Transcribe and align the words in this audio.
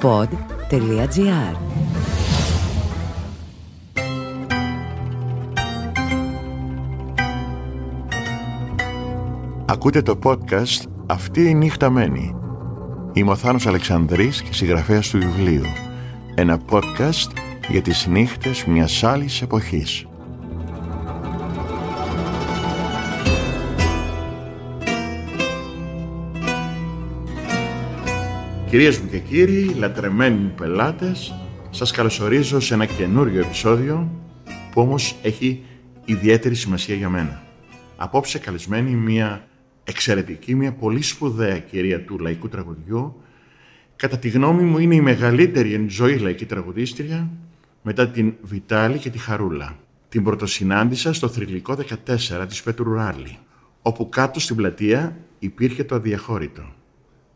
pod.gr 0.00 1.56
Ακούτε 9.66 10.02
το 10.02 10.18
podcast 10.22 10.88
«Αυτή 11.06 11.48
η 11.48 11.54
νύχτα 11.54 11.90
μένει». 11.90 12.34
Είμαι 13.12 13.30
ο 13.30 13.36
Θάνος 13.36 13.66
Αλεξανδρής 13.66 14.42
και 14.42 14.54
συγγραφέας 14.54 15.10
του 15.10 15.18
βιβλίου. 15.18 15.64
Ένα 16.34 16.58
podcast 16.70 17.30
για 17.68 17.82
τις 17.82 18.06
νύχτες 18.06 18.64
μιας 18.64 19.04
άλλης 19.04 19.42
εποχής. 19.42 20.06
Κυρίες 28.72 28.98
μου 28.98 29.08
και 29.08 29.18
κύριοι, 29.18 29.74
λατρεμένοι 29.78 30.36
μου 30.36 30.52
πελάτες, 30.56 31.34
σας 31.70 31.90
καλωσορίζω 31.90 32.60
σε 32.60 32.74
ένα 32.74 32.86
καινούριο 32.86 33.40
επεισόδιο 33.40 34.10
που 34.72 34.80
όμως 34.80 35.16
έχει 35.22 35.62
ιδιαίτερη 36.04 36.54
σημασία 36.54 36.94
για 36.94 37.08
μένα. 37.08 37.42
Απόψε 37.96 38.38
καλεσμένη 38.38 38.90
μια 38.90 39.48
εξαιρετική, 39.84 40.54
μια 40.54 40.72
πολύ 40.72 41.02
σπουδαία 41.02 41.58
κυρία 41.58 42.04
του 42.04 42.18
λαϊκού 42.18 42.48
τραγουδιού. 42.48 43.22
Κατά 43.96 44.18
τη 44.18 44.28
γνώμη 44.28 44.62
μου 44.62 44.78
είναι 44.78 44.94
η 44.94 45.00
μεγαλύτερη 45.00 45.74
εν 45.74 45.90
ζωή 45.90 46.18
λαϊκή 46.18 46.46
τραγουδίστρια 46.46 47.30
μετά 47.82 48.08
την 48.08 48.34
Βιτάλη 48.42 48.98
και 48.98 49.10
τη 49.10 49.18
Χαρούλα. 49.18 49.76
Την 50.08 50.24
πρωτοσυνάντησα 50.24 51.12
στο 51.12 51.28
θρηλυκό 51.28 51.76
14 52.06 52.46
της 52.48 52.62
Πέτρου 52.62 52.92
Ράλι, 52.94 53.38
όπου 53.82 54.08
κάτω 54.08 54.40
στην 54.40 54.56
πλατεία 54.56 55.16
υπήρχε 55.38 55.84
το 55.84 55.94
αδιαχώρητο. 55.94 56.80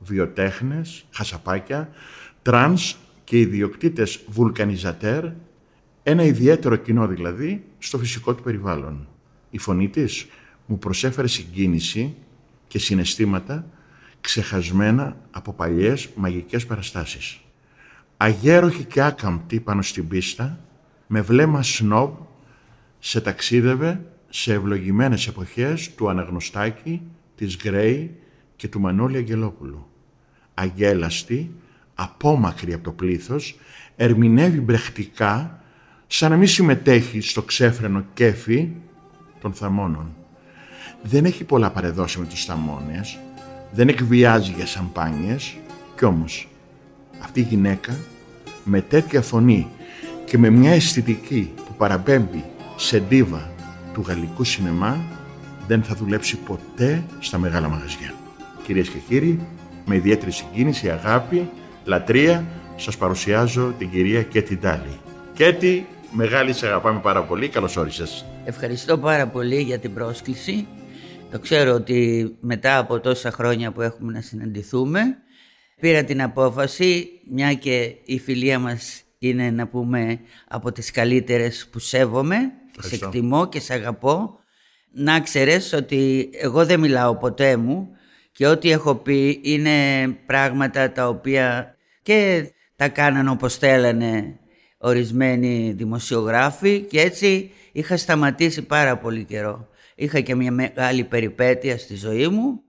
Βιοτέχνες, 0.07 1.05
χασαπάκια, 1.11 1.91
τρανς 2.43 2.97
και 3.25 3.39
ιδιοκτήτες 3.39 4.21
βουλκανιζατέρ, 4.29 5.25
ένα 6.03 6.23
ιδιαίτερο 6.23 6.77
κοινό 6.77 7.07
δηλαδή 7.07 7.65
στο 7.79 7.99
φυσικό 7.99 8.35
του 8.35 8.43
περιβάλλον. 8.43 9.09
Η 9.51 9.59
φωνή 9.59 9.89
της 9.89 10.27
μου 10.67 10.79
προσέφερε 10.79 11.27
συγκίνηση 11.27 12.15
και 12.67 12.79
συναισθήματα 12.79 13.67
ξεχασμένα 14.21 15.17
από 15.31 15.53
παλιές 15.53 16.09
μαγικές 16.15 16.67
παραστάσεις. 16.67 17.41
Αγέροχη 18.17 18.85
και 18.85 19.03
άκαμπτη 19.03 19.61
πάνω 19.61 19.83
στην 19.83 20.09
πίστα, 20.09 20.61
με 21.07 21.21
βλέμμα 21.21 21.63
σνομπ, 21.63 22.15
σε 22.99 23.21
ταξίδευε 23.21 24.01
σε 24.29 24.53
ευλογημένες 24.53 25.27
εποχές 25.27 25.95
του 25.95 26.09
Αναγνωστάκη, 26.09 27.03
της 27.35 27.57
Γκρέη 27.57 28.17
και 28.57 28.69
του 28.69 28.81
Μανώλη 28.81 29.17
Αγγελόπουλου. 29.17 29.87
Αγέλαστη, 30.59 31.51
απόμακρη 31.95 32.73
από 32.73 32.85
το 32.85 32.91
πλήθος, 32.91 33.59
ερμηνεύει 33.97 34.61
μπρεχτικά, 34.61 35.61
σαν 36.07 36.31
να 36.31 36.37
μην 36.37 36.49
συμμετέχει 36.49 37.21
στο 37.21 37.43
ξέφρενο 37.43 38.05
κέφι 38.15 38.69
των 39.41 39.53
θαμώνων 39.53 40.15
δεν 41.03 41.25
έχει 41.25 41.45
πολλά 41.45 41.71
παρεδώσει 41.71 42.19
με 42.19 42.27
τους 42.27 42.45
θαμώνες, 42.45 43.19
δεν 43.73 43.89
εκβιάζει 43.89 44.53
για 44.57 44.67
σαμπάνιες 44.67 45.57
κι 45.97 46.05
όμως 46.05 46.49
αυτή 47.23 47.41
η 47.41 47.43
γυναίκα 47.43 47.97
με 48.65 48.81
τέτοια 48.81 49.23
φωνή 49.23 49.67
και 50.25 50.39
με 50.39 50.51
μια 50.51 50.71
αισθητική 50.71 51.53
που 51.57 51.75
παραπέμπει 51.77 52.45
σε 52.77 53.01
ντίβα 53.01 53.51
του 53.93 54.05
γαλλικού 54.07 54.45
σινεμά 54.45 54.99
δεν 55.67 55.83
θα 55.83 55.95
δουλέψει 55.95 56.37
ποτέ 56.37 57.05
στα 57.19 57.39
μεγάλα 57.39 57.69
μαγαζιά. 57.69 58.15
Κυρίες 58.63 58.89
και 58.89 58.99
κύριοι, 59.09 59.41
με 59.87 59.95
ιδιαίτερη 59.95 60.31
συγκίνηση, 60.31 60.91
αγάπη, 60.91 61.49
λατρεία, 61.85 62.45
σας 62.77 62.97
παρουσιάζω 62.97 63.75
την 63.79 63.91
κυρία 63.91 64.23
Κέτι 64.23 64.57
Ντάλη. 64.57 65.01
Κέτι, 65.35 65.87
μεγάλη 66.11 66.53
σε 66.53 66.67
αγαπάμε 66.67 67.01
πάρα 67.01 67.23
πολύ, 67.23 67.49
καλώς 67.49 67.77
όρισες. 67.77 68.25
Ευχαριστώ 68.45 68.99
πάρα 68.99 69.27
πολύ 69.27 69.61
για 69.61 69.79
την 69.79 69.95
πρόσκληση. 69.95 70.67
Το 71.31 71.39
ξέρω 71.39 71.73
ότι 71.73 72.31
μετά 72.41 72.79
από 72.79 73.01
τόσα 73.01 73.31
χρόνια 73.31 73.73
που 73.73 73.83
έχουμε 73.83 74.13
να 74.13 74.21
συναντηθούμε 74.21 75.01
πήρα 75.81 76.05
την 76.05 76.23
απόφαση, 76.23 77.09
μια 77.31 77.55
και 77.55 77.95
η 78.05 78.19
φιλία 78.19 78.59
μας 78.59 79.03
είναι 79.19 79.51
να 79.51 79.67
πούμε 79.67 80.21
από 80.49 80.73
τις 80.73 80.91
καλύτερες 80.91 81.69
που 81.73 81.79
σέβομαι, 81.79 82.37
σε 82.81 82.95
εκτιμώ 82.95 83.49
και 83.49 83.61
σε 83.61 83.73
αγαπώ, 83.75 84.39
να 84.93 85.21
ξέρεις 85.21 85.73
ότι 85.73 86.31
εγώ 86.33 86.67
δεν 86.67 86.81
μιλάω 86.81 87.17
ποτέ 87.17 87.57
μου 87.57 87.96
και 88.37 88.47
ό,τι 88.47 88.71
έχω 88.71 88.95
πει 88.95 89.41
είναι 89.43 90.09
πράγματα 90.27 90.93
τα 90.93 91.09
οποία 91.09 91.77
και 92.03 92.51
τα 92.77 92.89
κάνανε 92.89 93.31
όπως 93.31 93.57
θέλανε 93.57 94.39
ορισμένοι 94.79 95.73
δημοσιογράφοι 95.77 96.81
και 96.81 97.01
έτσι 97.01 97.51
είχα 97.73 97.97
σταματήσει 97.97 98.63
πάρα 98.63 98.97
πολύ 98.97 99.25
καιρό 99.25 99.69
είχα 99.95 100.21
και 100.21 100.35
μια 100.35 100.53
μεγάλη 100.53 101.05
περιπέτεια 101.05 101.79
στη 101.79 101.97
ζωή 101.97 102.29
μου 102.29 102.61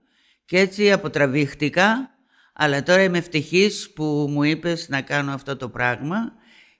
και 0.44 0.58
έτσι 0.58 0.92
αποτραβήχτηκα 0.92 2.10
αλλά 2.52 2.82
τώρα 2.82 3.02
είμαι 3.02 3.18
ευτυχής 3.18 3.92
που 3.94 4.26
μου 4.30 4.42
είπες 4.42 4.88
να 4.88 5.00
κάνω 5.00 5.32
αυτό 5.32 5.56
το 5.56 5.68
πράγμα 5.68 6.32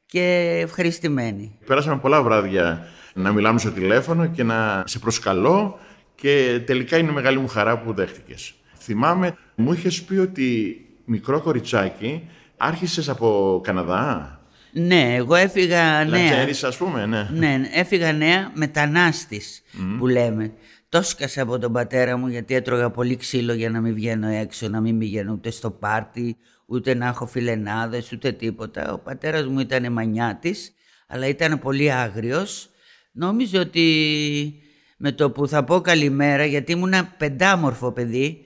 και 0.06 0.59
ευχαριστημένη. 0.62 1.59
Πέρασαμε 1.66 1.99
πολλά 1.99 2.22
βράδια 2.22 2.88
να 3.15 3.32
μιλάμε 3.32 3.59
στο 3.59 3.70
τηλέφωνο 3.70 4.26
και 4.26 4.43
να 4.43 4.84
σε 4.87 4.99
προσκαλώ 4.99 5.78
και 6.15 6.60
τελικά 6.66 6.97
είναι 6.97 7.12
μεγάλη 7.12 7.38
μου 7.38 7.49
χαρά 7.49 7.78
που 7.78 7.93
δέχτηκες. 7.93 8.53
Θυμάμαι, 8.88 9.37
μου 9.54 9.72
είχες 9.72 10.03
πει 10.03 10.16
ότι 10.16 10.76
μικρό 11.04 11.41
κοριτσάκι 11.41 12.28
άρχισες 12.56 13.09
από 13.09 13.60
Καναδά; 13.65 14.41
Ναι, 14.72 15.15
εγώ 15.15 15.34
έφυγα 15.34 16.04
νέα. 16.04 16.04
Λατζέρης, 16.04 16.65
ας 16.65 16.76
πούμε, 16.76 17.06
ναι. 17.06 17.28
Ναι, 17.32 17.60
έφυγα 17.72 18.12
νέα 18.12 18.50
μετανάστης 18.54 19.62
που 19.99 20.06
λέμε. 20.06 20.53
Το 20.88 21.03
σκάσα 21.03 21.43
από 21.43 21.59
τον 21.59 21.72
πατέρα 21.72 22.16
μου 22.16 22.28
γιατί 22.28 22.54
έτρωγα 22.54 22.91
πολύ 22.91 23.16
ξύλο 23.16 23.53
για 23.53 23.71
να 23.71 23.81
μην 23.81 23.94
βγαίνω 23.94 24.28
έξω, 24.28 24.69
να 24.69 24.81
μην 24.81 24.99
πηγαίνω 24.99 25.32
ούτε 25.32 25.50
στο 25.50 25.70
πάρτι, 25.70 26.37
ούτε 26.66 26.94
να 26.94 27.06
έχω 27.06 27.26
φιλενάδες, 27.26 28.12
ούτε 28.12 28.32
τίποτα. 28.32 28.93
Ο 28.93 28.99
πατέρας 28.99 29.47
μου 29.47 29.60
ήταν 29.60 29.93
μανιάτης, 29.93 30.72
αλλά 31.06 31.26
ήταν 31.26 31.59
πολύ 31.59 31.93
άγριος. 31.93 32.70
Νόμιζε 33.12 33.59
ότι 33.59 34.55
με 34.97 35.12
το 35.12 35.31
που 35.31 35.49
θα 35.49 35.65
πω 35.65 35.81
καλημέρα, 35.81 36.44
γιατί 36.44 36.72
ήμουν 36.72 36.93
πεντάμορφο 37.19 37.93
παιδί 37.93 38.43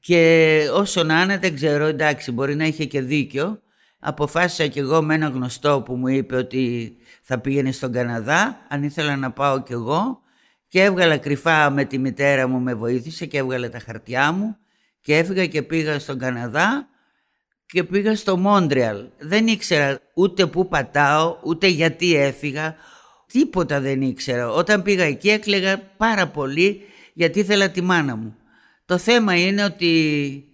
και 0.00 0.60
όσο 0.74 1.02
να 1.02 1.22
είναι 1.22 1.38
δεν 1.38 1.54
ξέρω, 1.54 1.84
εντάξει 1.84 2.32
μπορεί 2.32 2.54
να 2.54 2.64
είχε 2.64 2.84
και 2.84 3.00
δίκιο, 3.00 3.62
αποφάσισα 3.98 4.66
κι 4.66 4.78
εγώ 4.78 5.02
με 5.02 5.14
ένα 5.14 5.28
γνωστό 5.28 5.82
που 5.82 5.94
μου 5.94 6.08
είπε 6.08 6.36
ότι 6.36 6.96
θα 7.22 7.38
πήγαινε 7.38 7.72
στον 7.72 7.92
Καναδά, 7.92 8.66
αν 8.68 8.82
ήθελα 8.82 9.16
να 9.16 9.30
πάω 9.30 9.62
κι 9.62 9.72
εγώ 9.72 10.20
και 10.68 10.82
έβγαλα 10.82 11.16
κρυφά 11.16 11.70
με 11.70 11.84
τη 11.84 11.98
μητέρα 11.98 12.48
μου, 12.48 12.60
με 12.60 12.74
βοήθησε 12.74 13.26
και 13.26 13.38
έβγαλε 13.38 13.68
τα 13.68 13.78
χαρτιά 13.78 14.32
μου 14.32 14.56
και 15.00 15.16
έφυγα 15.16 15.46
και 15.46 15.62
πήγα 15.62 15.98
στον 15.98 16.18
Καναδά 16.18 16.88
και 17.66 17.84
πήγα 17.84 18.16
στο 18.16 18.36
Μόντρεαλ. 18.36 19.04
Δεν 19.18 19.46
ήξερα 19.46 20.00
ούτε 20.14 20.46
πού 20.46 20.68
πατάω, 20.68 21.36
ούτε 21.44 21.66
γιατί 21.66 22.14
έφυγα, 22.14 22.74
τίποτα 23.26 23.80
δεν 23.80 24.02
ήξερα. 24.02 24.50
Όταν 24.50 24.82
πήγα 24.82 25.04
εκεί 25.04 25.30
έκλαιγα 25.30 25.78
πάρα 25.96 26.28
πολύ 26.28 26.80
γιατί 27.12 27.38
ήθελα 27.38 27.70
τη 27.70 27.80
μάνα 27.80 28.16
μου. 28.16 28.36
Το 28.90 28.98
θέμα 28.98 29.34
είναι 29.34 29.64
ότι 29.64 30.44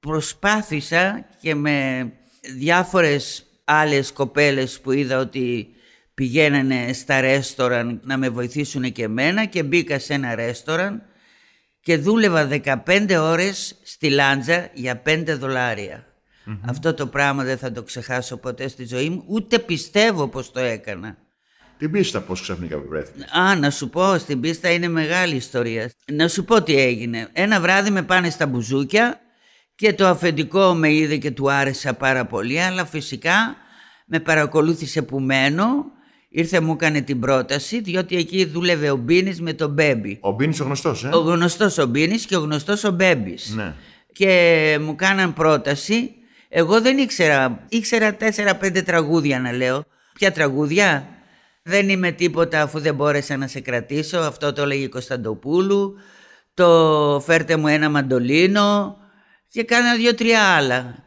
προσπάθησα 0.00 1.28
και 1.40 1.54
με 1.54 2.10
διάφορες 2.56 3.46
άλλες 3.64 4.12
κοπέλες 4.12 4.80
που 4.80 4.92
είδα 4.92 5.18
ότι 5.18 5.68
πηγαίνανε 6.14 6.92
στα 6.92 7.20
ρέστοραν 7.20 8.00
να 8.04 8.16
με 8.16 8.28
βοηθήσουν 8.28 8.92
και 8.92 9.02
εμένα 9.02 9.44
και 9.44 9.62
μπήκα 9.62 9.98
σε 9.98 10.14
ένα 10.14 10.34
ρέστοραν 10.34 11.02
και 11.80 11.96
δούλευα 11.96 12.48
15 12.86 13.16
ώρες 13.20 13.76
στη 13.82 14.08
Λάντζα 14.08 14.70
για 14.74 15.02
5 15.06 15.24
δολαρια 15.38 16.06
Αυτό 16.66 16.94
το 16.94 17.06
πράγμα 17.06 17.44
δεν 17.44 17.58
θα 17.58 17.72
το 17.72 17.82
ξεχάσω 17.82 18.36
ποτέ 18.36 18.68
στη 18.68 18.86
ζωή 18.86 19.10
μου, 19.10 19.24
ούτε 19.26 19.58
πιστεύω 19.58 20.28
πως 20.28 20.52
το 20.52 20.60
έκανα. 20.60 21.25
Την 21.78 21.90
πίστα 21.90 22.20
πώς 22.20 22.40
ξαφνικά 22.40 22.78
βρέθηκε. 22.78 23.26
Α, 23.38 23.54
να 23.54 23.70
σου 23.70 23.88
πω, 23.88 24.18
στην 24.18 24.40
πίστα 24.40 24.70
είναι 24.70 24.88
μεγάλη 24.88 25.34
ιστορία. 25.34 25.90
Να 26.12 26.28
σου 26.28 26.44
πω 26.44 26.62
τι 26.62 26.80
έγινε. 26.80 27.28
Ένα 27.32 27.60
βράδυ 27.60 27.90
με 27.90 28.02
πάνε 28.02 28.30
στα 28.30 28.46
μπουζούκια 28.46 29.20
και 29.74 29.92
το 29.92 30.06
αφεντικό 30.06 30.74
με 30.74 30.92
είδε 30.92 31.16
και 31.16 31.30
του 31.30 31.50
άρεσα 31.50 31.94
πάρα 31.94 32.24
πολύ 32.26 32.62
αλλά 32.62 32.86
φυσικά 32.86 33.56
με 34.06 34.20
παρακολούθησε 34.20 35.02
που 35.02 35.20
μένω 35.20 35.84
ήρθε 36.28 36.60
μου 36.60 36.72
έκανε 36.72 37.00
την 37.00 37.20
πρόταση 37.20 37.80
διότι 37.80 38.16
εκεί 38.16 38.44
δούλευε 38.44 38.90
ο 38.90 38.96
Μπίνης 38.96 39.40
με 39.40 39.52
τον 39.52 39.70
Μπέμπι 39.70 40.18
Ο 40.20 40.30
Μπίνης 40.30 40.60
ο 40.60 40.64
γνωστός 40.64 41.04
ε; 41.04 41.08
Ο 41.12 41.18
γνωστός 41.18 41.78
ο 41.78 41.86
Μπίνης 41.86 42.26
και 42.26 42.36
ο 42.36 42.40
γνωστός 42.40 42.84
ο 42.84 42.90
Μπέμπης 42.90 43.54
ναι. 43.54 43.74
Και 44.12 44.78
μου 44.80 44.94
κάναν 44.94 45.32
πρόταση 45.32 46.10
εγώ 46.48 46.80
δεν 46.80 46.98
ήξερα, 46.98 47.64
ήξερα 47.68 48.16
4-5 48.60 48.82
τραγούδια 48.84 49.40
να 49.40 49.52
λέω 49.52 49.84
Ποια 50.18 50.32
τραγούδια; 50.32 51.08
Δεν 51.68 51.88
είμαι 51.88 52.10
τίποτα 52.10 52.62
αφού 52.62 52.80
δεν 52.80 52.94
μπόρεσα 52.94 53.36
να 53.36 53.46
σε 53.46 53.60
κρατήσω 53.60 54.18
Αυτό 54.18 54.52
το 54.52 54.62
έλεγε 54.62 54.86
Κωνσταντοπούλου 54.86 55.94
Το 56.54 57.22
φέρτε 57.24 57.56
μου 57.56 57.66
ένα 57.68 57.90
μαντολίνο 57.90 58.96
και 59.48 59.62
κάνα 59.62 59.96
δύο-τρία 59.96 60.42
άλλα. 60.42 61.04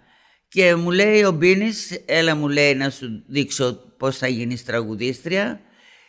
Και 0.48 0.76
μου 0.76 0.92
λέει 0.92 1.24
ο 1.24 1.32
Μπίνης, 1.32 2.02
έλα 2.06 2.36
μου 2.36 2.48
λέει 2.48 2.76
να 2.76 2.90
σου 2.90 3.24
δείξω 3.28 3.74
πώς 3.98 4.18
θα 4.18 4.28
γίνεις 4.28 4.66
τραγουδίστρια 4.66 5.60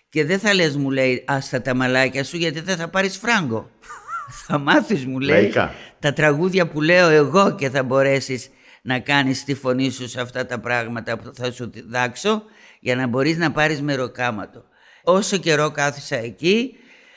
και 0.09 0.25
δεν 0.25 0.39
θα 0.39 0.55
λες 0.55 0.77
μου 0.77 0.91
λέει 0.91 1.25
άστα 1.27 1.63
τα 1.63 1.75
μαλάκια 1.75 2.25
σου 2.25 2.37
γιατί 2.37 2.61
δεν 2.61 2.77
θα 2.77 2.89
πάρεις 2.89 3.17
φράγκο. 3.17 3.71
θα 4.47 4.59
μάθεις 4.59 5.07
μου 5.07 5.19
λέει 5.19 5.41
Λαϊκά. 5.41 5.75
τα 5.99 6.13
τραγούδια 6.13 6.69
που 6.69 6.81
λέω 6.81 7.09
εγώ 7.09 7.55
και 7.55 7.71
θα 7.71 7.83
μπορέσεις 7.83 8.51
να 8.83 8.99
κάνεις 8.99 9.45
τη 9.45 9.55
φωνή 9.55 9.91
σου 9.91 10.09
σε 10.09 10.21
αυτά 10.21 10.47
τα 10.47 10.61
πράγματα 10.61 11.19
που 11.19 11.35
θα 11.35 11.53
σου 11.53 11.71
διδάξω 11.71 12.43
για 12.81 12.97
να 12.97 13.07
μπορείς 13.07 13.37
να 13.37 13.51
πάρεις 13.51 13.83
μεροκάματο. 13.83 14.65
Όσο 15.03 15.37
καιρό 15.37 15.71
κάθισα 15.71 16.17
εκεί 16.17 16.75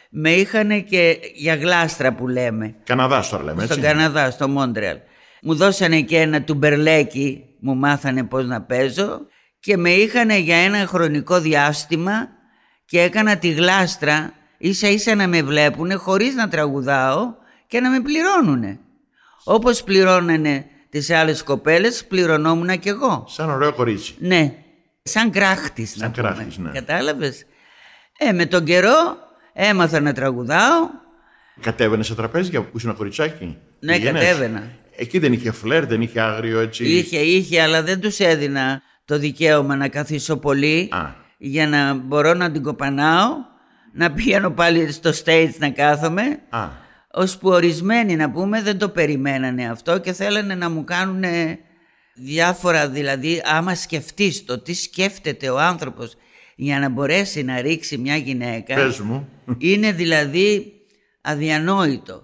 με 0.09 0.31
είχαν 0.31 0.83
και 0.83 1.19
για 1.35 1.55
γλάστρα 1.55 2.13
που 2.13 2.27
λέμε. 2.27 2.75
Καναδάς 2.83 3.29
τώρα 3.29 3.43
λέμε, 3.43 3.63
έτσι. 3.63 3.73
Στον 3.73 3.83
Καναδά, 3.85 4.31
στο 4.31 4.47
Μόντρεαλ. 4.47 4.97
Μου 5.41 5.55
δώσανε 5.55 6.01
και 6.01 6.17
ένα 6.17 6.43
τουμπερλέκι, 6.43 7.43
μου 7.59 7.75
μάθανε 7.75 8.23
πώς 8.23 8.45
να 8.45 8.61
παίζω 8.61 9.27
και 9.59 9.77
με 9.77 9.89
είχαν 9.89 10.29
για 10.29 10.57
ένα 10.57 10.77
χρονικό 10.77 11.39
διάστημα 11.39 12.27
και 12.85 13.01
έκανα 13.01 13.37
τη 13.37 13.49
γλάστρα 13.49 14.33
ίσα 14.57 14.87
ίσα 14.87 15.15
να 15.15 15.27
με 15.27 15.41
βλέπουνε 15.41 15.93
χωρίς 15.93 16.35
να 16.35 16.47
τραγουδάω 16.47 17.33
και 17.67 17.79
να 17.79 17.89
με 17.89 17.99
πληρώνουνε. 18.01 18.79
Όπως 19.43 19.83
πληρώνανε 19.83 20.65
τις 20.89 21.09
άλλες 21.09 21.43
κοπέλες 21.43 22.05
πληρωνόμουν 22.05 22.79
κι 22.79 22.89
εγώ. 22.89 23.25
Σαν 23.27 23.49
ωραίο 23.49 23.73
κορίτσι. 23.73 24.15
Ναι, 24.19 24.62
σαν 25.03 25.31
κράχτης 25.31 25.89
Σαν 25.89 25.99
να 26.01 26.11
πούμε. 26.11 26.27
κράχτης, 26.33 26.57
ναι. 26.57 26.71
Κατάλαβες; 26.71 27.45
Ε, 28.17 28.31
με 28.31 28.45
τον 28.45 28.63
καιρό 28.65 29.17
έμαθα 29.53 29.99
να 29.99 30.13
τραγουδάω. 30.13 30.89
Κατέβαινες 31.61 32.05
σε 32.05 32.15
τραπέζια 32.15 32.61
που 32.61 32.77
ήσουν 32.77 32.95
κοριτσάκι; 32.95 33.57
Ναι, 33.79 33.93
Πήγαινες; 33.95 34.21
κατέβαινα. 34.21 34.71
Εκεί 34.95 35.19
δεν 35.19 35.33
είχε 35.33 35.51
φλερ, 35.51 35.85
δεν 35.85 36.01
είχε 36.01 36.19
άγριο 36.21 36.59
έτσι; 36.59 36.83
Είχε, 36.83 37.17
είχε, 37.17 37.61
αλλά 37.61 37.83
δεν 37.83 37.99
τους 37.99 38.19
έδινα 38.19 38.81
το 39.05 39.17
δικαίωμα 39.17 39.75
να 39.75 39.87
καθίσω 39.87 40.37
πολύ 40.37 40.89
Α. 40.91 41.05
για 41.37 41.67
να 41.67 41.93
μπορώ 41.93 42.33
να 42.33 42.51
την 42.51 42.63
κοπανάω, 42.63 43.29
να 43.93 44.11
πηγαίνω 44.11 44.51
πάλι 44.51 44.91
στο 44.91 45.11
stage 45.23 45.51
να 45.57 45.69
κάθομαι, 45.69 46.39
Α, 46.49 46.67
ώσπου 47.11 47.49
ορισμένοι 47.49 48.15
να 48.15 48.31
πούμε 48.31 48.61
δεν 48.61 48.77
το 48.77 48.89
περιμένανε 48.89 49.69
αυτό 49.69 49.97
και 49.99 50.13
θέλανε 50.13 50.55
να 50.55 50.69
μου 50.69 50.83
κάνουν 50.83 51.23
διάφορα, 52.15 52.89
δηλαδή 52.89 53.41
άμα 53.45 53.75
σκεφτείς 53.75 54.45
το 54.45 54.59
τι 54.59 54.73
σκέφτεται 54.73 55.49
ο 55.49 55.59
άνθρωπος 55.59 56.15
για 56.55 56.79
να 56.79 56.89
μπορέσει 56.89 57.43
να 57.43 57.61
ρίξει 57.61 57.97
μια 57.97 58.15
γυναίκα, 58.15 58.75
πες 58.75 58.99
μου. 58.99 59.29
είναι 59.57 59.91
δηλαδή 59.91 60.73
αδιανόητο. 61.21 62.23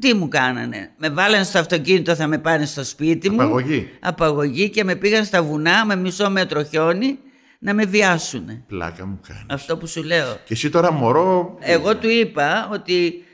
Τι 0.00 0.14
μου 0.14 0.28
κάνανε. 0.28 0.92
Με 0.96 1.10
βάλανε 1.10 1.44
στο 1.44 1.58
αυτοκίνητο, 1.58 2.14
θα 2.14 2.26
με 2.26 2.38
πάνε 2.38 2.66
στο 2.66 2.84
σπίτι 2.84 3.30
μου. 3.30 3.42
Απαγωγή. 3.42 3.88
Απαγωγή 4.00 4.70
και 4.70 4.84
με 4.84 4.94
πήγαν 4.94 5.24
στα 5.24 5.42
βουνά 5.42 5.84
με 5.84 5.96
μισό 5.96 6.30
μέτρο 6.30 6.64
χιόνι 6.64 7.18
να 7.58 7.74
με 7.74 7.84
βιάσουνε. 7.84 8.64
Πλάκα 8.66 9.06
μου 9.06 9.20
κάνεις. 9.28 9.44
Αυτό 9.48 9.76
που 9.76 9.86
σου 9.86 10.02
λέω. 10.02 10.34
Και 10.44 10.52
εσύ 10.52 10.70
τώρα 10.70 10.92
μωρό. 10.92 11.56
Εγώ 11.60 11.96
του 11.96 12.08
είπα 12.08 12.68
ότι 12.72 13.24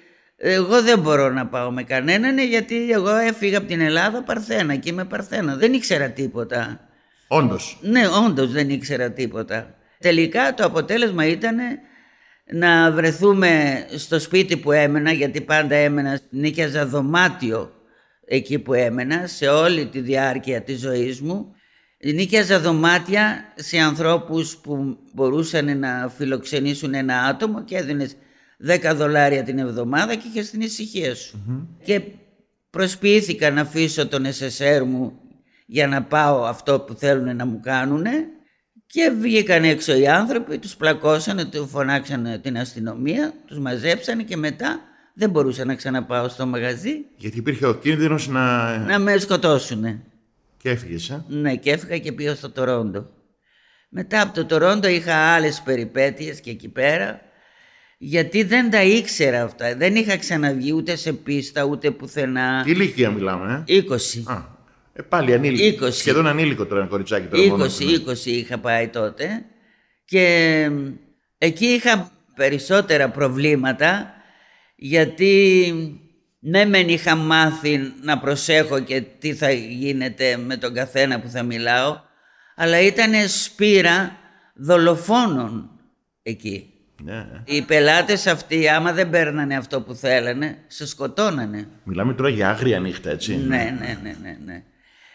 εγώ 0.47 0.83
δεν 0.83 0.99
μπορώ 0.99 1.31
να 1.31 1.47
πάω 1.47 1.71
με 1.71 1.83
κανέναν 1.83 2.39
γιατί 2.39 2.91
εγώ 2.91 3.17
έφυγα 3.17 3.59
από 3.59 3.67
την 3.67 3.81
Ελλάδα 3.81 4.23
Παρθένα 4.23 4.77
και 4.77 4.91
είμαι 4.91 5.05
Παρθένα. 5.05 5.57
Δεν 5.57 5.73
ήξερα 5.73 6.11
τίποτα. 6.11 6.81
Όντως. 7.29 7.79
Ναι, 7.81 8.03
όντως 8.27 8.53
δεν 8.53 8.71
ήξερα 8.71 9.11
τίποτα. 9.11 9.75
Τελικά 9.99 10.55
το 10.55 10.65
αποτέλεσμα 10.65 11.27
ήταν 11.27 11.57
να 12.53 12.93
βρεθούμε 12.93 13.85
στο 13.97 14.19
σπίτι 14.19 14.57
που 14.57 14.73
έμενα, 14.73 15.13
γιατί 15.13 15.41
πάντα 15.41 15.75
έμενα, 15.75 16.21
νίκιαζα 16.31 16.87
δωμάτιο 16.87 17.73
εκεί 18.27 18.59
που 18.59 18.75
έμενα, 18.75 19.27
σε 19.27 19.49
όλη 19.49 19.87
τη 19.87 20.01
διάρκεια 20.01 20.63
της 20.63 20.81
ζωής 20.81 21.21
μου. 21.21 21.55
Νίκιαζα 22.05 22.61
δωμάτια 22.61 23.53
σε 23.55 23.79
ανθρώπους 23.79 24.57
που 24.57 24.99
μπορούσαν 25.13 25.79
να 25.79 26.13
φιλοξενήσουν 26.17 26.95
ένα 26.95 27.23
άτομο 27.23 27.65
και 27.65 27.77
έδινες 27.77 28.17
10 28.67 28.93
δολάρια 28.95 29.43
την 29.43 29.59
εβδομάδα 29.59 30.15
και 30.15 30.29
είχες 30.29 30.51
την 30.51 30.61
ησυχία 30.61 31.15
σου. 31.15 31.69
Και 31.85 32.01
προσποιήθηκα 32.71 33.51
να 33.51 33.61
αφήσω 33.61 34.09
τον 34.09 34.25
SSR 34.27 34.83
μου 34.87 35.19
για 35.67 35.87
να 35.87 36.03
πάω 36.03 36.45
αυτό 36.45 36.81
που 36.81 36.95
θέλουν 36.95 37.37
να 37.37 37.47
μου 37.47 37.61
κάνουνε 37.61 38.11
και 38.87 39.13
βγήκαν 39.21 39.65
έξω 39.65 39.97
οι 39.97 40.09
άνθρωποι, 40.09 40.59
τους 40.59 40.77
πλακώσανε, 40.77 41.45
του 41.45 41.69
φωνάξανε 41.69 42.39
την 42.39 42.59
αστυνομία, 42.59 43.33
τους 43.47 43.59
μαζέψανε 43.59 44.23
και 44.23 44.37
μετά 44.37 44.81
δεν 45.15 45.31
μπορούσα 45.31 45.65
να 45.65 45.75
ξαναπάω 45.75 46.29
στο 46.29 46.47
μαγαζί 46.47 47.05
Γιατί 47.17 47.39
υπήρχε 47.39 47.67
ο 47.67 47.75
κίνδυνος 47.75 48.29
να. 48.29 48.77
να 48.79 48.99
με 48.99 49.19
σκοτώσουνε. 49.19 50.03
Και 50.57 50.71
έφυγες, 50.71 51.11
ε; 51.11 51.25
Ναι, 51.29 51.57
και 51.57 51.71
έφυγα 51.71 51.99
και 51.99 52.13
πήγα 52.13 52.35
στο 52.35 52.51
Τορόντο. 52.51 53.11
Μετά 53.89 54.21
από 54.21 54.35
το 54.35 54.45
Τορόντο 54.45 54.89
είχα 54.89 55.15
άλλες 55.15 55.61
περιπέτειες 55.65 56.41
και 56.41 56.51
εκεί 56.51 56.69
πέρα, 56.69 57.21
γιατί 57.99 58.43
δεν 58.43 58.71
τα 58.71 58.83
ήξερα 58.83 59.43
αυτά. 59.43 59.77
Δεν 59.77 59.95
είχα 59.95 60.17
ξαναβγεί 60.17 60.73
ούτε 60.73 60.97
σε 60.97 61.13
πίστα, 61.13 61.65
ούτε 61.65 61.91
πουθενά. 61.91 62.63
Τι 62.65 62.71
ηλικία 62.71 63.11
μιλάμε, 63.11 63.65
ε; 63.67 63.83
20. 63.83 64.23
Α, 64.25 64.43
ε, 64.93 65.03
πάλι 65.03 65.35
ανήλικο. 65.35 65.87
20. 65.87 65.91
Σχεδόν 65.93 66.27
ανήλικο 66.27 66.67
τώρα 66.67 66.81
ένα 66.81 66.89
κοριτσάκι 66.89 67.27
τώρα. 67.27 67.47
μόνο 67.47 67.65
20, 67.65 67.69
του, 67.69 67.85
ναι. 67.85 68.13
20 68.13 68.27
είχα 68.27 68.59
πάει 68.59 68.89
τότε 68.89 69.45
και 70.05 70.71
εκεί 71.39 71.67
είχα 71.67 72.11
περισσότερα 72.35 73.11
προβλήματα 73.11 74.15
γιατί 74.77 75.73
ναι 76.41 76.65
μεν 76.65 76.89
είχα 76.89 77.15
μάθει 77.15 77.93
να 78.03 78.19
προσέχω 78.19 78.81
και 78.81 79.01
τι 79.19 79.35
θα 79.35 79.51
γίνεται 79.51 80.37
με 80.37 80.57
τον 80.57 80.75
καθένα 80.75 81.21
που 81.21 81.29
θα 81.29 81.43
μιλάω 81.43 82.01
αλλά 82.57 82.81
ήταν 82.81 83.29
σπήρα 83.29 84.17
δολοφόνων 84.55 85.71
εκεί. 86.23 86.74
Ναι, 87.03 87.17
ε. 87.17 87.43
Οι 87.45 87.63
πελάτες 87.63 88.27
αυτοί 88.27 88.69
άμα 88.69 88.93
δεν 88.93 89.11
παίρνανε 89.11 89.57
αυτό 89.57 89.81
που 89.81 89.95
θέλανε 89.95 90.59
σε 90.67 90.87
σκοτώνανε. 90.87 91.69
Μιλάμε 91.85 92.15
τώρα 92.15 92.29
για 92.29 92.51
άγρια 92.51 92.81
νύχτα, 92.81 93.11
έτσι. 93.11 93.37
Ναι, 93.37 93.77
ναι, 93.79 93.99
ναι, 94.03 94.17
ναι, 94.23 94.39
ναι. 94.45 94.63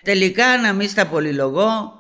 Τελικά 0.04 0.58
να 0.58 0.74
μην 0.74 0.90
στα 0.90 1.06
πολυλογώ, 1.06 2.00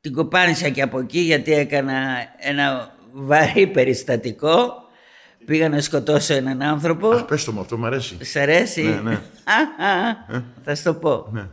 την 0.00 0.12
κοπάνισα 0.12 0.68
και 0.68 0.82
από 0.82 0.98
εκεί 0.98 1.18
γιατί 1.18 1.52
έκανα 1.52 1.94
ένα 2.38 2.94
βαρύ 3.12 3.66
περιστατικό. 3.66 4.80
Πήγα 5.44 5.68
να 5.68 5.80
σκοτώσω 5.80 6.34
έναν 6.34 6.62
άνθρωπο. 6.62 7.10
Αχ, 7.10 7.24
πες 7.24 7.44
το 7.44 7.52
μου, 7.52 7.60
αυτό 7.60 7.78
μου 7.78 7.86
αρέσει. 7.86 8.16
Σ' 8.24 8.36
αρέσει; 8.36 8.82
Ναι, 8.82 9.10
ναι. 9.10 9.18
Θα 10.64 10.74
σου 10.74 10.82
το 10.82 10.94
πω. 10.94 11.28
Ναι. 11.32 11.48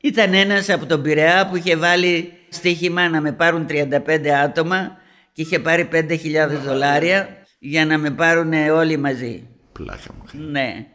Ήταν 0.00 0.34
ένας 0.34 0.68
από 0.68 0.86
τον 0.86 1.02
Πειραιά 1.02 1.48
που 1.48 1.56
είχε 1.56 1.76
βάλει 1.76 2.32
στοίχημα 2.48 3.08
να 3.08 3.20
με 3.20 3.32
πάρουν 3.32 3.66
35 3.68 4.26
άτομα 4.44 4.96
και 5.32 5.42
είχε 5.42 5.58
πάρει 5.58 5.88
5.000 5.92 6.18
δολάρια 6.64 7.36
για 7.58 7.86
να 7.86 7.98
με 7.98 8.10
πάρουν 8.10 8.52
όλοι 8.52 8.96
μαζί. 8.96 9.48
Πλάκα 9.72 10.14
μου. 10.16 10.24
κάνει. 10.32 10.44
Ναι. 10.44 10.86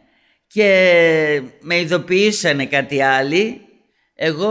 Και 0.46 1.42
με 1.60 1.78
ειδοποιήσανε 1.80 2.66
κάτι 2.66 3.02
άλλοι. 3.02 3.60
Εγώ 4.14 4.50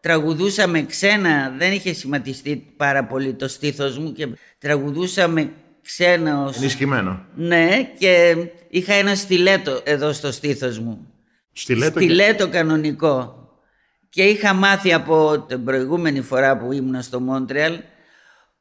τραγουδούσα 0.00 0.66
με 0.66 0.82
ξένα, 0.82 1.54
δεν 1.58 1.72
είχε 1.72 1.94
σχηματιστεί 1.94 2.72
πάρα 2.76 3.04
πολύ 3.04 3.34
το 3.34 3.48
στήθος 3.48 3.98
μου 3.98 4.12
και 4.12 4.28
τραγουδούσα 4.58 5.28
με 5.28 5.50
ξένα 5.82 6.44
ως... 6.44 6.56
Ενισχυμένο. 6.56 7.24
Ναι, 7.34 7.90
και 7.98 8.36
είχα 8.68 8.94
ένα 8.94 9.14
στιλέτο 9.14 9.80
εδώ 9.84 10.12
στο 10.12 10.32
στήθος 10.32 10.78
μου. 10.78 11.06
Στιλέτο. 11.52 12.00
Στιλέτο 12.00 12.48
κανονικό. 12.48 13.36
Και 14.08 14.22
είχα 14.22 14.54
μάθει 14.54 14.92
από 14.92 15.44
την 15.48 15.64
προηγούμενη 15.64 16.20
φορά 16.20 16.58
που 16.58 16.72
ήμουν 16.72 17.02
στο 17.02 17.20
Μόντρεαλ 17.20 17.78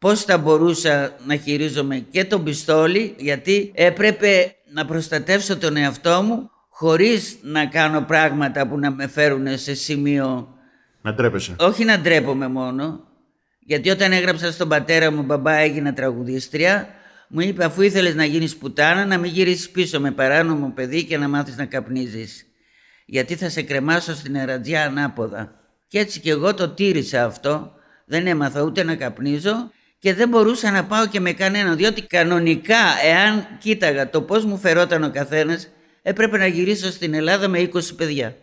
πώς 0.01 0.23
θα 0.23 0.37
μπορούσα 0.37 1.15
να 1.25 1.35
χειρίζομαι 1.35 2.05
και 2.11 2.25
τον 2.25 2.43
πιστόλι 2.43 3.15
γιατί 3.17 3.71
έπρεπε 3.75 4.55
να 4.73 4.85
προστατεύσω 4.85 5.57
τον 5.57 5.77
εαυτό 5.77 6.21
μου 6.21 6.49
χωρίς 6.69 7.37
να 7.41 7.65
κάνω 7.65 8.01
πράγματα 8.01 8.67
που 8.67 8.77
να 8.79 8.91
με 8.91 9.07
φέρουν 9.07 9.57
σε 9.57 9.73
σημείο 9.73 10.55
Να 11.01 11.15
τρέπεσαι. 11.15 11.55
όχι 11.59 11.85
να 11.85 11.99
ντρέπομαι 11.99 12.47
μόνο, 12.47 12.99
γιατί 13.59 13.89
όταν 13.89 14.11
έγραψα 14.11 14.51
στον 14.51 14.69
πατέρα 14.69 15.11
μου 15.11 15.21
μπαμπά 15.23 15.53
έγινα 15.53 15.93
τραγουδίστρια, 15.93 16.87
μου 17.27 17.39
είπε 17.39 17.63
αφού 17.65 17.81
ήθελες 17.81 18.15
να 18.15 18.25
γίνεις 18.25 18.55
πουτάνα 18.55 19.05
να 19.05 19.17
μην 19.17 19.31
γυρίσεις 19.31 19.69
πίσω 19.69 19.99
με 19.99 20.11
παράνομο 20.11 20.71
παιδί 20.75 21.03
και 21.03 21.17
να 21.17 21.27
μάθεις 21.27 21.57
να 21.57 21.65
καπνίζεις. 21.65 22.45
Γιατί 23.05 23.35
θα 23.35 23.49
σε 23.49 23.61
κρεμάσω 23.61 24.15
στην 24.15 24.35
ερατζιά 24.35 24.85
ανάποδα. 24.85 25.51
Και 25.87 25.99
έτσι 25.99 26.19
και 26.19 26.29
εγώ 26.29 26.53
το 26.53 26.69
τήρησα 26.69 27.25
αυτό, 27.25 27.71
δεν 28.05 28.27
έμαθα 28.27 28.61
ούτε 28.61 28.83
να 28.83 28.95
καπνίζω 28.95 29.71
και 30.01 30.13
δεν 30.13 30.29
μπορούσα 30.29 30.71
να 30.71 30.85
πάω 30.85 31.07
και 31.07 31.19
με 31.19 31.31
κανέναν, 31.31 31.77
διότι 31.77 32.01
κανονικά 32.01 32.77
εάν 33.03 33.47
κοίταγα 33.59 34.09
το 34.09 34.21
πώς 34.21 34.45
μου 34.45 34.57
φερόταν 34.57 35.03
ο 35.03 35.09
καθένας, 35.11 35.69
έπρεπε 36.01 36.37
να 36.37 36.47
γυρίσω 36.47 36.91
στην 36.91 37.13
Ελλάδα 37.13 37.47
με 37.47 37.59
20 37.59 37.95
παιδιά. 37.95 38.37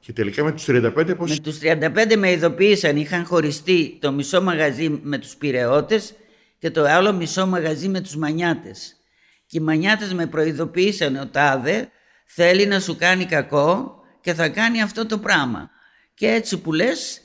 Και 0.00 0.12
τελικά 0.12 0.44
με 0.44 0.52
τους 0.52 0.64
35 0.68 1.14
πώς; 1.16 1.30
Με 1.30 1.36
τους 1.36 1.58
35 1.58 2.16
με 2.16 2.30
ειδοποίησαν, 2.30 2.96
είχαν 2.96 3.24
χωριστεί 3.24 3.98
το 4.00 4.12
μισό 4.12 4.42
μαγαζί 4.42 5.00
με 5.02 5.18
τους 5.18 5.36
πυρεώτες 5.36 6.14
και 6.58 6.70
το 6.70 6.84
άλλο 6.84 7.12
μισό 7.12 7.46
μαγαζί 7.46 7.88
με 7.88 8.00
τους 8.00 8.16
μανιάτες. 8.16 8.96
Και 9.46 9.58
οι 9.58 9.60
μανιάτες 9.60 10.12
με 10.12 10.26
προειδοποίησαν 10.26 11.16
ο 11.16 11.26
τάδε 11.26 11.88
θέλει 12.26 12.66
να 12.66 12.80
σου 12.80 12.96
κάνει 12.96 13.24
κακό 13.24 13.94
και 14.20 14.34
θα 14.34 14.48
κάνει 14.48 14.82
αυτό 14.82 15.06
το 15.06 15.18
πράγμα. 15.18 15.70
Και 16.14 16.28
έτσι 16.28 16.58
που 16.58 16.72
λες 16.72 17.20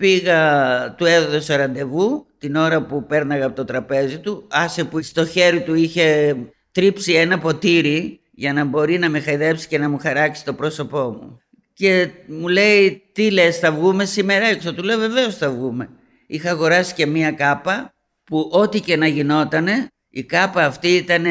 πήγα, 0.00 0.94
του 0.96 1.04
έδωσα 1.04 1.56
ραντεβού 1.56 2.26
την 2.38 2.56
ώρα 2.56 2.82
που 2.82 3.06
πέρναγα 3.06 3.46
από 3.46 3.56
το 3.56 3.64
τραπέζι 3.64 4.18
του. 4.18 4.46
Άσε 4.50 4.84
που 4.84 5.02
στο 5.02 5.26
χέρι 5.26 5.62
του 5.62 5.74
είχε 5.74 6.36
τρίψει 6.72 7.12
ένα 7.12 7.38
ποτήρι 7.38 8.20
για 8.30 8.52
να 8.52 8.64
μπορεί 8.64 8.98
να 8.98 9.08
με 9.10 9.20
χαϊδέψει 9.20 9.68
και 9.68 9.78
να 9.78 9.88
μου 9.88 9.98
χαράξει 9.98 10.44
το 10.44 10.52
πρόσωπό 10.52 11.10
μου. 11.10 11.40
Και 11.74 12.10
μου 12.26 12.48
λέει 12.48 13.02
τι 13.12 13.30
λες 13.30 13.58
θα 13.58 13.72
βγούμε 13.72 14.04
σήμερα 14.04 14.46
έξω; 14.46 14.74
Του 14.74 14.82
λέω 14.82 14.98
βεβαίως 14.98 15.36
θα 15.36 15.50
βγούμε. 15.50 15.88
Είχα 16.26 16.50
αγοράσει 16.50 16.94
και 16.94 17.06
μία 17.06 17.30
κάπα 17.30 17.94
που 18.24 18.48
ό,τι 18.52 18.80
και 18.80 18.96
να 18.96 19.06
γινότανε 19.06 19.88
η 20.10 20.22
κάπα 20.22 20.64
αυτή 20.64 20.88
ήταν 20.88 21.24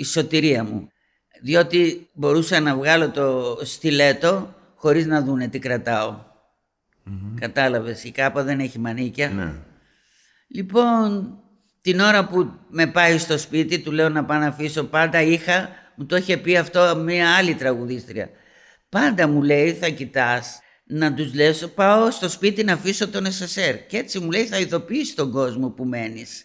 η 0.00 0.04
σωτηρία 0.04 0.64
μου. 0.64 0.88
Διότι 1.42 2.08
μπορούσα 2.12 2.60
να 2.60 2.76
βγάλω 2.76 3.10
το 3.10 3.58
στιλέτο 3.62 4.54
χωρίς 4.74 5.06
να 5.06 5.22
δούνε 5.22 5.48
τι 5.48 5.58
κρατάω. 5.58 6.27
Κατάλαβες, 7.40 8.04
η 8.04 8.10
κάπα 8.10 8.42
δεν 8.42 8.60
έχει 8.60 8.78
μανίκια. 8.78 9.28
Ναι. 9.28 9.52
Λοιπόν, 10.48 11.38
την 11.80 12.00
ώρα 12.00 12.26
που 12.26 12.52
με 12.68 12.86
πάει 12.86 13.18
στο 13.18 13.38
σπίτι, 13.38 13.78
του 13.78 13.92
λέω 13.92 14.08
να 14.08 14.24
πάω 14.24 14.38
να 14.38 14.46
αφήσω, 14.46 14.84
πάντα 14.84 15.22
είχα, 15.22 15.68
μου 15.96 16.06
το 16.06 16.16
είχε 16.16 16.36
πει 16.36 16.56
αυτό 16.56 16.96
μία 16.96 17.36
άλλη 17.36 17.54
τραγουδίστρια. 17.54 18.28
Πάντα 18.88 19.28
μου 19.28 19.42
λέει 19.42 19.72
θα 19.72 19.88
κοιτάς 19.88 20.60
να 20.88 21.14
τους 21.14 21.34
λες 21.34 21.70
πάω 21.74 22.10
στο 22.10 22.28
σπίτι 22.28 22.64
να 22.64 22.72
αφήσω 22.72 23.08
τον 23.08 23.26
ΕΣΣΕΡ 23.26 23.86
και 23.86 23.96
έτσι 23.96 24.18
μου 24.18 24.30
λέει 24.30 24.44
θα 24.44 24.58
ειδοποιήσεις 24.58 25.14
τον 25.14 25.30
κόσμο 25.32 25.70
που 25.70 25.84
μένεις. 25.84 26.44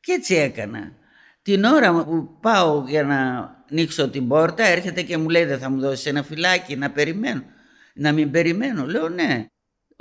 Και 0.00 0.12
έτσι 0.12 0.34
έκανα. 0.34 0.92
Την 1.42 1.64
ώρα 1.64 2.04
που 2.04 2.38
πάω 2.40 2.84
για 2.88 3.02
να 3.02 3.50
ανοίξω 3.70 4.08
την 4.08 4.28
πόρτα 4.28 4.64
έρχεται 4.64 5.02
και 5.02 5.16
μου 5.16 5.28
λέει 5.28 5.44
δεν 5.44 5.58
θα 5.58 5.70
μου 5.70 5.80
δώσεις 5.80 6.06
ένα 6.06 6.22
φυλάκι 6.22 6.76
να 6.76 6.90
περιμένω. 6.90 7.42
Να 7.94 8.12
μην 8.12 8.30
περιμένω. 8.30 8.86
Λέω 8.86 9.08
ναι. 9.08 9.46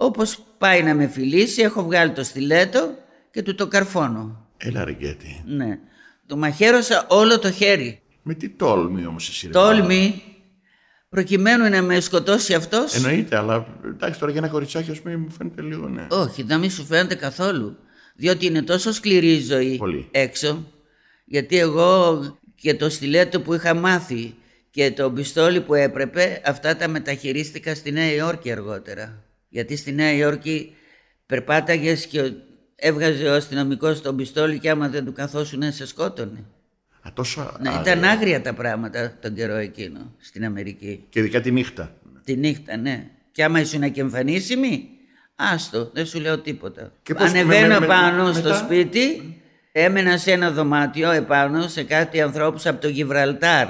Όπως 0.01 0.43
πάει 0.57 0.83
να 0.83 0.95
με 0.95 1.07
φιλήσει 1.07 1.61
έχω 1.61 1.83
βγάλει 1.83 2.11
το 2.11 2.23
στιλέτο 2.23 2.93
και 3.31 3.41
του 3.41 3.55
το 3.55 3.67
καρφώνω. 3.67 4.47
Έλα 4.57 4.83
ρε 4.83 4.91
Γκέτη. 4.91 5.43
Ναι. 5.45 5.79
Το 6.25 6.37
μαχαίρωσα 6.37 7.05
όλο 7.09 7.39
το 7.39 7.51
χέρι. 7.51 8.01
Με 8.21 8.33
τι 8.33 8.49
τόλμη 8.49 9.05
όμως 9.05 9.29
εσύ 9.29 9.45
ρε 9.45 9.51
Τόλμη 9.51 10.21
προκειμένου 11.09 11.69
να 11.69 11.81
με 11.81 11.99
σκοτώσει 11.99 12.53
αυτός. 12.53 12.95
Εννοείται, 12.95 13.37
αλλά 13.37 13.67
εντάξει 13.85 14.19
τώρα 14.19 14.31
για 14.31 14.41
ένα 14.41 14.51
κοριτσάκι, 14.51 14.91
ας 14.91 15.01
πούμε, 15.01 15.17
μου 15.17 15.31
φαίνεται 15.31 15.61
λίγο, 15.61 15.87
ναι. 15.87 16.07
Όχι, 16.09 16.43
να 16.43 16.57
μην 16.57 16.69
σου 16.69 16.85
φαίνεται 16.85 17.15
καθόλου. 17.15 17.77
Διότι 18.15 18.45
είναι 18.45 18.61
τόσο 18.61 18.91
σκληρή 18.91 19.31
η 19.31 19.41
ζωή 19.41 19.77
Πολύ. 19.77 20.07
έξω. 20.11 20.67
Γιατί 21.25 21.57
εγώ 21.57 22.21
και 22.55 22.73
το 22.73 22.89
στιλέτο 22.89 23.41
που 23.41 23.53
είχα 23.53 23.73
μάθει 23.73 24.35
και 24.69 24.91
το 24.91 25.11
πιστόλι 25.11 25.61
που 25.61 25.73
έπρεπε, 25.73 26.41
αυτά 26.45 26.75
τα 26.75 26.87
μεταχειρίστηκα 26.87 27.75
στη 27.75 27.91
Νέα 27.91 28.13
Υόρκη 28.13 28.51
αργότερα. 28.51 29.25
Γιατί 29.53 29.75
στη 29.75 29.91
Νέα 29.91 30.11
Υόρκη 30.13 30.75
περπάταγες 31.25 32.05
και 32.05 32.31
έβγαζε 32.75 33.27
ο 33.29 33.33
αστυνομικός 33.35 34.01
τον 34.01 34.15
πιστόλι 34.15 34.59
και 34.59 34.69
άμα 34.69 34.87
δεν 34.89 35.05
του 35.05 35.13
καθόσουν 35.13 35.71
σε 35.71 35.85
σκότωνε. 35.87 36.43
Α, 37.07 37.09
τόσο 37.13 37.57
Ναι, 37.61 37.69
άγρια. 37.69 37.81
ήταν 37.93 38.03
άγρια 38.09 38.41
τα 38.41 38.53
πράγματα 38.53 39.13
τον 39.21 39.33
καιρό 39.33 39.55
εκείνο 39.55 40.15
στην 40.17 40.45
Αμερική. 40.45 41.05
Και 41.09 41.19
ειδικά 41.19 41.41
τη 41.41 41.51
νύχτα. 41.51 41.95
Τη 42.23 42.35
νύχτα, 42.35 42.77
ναι. 42.77 43.07
Και 43.31 43.43
άμα 43.43 43.59
ήσουν 43.59 43.91
και 43.91 44.01
εμφανίσιμη, 44.01 44.89
άστο, 45.35 45.89
δεν 45.93 46.05
σου 46.05 46.19
λέω 46.19 46.39
τίποτα. 46.39 46.91
Και 47.03 47.13
πώς- 47.13 47.29
Ανεβαίνω 47.29 47.67
με- 47.73 47.79
με- 47.79 47.85
πάνω 47.85 48.23
μετά; 48.25 48.39
στο 48.39 48.53
σπίτι, 48.53 49.35
έμενα 49.71 50.17
σε 50.17 50.31
ένα 50.31 50.51
δωμάτιο 50.51 51.11
επάνω 51.11 51.67
σε 51.67 51.83
κάτι 51.83 52.21
ανθρώπους 52.21 52.65
από 52.65 52.81
το 52.81 52.87
Γιβραλτάρ. 52.87 53.67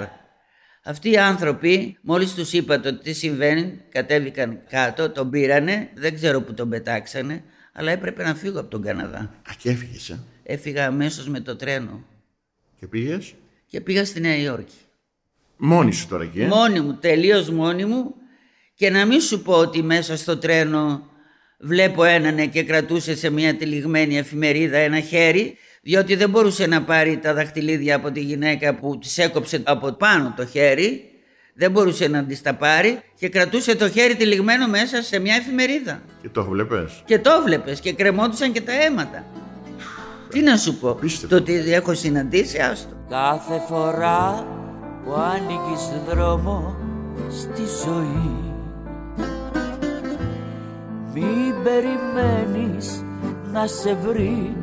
Αυτοί 0.83 1.11
οι 1.11 1.17
άνθρωποι, 1.17 1.97
μόλις 2.01 2.33
τους 2.33 2.53
είπα 2.53 2.79
το 2.79 2.97
τι 2.97 3.13
συμβαίνει, 3.13 3.81
κατέβηκαν 3.89 4.61
κάτω, 4.69 5.09
τον 5.09 5.29
πήρανε, 5.29 5.89
δεν 5.93 6.15
ξέρω 6.15 6.41
που 6.41 6.53
τον 6.53 6.69
πετάξανε, 6.69 7.43
αλλά 7.73 7.91
έπρεπε 7.91 8.23
να 8.23 8.35
φύγω 8.35 8.59
από 8.59 8.69
τον 8.69 8.81
Καναδά. 8.81 9.17
Α, 9.19 9.53
και 9.57 9.69
έφυγες, 9.69 10.09
ε; 10.09 10.19
Έφυγα 10.43 10.85
αμέσως 10.85 11.27
με 11.27 11.39
το 11.39 11.55
τρένο 11.55 12.05
Και 12.79 12.87
πήγες; 12.87 13.33
και 13.67 13.81
πήγα 13.81 14.05
στη 14.05 14.19
Νέα 14.19 14.35
Υόρκη. 14.35 14.75
Μόνη 15.57 15.93
σου 15.93 16.07
τώρα 16.07 16.23
εκεί, 16.23 16.41
ε; 16.41 16.47
Μόνη 16.47 16.79
μου, 16.79 16.93
τελείως 16.93 17.49
μόνη 17.49 17.85
μου 17.85 18.15
και 18.73 18.89
να 18.89 19.05
μην 19.05 19.21
σου 19.21 19.41
πω 19.41 19.53
ότι 19.53 19.83
μέσα 19.83 20.17
στο 20.17 20.37
τρένο 20.37 21.09
βλέπω 21.59 22.03
έναν 22.03 22.49
και 22.49 22.63
κρατούσε 22.63 23.15
σε 23.15 23.29
μια 23.29 23.55
τυλιγμένη 23.55 24.17
εφημερίδα 24.17 24.77
ένα 24.77 24.99
χέρι 24.99 25.57
διότι 25.81 26.15
δεν 26.15 26.29
μπορούσε 26.29 26.67
να 26.67 26.81
πάρει 26.81 27.17
τα 27.17 27.33
δαχτυλίδια 27.33 27.95
από 27.95 28.11
τη 28.11 28.19
γυναίκα 28.19 28.75
που 28.75 28.97
της 28.97 29.17
έκοψε 29.17 29.61
από 29.65 29.91
πάνω 29.91 30.33
το 30.37 30.45
χέρι 30.45 31.05
δεν 31.53 31.71
μπορούσε 31.71 32.07
να 32.07 32.23
της 32.23 32.41
τα 32.41 32.53
πάρει 32.55 32.99
και 33.19 33.29
κρατούσε 33.29 33.75
το 33.75 33.89
χέρι 33.89 34.15
τυλιγμένο 34.15 34.67
μέσα 34.67 35.01
σε 35.01 35.19
μια 35.19 35.35
εφημερίδα 35.35 36.01
Και 36.21 36.29
το 36.29 36.43
βλέπεις. 36.43 37.01
και 37.05 37.19
το 37.19 37.31
βλέπες 37.45 37.79
και 37.79 37.93
κρεμόντουσαν 37.93 38.51
και 38.51 38.61
τα 38.61 38.71
αίματα. 38.83 39.25
Τι 40.29 40.41
να 40.41 40.57
σου 40.57 40.75
πω, 40.79 40.89
Απίστευτο. 40.89 41.35
το 41.35 41.41
ότι 41.41 41.73
έχω 41.73 41.93
συναντήσει, 41.93 42.57
άστο. 42.59 42.95
Κάθε 43.09 43.61
φορά 43.67 44.45
που 45.03 45.13
άνοιγεις 45.13 45.89
δρόμο 46.09 46.75
στη 47.29 47.61
ζωή 47.85 48.53
Μην 51.13 51.63
περιμένεις 51.63 53.03
να 53.51 53.67
σε 53.67 53.93
βρει 53.93 54.55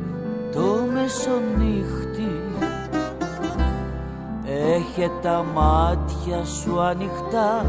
το 0.53 0.85
μεσονύχτη. 0.93 2.41
Έχε 4.45 5.11
τα 5.21 5.45
μάτια 5.53 6.45
σου 6.45 6.79
ανοιχτά 6.81 7.65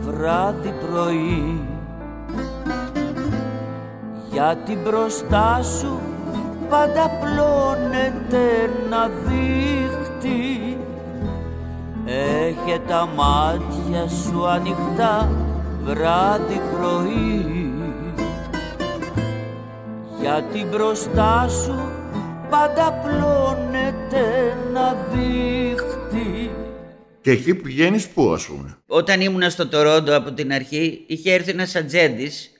βράδυ 0.00 0.74
πρωί. 0.86 1.60
Γιατί 4.30 4.76
μπροστά 4.76 5.60
σου 5.62 5.98
πάντα 6.70 7.10
πλώνεται 7.20 8.40
ένα 8.64 9.10
δίχτυ. 9.26 10.78
Έχε 12.04 12.80
τα 12.86 13.08
μάτια 13.16 14.08
σου 14.08 14.46
ανοιχτά 14.46 15.28
βράδυ 15.84 16.60
πρωί. 16.72 17.72
Γιατί 20.20 20.66
μπροστά 20.70 21.46
σου 21.48 21.93
πάντα 22.54 22.92
πλώνεται 22.92 24.50
ένα 24.50 24.94
δίχτυ 25.12 26.50
Και 27.20 27.30
εκεί 27.30 27.54
πηγαίνεις 27.54 28.08
πού, 28.08 28.32
ας 28.32 28.46
πούμε; 28.46 28.78
Όταν 28.86 29.20
ήμουνα 29.20 29.50
στο 29.50 29.68
Τορόντο 29.68 30.16
από 30.16 30.32
την 30.32 30.52
αρχή, 30.52 31.04
είχε 31.06 31.32
έρθει 31.32 31.50
ένας 31.50 31.74
ατζέντης. 31.74 32.50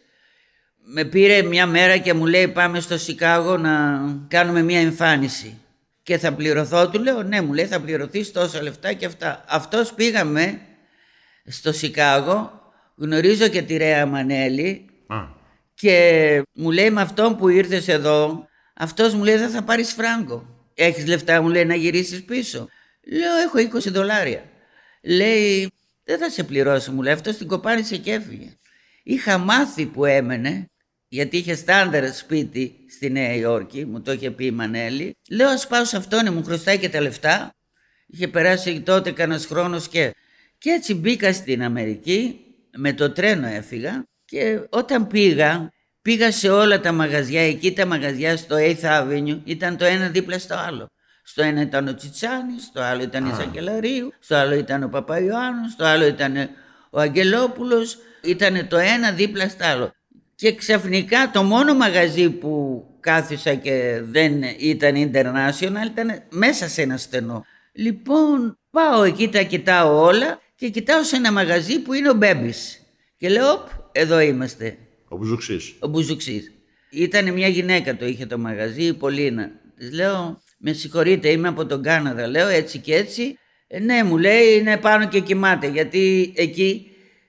Με 0.95 1.05
πήρε 1.05 1.43
μια 1.43 1.67
μέρα 1.67 1.97
και 1.97 2.15
μου 2.15 2.27
λέει 2.27 2.49
πάμε 2.49 2.81
στο 2.81 2.99
Σικάγο 2.99 3.57
να 3.57 4.01
κάνουμε 4.29 4.63
μια 4.63 4.81
εμφάνιση. 4.81 5.59
Και 6.03 6.19
θα 6.19 6.33
πληρωθώ, 6.33 6.89
του 6.89 7.03
λέω 7.03 7.23
ναι, 7.23 7.41
μου 7.41 7.53
λέει 7.53 7.67
θα 7.67 7.81
πληρωθείς 7.81 8.33
τόσα 8.33 8.63
λεφτά 8.63 8.93
και 8.93 9.07
αυτά. 9.07 9.45
Αυτός 9.49 9.93
πήγαμε 9.93 10.61
στο 11.47 11.73
Σικάγο, 11.73 12.51
γνωρίζω 12.97 13.49
και 13.49 13.63
τη 13.63 13.77
Ρέα 13.77 14.07
Μανέλη 14.07 14.85
Α, 15.07 15.17
και 15.75 16.43
μου 16.53 16.71
λέει 16.71 16.91
με 16.91 17.01
αυτόν 17.01 17.37
που 17.37 17.49
ήρθες 17.49 17.89
εδώ, 17.89 18.49
αυτός 18.75 19.15
μου 19.15 19.25
λέει 19.25 19.37
δεν 19.37 19.51
θα 19.51 19.63
πάρεις 19.63 19.93
φράγκο. 19.93 20.47
Έχεις 20.75 21.07
λεφτά 21.07 21.43
μου 21.43 21.49
λέει 21.49 21.65
να 21.65 21.75
γυρίσεις 21.75 22.25
πίσω. 22.25 22.69
Λέω 23.03 23.37
έχω 23.37 23.79
20 23.79 23.91
δολάρια. 23.93 24.45
Λέει 25.03 25.73
δεν 26.05 26.19
θα 26.19 26.31
σε 26.31 26.45
πληρώσω 26.45 26.93
μου 26.93 27.03
λέει 27.03 27.13
αυτός 27.13 27.37
την 27.37 27.47
κοπάνισε 27.47 27.97
και 27.97 28.13
έφυγε. 28.13 28.57
Είχα 29.03 29.39
μάθει 29.39 29.87
που 29.87 30.05
έμενε 30.05 30.69
γιατί 31.09 31.37
είχε 31.37 31.55
στάνταρ 31.55 32.15
σπίτι 32.15 32.77
στη 32.91 33.11
Νέα 33.11 33.35
Υόρκη, 33.35 33.85
μου 33.85 34.01
το 34.01 34.13
είχε 34.13 34.31
πει 34.31 34.45
η 34.45 34.51
Μανέλη. 34.51 35.17
Λέω 35.31 35.49
ας 35.49 35.67
πάω 35.67 35.85
σε 35.85 35.97
αυτόν, 35.97 36.33
μου 36.33 36.45
χρωστάει 36.45 36.79
και 36.79 36.89
τα 36.89 37.01
λεφτά. 37.01 37.55
Είχε 38.07 38.29
περάσει 38.29 38.81
τότε 38.81 39.13
κανένας 39.13 39.47
χρόνος 39.47 39.89
και. 39.89 40.15
Και 40.59 40.71
έτσι 40.71 40.95
μπήκα 40.95 41.33
στην 41.33 41.63
Αμερική, 41.63 42.41
με 42.77 42.93
το 42.93 43.11
τρένο 43.11 43.47
έφυγα 43.47 44.05
και 44.25 44.61
όταν 44.69 45.07
πήγα, 45.07 45.73
πήγα 46.05 46.33
σε 46.33 46.49
όλα 46.51 46.81
τα 46.81 46.93
μαγαζιά. 46.93 47.43
Εκεί 47.43 47.73
τα 47.73 47.87
μαγαζιά 47.87 48.37
στο 48.37 48.57
8th 48.59 49.03
Avenue 49.03 49.41
ήταν 49.45 49.77
το 49.77 49.85
ένα 49.85 50.09
δίπλα 50.09 50.39
στο 50.39 50.55
άλλο. 50.69 50.91
Στο 51.23 51.43
ένα 51.43 51.61
ήταν 51.61 51.89
ο 51.89 51.95
Τσιτσάνης, 51.95 52.63
στο 52.63 52.81
άλλο 52.81 53.03
ήταν 53.03 53.27
η 53.27 53.33
Σακελαρίου, 53.35 54.13
στο 54.19 54.35
άλλο 54.35 54.55
ήταν 54.55 54.83
ο 54.83 54.89
Παπαϊωάννου, 54.89 55.69
στο 55.69 55.85
άλλο 55.85 56.07
ήταν 56.07 56.37
ο 56.91 57.01
Αγγελόπουλος. 57.01 57.99
Ήταν 58.23 58.69
το 58.69 58.77
ένα 58.77 59.13
δίπλα 59.13 59.49
στο 59.49 59.65
άλλο. 59.65 59.93
Και 60.35 60.55
ξαφνικά 60.55 61.31
το 61.33 61.43
μόνο 61.43 61.75
μαγαζί 61.75 62.31
που 62.31 62.85
κάθισα 63.01 63.55
και 63.55 64.01
δεν 64.03 64.43
ήταν 64.59 65.11
international 65.13 65.87
ήταν 65.87 66.23
μέσα 66.29 66.69
σε 66.69 66.83
ένα 66.83 66.97
στενό. 66.97 67.45
Λοιπόν, 67.73 68.59
πάω 68.71 69.03
εκεί, 69.03 69.29
τα 69.29 69.43
κοιτάω 69.43 70.03
όλα 70.03 70.41
και 70.55 70.69
κοιτάω 70.69 71.03
σε 71.03 71.17
ένα 71.17 71.33
μαγαζί 71.33 71.79
που 71.79 71.93
είναι 71.93 72.11
ο 72.11 72.15
Μπέμπης. 72.15 72.79
Και 73.17 73.29
λέω, 73.29 73.53
«Οπ, 73.53 73.69
εδώ 73.93 74.21
είμαστε, 74.21 74.79
ο 75.15 75.17
Μπουζουξής. 75.17 75.75
ο 75.79 75.89
Μπουζουξής. 75.89 76.53
Ήταν 76.91 77.33
μια 77.33 77.49
γυναίκα 77.49 77.97
το 77.97 78.07
είχε 78.07 78.27
το 78.27 78.39
μαγαζί, 78.39 78.83
η 78.83 78.93
Πολίνα. 78.95 79.51
Της 79.77 79.93
λέω, 79.93 80.43
με 80.59 80.73
συγχωρείτε, 80.73 81.29
είμαι 81.29 81.49
από 81.49 81.67
τον 81.67 81.83
Κάναδα. 81.83 82.27
Λέω 82.27 82.49
έτσι 82.49 82.79
και 82.79 82.95
έτσι. 82.95 83.39
Ε, 83.67 83.79
ναι, 83.79 84.03
μου 84.05 84.19
λέει, 84.19 84.59
είναι 84.59 84.77
πάνω 84.77 85.09
και 85.09 85.21
κοιμάται, 85.21 85.67
γιατί 85.69 86.33
εκεί 86.37 86.87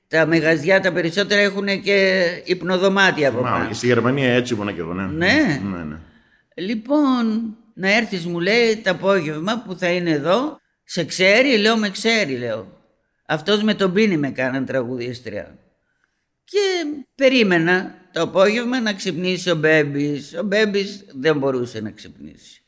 τα 0.08 0.25
μεγαζιά 0.25 0.80
τα 0.80 0.92
περισσότερα 0.94 1.42
έχουν 1.42 1.82
και 1.82 2.25
υπνοδωμάτια 2.46 3.30
από 3.30 3.42
Μα, 3.42 3.50
πάνω. 3.51 3.68
και 3.68 3.74
στη 3.74 3.86
Γερμανία 3.88 4.34
έτσι 4.34 4.54
ήμουν 4.54 4.74
και 4.75 4.80
εγώ, 4.80 4.94
ναι. 4.94 5.04
Ναι. 5.06 5.62
ναι, 5.63 5.84
ναι. 5.84 5.98
Λοιπόν, 6.56 7.56
να 7.74 7.96
έρθεις 7.96 8.25
μου 8.25 8.39
λέει 8.39 8.75
το 8.84 8.89
απόγευμα 8.89 9.63
που 9.65 9.75
θα 9.77 9.88
είναι 9.88 10.10
εδώ. 10.12 10.60
Σε 10.84 11.04
ξέρει, 11.04 11.58
λέω 11.58 11.77
με 11.77 11.89
ξέρει, 11.89 12.38
λέω. 12.38 12.68
Αυτός 13.25 13.63
με 13.63 13.74
τον 13.74 13.94
πίνει 13.94 14.18
με 14.18 14.30
κάναν 14.30 14.65
τραγουδίστρια. 14.65 15.58
Και 16.56 17.04
περίμενα 17.16 17.96
το 18.12 18.22
απόγευμα 18.22 18.82
να 18.82 18.94
ξυπνήσει 18.94 19.50
ο 19.50 19.56
Μπέμπης. 19.56 20.34
Ο 20.38 20.44
Μπέμπης 20.44 21.06
δεν 21.14 21.38
μπορούσε 21.38 21.80
να 21.80 21.92
ξυπνήσει. 21.92 22.62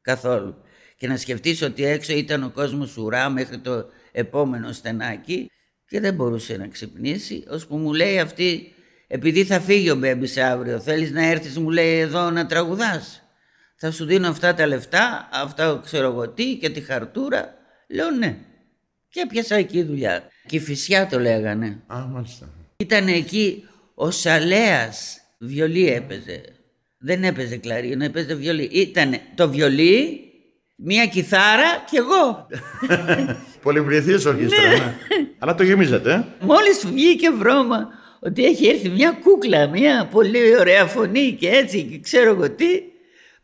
Καθόλου. 0.00 0.54
Και 0.96 1.08
να 1.08 1.16
σκεφτείς 1.16 1.62
ότι 1.62 1.84
έξω 1.84 2.12
ήταν 2.12 2.42
ο 2.42 2.50
κόσμος 2.50 2.96
ουρά 2.96 3.28
μέχρι 3.28 3.58
το 3.58 3.86
επόμενο 4.12 4.72
στενάκι 4.72 5.50
και 5.86 6.00
δεν 6.00 6.14
μπορούσε 6.14 6.56
να 6.56 6.68
ξυπνήσει, 6.68 7.44
ώσπου 7.48 7.76
μου 7.76 7.92
λέει 7.92 8.18
αυτή, 8.20 8.74
επειδή 9.06 9.44
θα 9.44 9.60
φύγει 9.60 9.90
ο 9.90 9.96
Μπέμπης 9.96 10.36
αύριο, 10.36 10.80
θέλεις 10.80 11.10
να 11.10 11.26
έρθεις 11.26 11.58
μου 11.58 11.70
λέει 11.70 11.98
εδώ 11.98 12.30
να 12.30 12.46
τραγουδάς. 12.46 13.22
Θα 13.76 13.90
σου 13.90 14.04
δίνω 14.04 14.28
αυτά 14.28 14.54
τα 14.54 14.66
λεφτά, 14.66 15.28
αυτά 15.32 15.80
ξέρω 15.84 16.06
εγώ 16.06 16.28
τι 16.28 16.56
και 16.56 16.70
τη 16.70 16.80
χαρτούρα. 16.80 17.54
Λέω 17.88 18.10
ναι. 18.10 18.38
Και 19.08 19.20
έπιασα 19.20 19.54
εκεί 19.54 19.82
δουλειά. 19.82 20.22
Κηφισιά 20.46 21.06
το 21.06 21.18
λέγανε. 21.18 21.82
Α, 21.86 21.98
μάλιστα. 21.98 22.59
Ήταν 22.80 23.06
εκεί 23.08 23.64
ο 23.94 24.10
Σαλέας, 24.10 25.20
βιολί 25.38 25.88
έπαιζε. 25.88 26.40
Δεν 26.98 27.24
έπαιζε 27.24 27.56
κλαρίνο, 27.56 28.04
έπαιζε 28.04 28.34
βιολί. 28.34 28.62
Ήταν 28.62 29.16
το 29.34 29.50
βιολί, 29.50 30.20
μία 30.76 31.06
κιθάρα 31.06 31.84
και 31.90 31.98
εγώ. 31.98 32.46
Πολυπληθής 33.62 34.24
ορχήστρα, 34.24 34.68
ναι. 34.68 34.96
Αλλά 35.38 35.54
το 35.54 35.62
γεμίζετε, 35.62 36.12
ε. 36.12 36.44
Μόλις 36.44 36.86
βγήκε 36.86 37.30
βρώμα 37.30 37.88
ότι 38.20 38.44
έχει 38.44 38.66
έρθει 38.66 38.88
μια 38.88 39.18
κούκλα, 39.22 39.68
μια 39.68 40.08
πολύ 40.10 40.56
ωραία 40.58 40.86
φωνή 40.86 41.36
και 41.40 41.48
έτσι 41.48 41.82
και 41.82 41.98
ξέρω 41.98 42.30
εγώ 42.30 42.50
τι, 42.50 42.82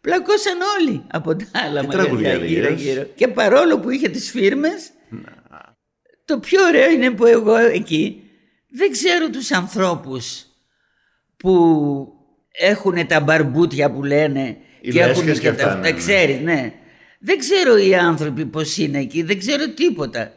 πλακώσαν 0.01 0.59
όλοι 0.81 1.03
από 1.11 1.37
τα 1.37 1.47
άλλα 1.53 1.81
Τι 1.81 1.87
μαγαζιά 1.87 2.05
τραγουδιά 2.05 2.35
γύρω 2.35 2.69
λέγες; 2.69 2.83
γύρω. 2.83 3.07
Και 3.15 3.29
παρόλο 3.29 3.79
που 3.79 3.91
είχε 3.91 4.09
τις 4.09 4.31
φίρμες, 4.31 4.91
το 6.25 6.39
πιο 6.39 6.65
ωραίο 6.67 6.91
είναι 6.91 7.11
που 7.11 7.27
εγώ 7.27 7.57
εκεί 7.57 8.21
δεν 8.77 8.91
ξέρω 8.91 9.31
τους 9.31 9.53
ανθρώπους 9.53 10.47
που 11.37 11.53
έχουν 12.53 13.07
τα 13.07 13.21
μπαρμπούτια 13.21 13.91
που 13.91 14.03
λένε 14.03 14.57
Οι 14.81 14.91
και 14.91 15.01
έχουν 15.01 15.25
λέσχες 15.25 15.39
και 15.39 15.51
και 15.51 15.57
τα 15.57 15.65
αυτά, 15.65 15.67
αυτά, 15.67 15.81
ναι, 15.81 15.91
ναι. 15.91 15.97
ξέρεις, 15.97 16.41
ναι. 16.41 16.73
Δεν 17.21 17.39
ξέρω 17.39 17.77
οι 17.77 17.95
άνθρωποι 17.95 18.47
πώς 18.47 18.77
είναι 18.77 18.99
εκεί, 18.99 19.23
δεν 19.23 19.39
ξέρω 19.39 19.69
τίποτα. 19.69 20.33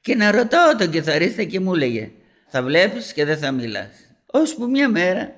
Και 0.00 0.14
να 0.14 0.30
ρωτάω 0.30 0.76
τον 0.76 0.90
κεθαρίστα 0.90 1.42
και 1.42 1.60
μου 1.60 1.74
έλεγε 1.74 2.10
θα 2.48 2.62
βλέπεις 2.62 3.12
και 3.12 3.24
δεν 3.24 3.38
θα 3.38 3.52
μιλάς. 3.52 3.90
Ώσπου 4.26 4.70
μια 4.70 4.88
μέρα 4.88 5.34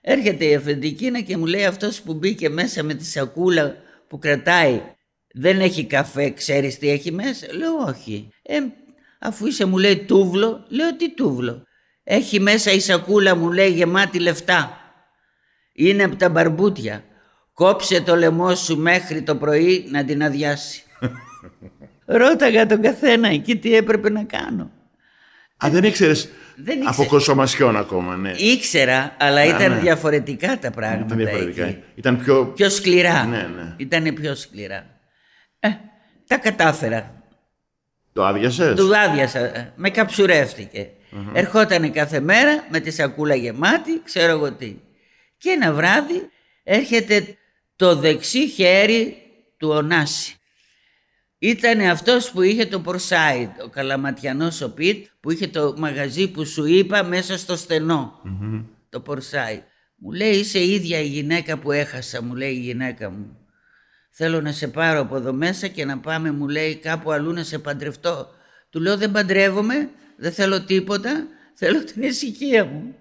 έρχεται 0.00 0.44
η 0.44 0.54
αφεντικίνα 0.54 1.20
και 1.20 1.36
μου 1.36 1.46
λέει 1.46 1.64
αυτός 1.64 2.02
που 2.02 2.14
μπήκε 2.14 2.48
μέσα 2.48 2.82
με 2.82 2.94
τη 2.94 3.04
σακούλα 3.04 3.76
που 4.08 4.18
κρατάει 4.18 4.82
δεν 5.32 5.60
έχει 5.60 5.84
καφέ, 5.84 6.30
ξέρεις 6.30 6.78
τι 6.78 6.88
έχει 6.90 7.12
μέσα. 7.12 7.46
Λέω 7.52 7.74
όχι. 7.88 8.28
Ε, 8.42 8.58
αφού 9.20 9.46
είσαι 9.46 9.64
μου 9.64 9.78
λέει 9.78 10.04
τούβλο, 10.04 10.66
λέω 10.68 10.96
τι 10.96 11.14
τούβλο. 11.14 11.66
Έχει 12.04 12.40
μέσα 12.40 12.70
η 12.72 12.80
σακούλα 12.80 13.34
μου 13.36 13.52
λέει 13.52 13.68
γεμάτη 13.70 14.18
λεφτά. 14.18 14.78
Είναι 15.72 16.02
από 16.02 16.16
τα 16.16 16.28
μπαρμπούτια. 16.28 17.04
Κόψε 17.54 18.00
το 18.00 18.16
λαιμό 18.16 18.54
σου 18.54 18.76
μέχρι 18.78 19.22
το 19.22 19.36
πρωί 19.36 19.86
να 19.90 20.04
την 20.04 20.22
αδειάσει. 20.24 20.82
Ρώταγα 22.06 22.66
τον 22.66 22.82
καθένα 22.82 23.28
εκεί 23.28 23.56
τι 23.56 23.74
έπρεπε 23.76 24.10
να 24.10 24.22
κάνω. 24.24 24.70
Α, 25.64 25.68
δεν 25.70 25.84
ήξερες 25.84 26.28
Δεν 26.56 26.78
από 26.80 26.88
ήξερα. 26.88 27.08
κοσομασιόν 27.08 27.76
ακόμα, 27.76 28.16
ναι. 28.16 28.30
Ήξερα, 28.36 29.16
αλλά 29.18 29.40
Α, 29.40 29.44
ήταν 29.44 29.72
ναι. 29.72 29.78
διαφορετικά 29.78 30.58
τα 30.58 30.70
πράγματα 30.70 31.04
Ήταν 31.14 31.16
διαφορετικά. 31.16 31.64
εκεί. 31.66 31.82
Ήταν 31.94 32.18
πιο... 32.18 32.44
Πιο 32.46 32.68
σκληρά. 32.70 33.24
Ναι, 33.24 33.36
ναι. 33.56 33.74
Ήτανε 33.76 34.12
πιο 34.12 34.34
σκληρά. 34.34 34.86
Ε, 35.60 35.68
τα 36.26 36.36
κατάφερα. 36.36 37.22
Το 38.12 38.24
άδειασες; 38.24 38.74
Του 38.74 38.96
άδειασα. 38.96 39.38
ε, 39.38 39.72
Με 39.76 39.90
καψουρεύτηκε. 39.90 40.90
Ερχότανε 41.32 41.88
κάθε 41.88 42.20
μέρα 42.20 42.66
με 42.70 42.80
τη 42.80 42.90
σακούλα 42.90 43.34
γεμάτη, 43.34 44.00
ξέρω 44.04 44.30
εγώ 44.30 44.52
τι. 44.52 44.76
Και 45.38 45.50
ένα 45.50 45.72
βράδυ 45.72 46.30
έρχεται 46.62 47.36
το 47.76 47.96
δεξί 47.96 48.48
χέρι 48.48 49.16
του 49.56 49.68
Ωνάση. 49.68 50.36
Ήταν 51.38 51.80
αυτός 51.80 52.30
που 52.30 52.42
είχε 52.42 52.66
το 52.66 52.80
Πορσάιτ, 52.80 53.62
ο 53.62 53.68
καλαματιανός 53.68 54.60
ο 54.60 54.70
Πιτ, 54.70 55.06
που 55.20 55.30
είχε 55.30 55.46
το 55.46 55.74
μαγαζί 55.78 56.30
που 56.30 56.44
σου 56.44 56.64
είπα 56.64 57.04
μέσα 57.04 57.38
στο 57.38 57.56
στενο 57.56 58.20
Το 58.88 59.00
Πορσάιτ. 59.00 59.62
Μου 59.96 60.12
λέει 60.12 60.30
είσαι 60.30 60.58
η 60.58 60.72
ίδια 60.72 61.00
η 61.00 61.06
γυναίκα 61.06 61.58
που 61.58 61.72
έχασα, 61.72 62.22
μου 62.22 62.34
λέει 62.34 62.52
η 62.52 62.58
γυναίκα 62.58 63.10
μου. 63.10 63.36
Θέλω 64.10 64.40
να 64.40 64.52
σε 64.52 64.68
πάρω 64.68 65.00
από 65.00 65.16
εδώ 65.16 65.32
μέσα 65.32 65.66
και 65.66 65.84
να 65.84 65.98
πάμε, 65.98 66.32
μου 66.32 66.48
λέει, 66.48 66.76
κάπου 66.76 67.12
αλλού 67.12 67.32
να 67.32 67.42
σε 67.42 67.58
παντρευτώ. 67.58 68.28
Του 68.70 68.80
λέω 68.80 68.96
δεν 68.96 69.10
παντρεύομαι, 69.10 69.90
δεν 70.24 70.32
θέλω 70.32 70.64
τίποτα, 70.64 71.26
θέλω 71.54 71.84
την 71.84 72.02
ησυχία 72.02 72.64
μου. 72.64 72.94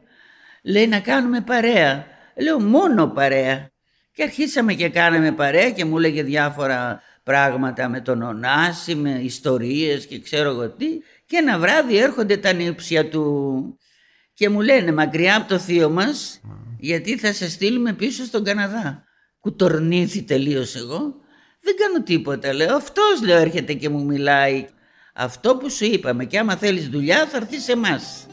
Λέει 0.63 0.87
να 0.87 0.99
κάνουμε 0.99 1.41
παρέα. 1.41 2.05
Λέω 2.41 2.59
μόνο 2.59 3.07
παρέα. 3.07 3.71
Και 4.13 4.23
αρχίσαμε 4.23 4.73
και 4.73 4.89
κάναμε 4.89 5.31
παρέα 5.31 5.71
και 5.71 5.85
μου 5.85 5.97
έλεγε 5.97 6.23
διάφορα 6.23 7.01
πράγματα 7.23 7.89
με 7.89 8.01
τον 8.01 8.21
Ωνάση, 8.21 8.95
με 8.95 9.09
ιστορίες 9.09 10.05
και 10.05 10.19
ξέρω 10.19 10.49
εγώ 10.49 10.69
τι. 10.69 10.85
Και 11.25 11.37
ένα 11.37 11.59
βράδυ 11.59 11.97
έρχονται 11.97 12.37
τα 12.37 12.53
νύψια 12.53 13.09
του 13.09 13.77
και 14.33 14.49
μου 14.49 14.61
λένε 14.61 14.91
μακριά 14.91 15.35
από 15.35 15.47
το 15.47 15.59
θείο 15.59 15.89
μας 15.89 16.41
γιατί 16.79 17.17
θα 17.17 17.33
σε 17.33 17.49
στείλουμε 17.49 17.93
πίσω 17.93 18.23
στον 18.23 18.43
Καναδά. 18.43 19.03
Κουτορνήθη 19.39 20.21
τελείως 20.21 20.75
εγώ. 20.75 21.15
Δεν 21.61 21.75
κάνω 21.75 22.03
τίποτα 22.03 22.53
λέω. 22.53 22.75
Αυτός 22.75 23.21
λέω 23.23 23.37
έρχεται 23.37 23.73
και 23.73 23.89
μου 23.89 24.05
μιλάει. 24.05 24.67
Αυτό 25.15 25.55
που 25.55 25.69
σου 25.69 25.85
είπαμε 25.85 26.25
και 26.25 26.39
άμα 26.39 26.55
θέλεις 26.55 26.87
δουλειά 26.89 27.27
θα 27.31 27.37
έρθεις 27.37 27.63
σε 27.63 27.71
εμάς. 27.71 28.25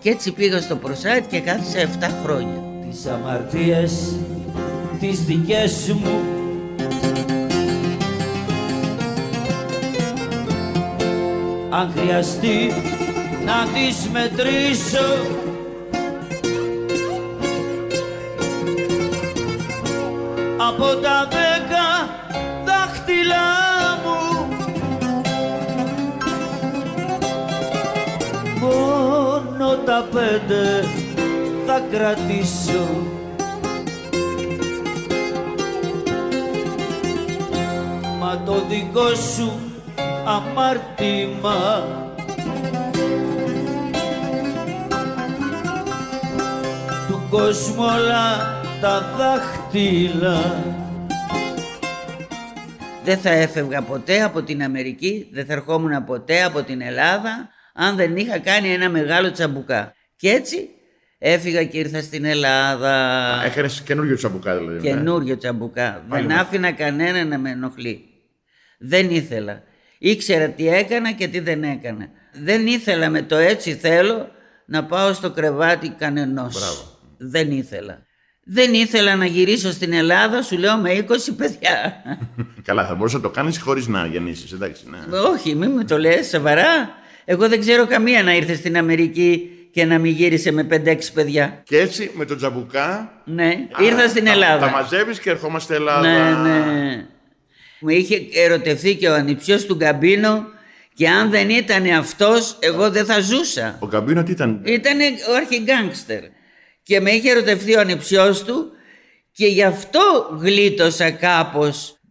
Και 0.00 0.10
έτσι 0.10 0.32
πήγα 0.32 0.60
στο 0.60 0.76
Προσάιτ 0.76 1.24
και 1.30 1.40
κάθισα 1.40 1.78
7 1.78 2.10
χρόνια. 2.24 2.62
τις 2.90 3.06
αμαρτίες 3.06 4.16
τις 5.00 5.24
δικές 5.24 5.92
μου 5.92 6.20
αν 11.70 11.92
χρειαστεί 11.96 12.72
να 13.44 13.66
τις 13.72 14.08
μετρήσω 14.12 15.26
από 20.68 20.84
τα 20.84 21.28
δέκα 21.30 22.23
τα 29.94 30.08
πέντε 30.12 30.84
θα 31.66 31.82
κρατήσω. 31.90 32.88
Μα 38.18 38.42
το 38.46 38.64
δικό 38.68 39.14
σου 39.14 39.60
αμάρτημα 40.26 41.86
του 47.08 47.22
κόσμου 47.30 47.74
όλα 47.78 48.60
τα 48.80 49.14
δάχτυλα. 49.16 50.64
Δεν 53.04 53.18
θα 53.18 53.30
έφευγα 53.30 53.82
ποτέ 53.82 54.22
από 54.22 54.42
την 54.42 54.62
Αμερική, 54.62 55.28
δεν 55.32 55.46
θα 55.46 55.52
ερχόμουν 55.52 56.04
ποτέ 56.04 56.42
από 56.42 56.62
την 56.62 56.80
Ελλάδα 56.80 57.48
αν 57.74 57.96
δεν 57.96 58.16
είχα 58.16 58.38
κάνει 58.38 58.72
ένα 58.72 58.90
μεγάλο 58.90 59.30
τσαμπουκά. 59.30 59.94
Και 60.16 60.28
έτσι 60.30 60.68
έφυγα 61.18 61.64
και 61.64 61.78
ήρθα 61.78 62.00
στην 62.00 62.24
Ελλάδα. 62.24 62.92
Έκανες 63.44 63.82
καινούριο 63.84 64.16
τσαμπουκά 64.16 64.56
δηλαδή. 64.56 64.74
ναι. 64.76 64.94
Καινούριο 64.94 65.36
τσαμπουκά. 65.36 66.04
Πάλι 66.08 66.26
δεν 66.26 66.34
με- 66.36 66.40
άφηνα 66.42 66.72
κανένα 66.72 67.24
να 67.24 67.38
με 67.38 67.50
ενοχλεί. 67.50 68.04
Δεν 68.78 69.10
ήθελα. 69.10 69.62
Ήξερα 69.98 70.48
τι 70.48 70.68
έκανα 70.68 71.12
και 71.12 71.28
τι 71.28 71.40
δεν 71.40 71.62
έκανα. 71.62 72.08
Δεν 72.42 72.66
ήθελα 72.66 73.08
με 73.10 73.22
το 73.22 73.36
έτσι 73.36 73.74
θέλω 73.74 74.28
να 74.66 74.84
πάω 74.84 75.12
στο 75.12 75.30
κρεβάτι 75.30 75.88
κανενός. 75.98 76.54
Μπράβο. 76.58 76.98
Δεν 77.18 77.50
ήθελα. 77.50 78.02
Δεν 78.46 78.74
ήθελα 78.74 79.16
να 79.16 79.24
γυρίσω 79.26 79.70
στην 79.72 79.92
Ελλάδα, 79.92 80.42
σου 80.42 80.58
λέω 80.58 80.76
με 80.76 80.90
20 81.08 81.34
παιδιά. 81.36 82.02
Καλά, 82.68 82.86
θα 82.86 82.94
μπορούσε 82.94 83.16
να 83.16 83.22
το 83.22 83.30
κάνεις 83.30 83.58
χωρίς 83.60 83.86
να 83.86 84.06
γεννήσεις, 84.06 84.52
εντάξει. 84.52 84.84
Ναι. 84.90 85.16
Όχι, 85.18 85.54
μην 85.54 85.70
μου 85.70 85.84
το 85.84 85.98
λες, 85.98 86.26
σοβαρά. 86.28 87.02
Εγώ 87.24 87.48
δεν 87.48 87.60
ξέρω 87.60 87.86
καμία 87.86 88.22
να 88.22 88.34
ήρθε 88.34 88.54
στην 88.54 88.76
Αμερική 88.76 89.48
και 89.72 89.84
να 89.84 89.98
μην 89.98 90.12
γύρισε 90.12 90.50
με 90.52 90.66
5-6 90.70 90.96
παιδιά. 91.14 91.62
Και 91.64 91.78
έτσι 91.78 92.10
με 92.14 92.24
τον 92.24 92.36
τζαμπουκά. 92.36 93.12
Ναι, 93.24 93.66
α, 93.80 93.84
ήρθα 93.84 94.08
στην 94.08 94.24
τα- 94.24 94.30
Ελλάδα. 94.30 94.58
Τα 94.66 94.70
μαζεύεις 94.70 95.18
και 95.20 95.30
ερχόμαστε 95.30 95.74
Ελλάδα. 95.74 96.00
Ναι, 96.42 96.50
ναι. 96.50 97.06
Μου 97.80 97.88
είχε 97.88 98.20
ερωτευτεί 98.32 98.96
και 98.96 99.08
ο 99.08 99.14
ανιψιός 99.14 99.66
του 99.66 99.74
Γκαμπίνο 99.74 100.44
Και 100.94 101.08
αν 101.08 101.30
δεν 101.30 101.50
ήταν 101.50 101.86
αυτός, 101.86 102.56
εγώ 102.60 102.90
δεν 102.90 103.04
θα 103.04 103.20
ζούσα. 103.20 103.76
Ο 103.80 103.86
Καμπίνο 103.86 104.22
τι 104.22 104.30
ήταν; 104.30 104.60
Ήταν 104.64 104.98
ο 105.30 105.34
αρχιγκάγκστερ. 105.36 106.20
Και 106.82 107.00
με 107.00 107.10
είχε 107.10 107.30
ερωτευτεί 107.30 107.76
ο 107.76 107.80
ανεψιός 107.80 108.44
του 108.44 108.70
και 109.32 109.46
γι' 109.46 109.62
αυτό 109.62 110.00
γλίτωσα 110.40 111.10
κάπως 111.10 111.88
τα- 111.88 112.03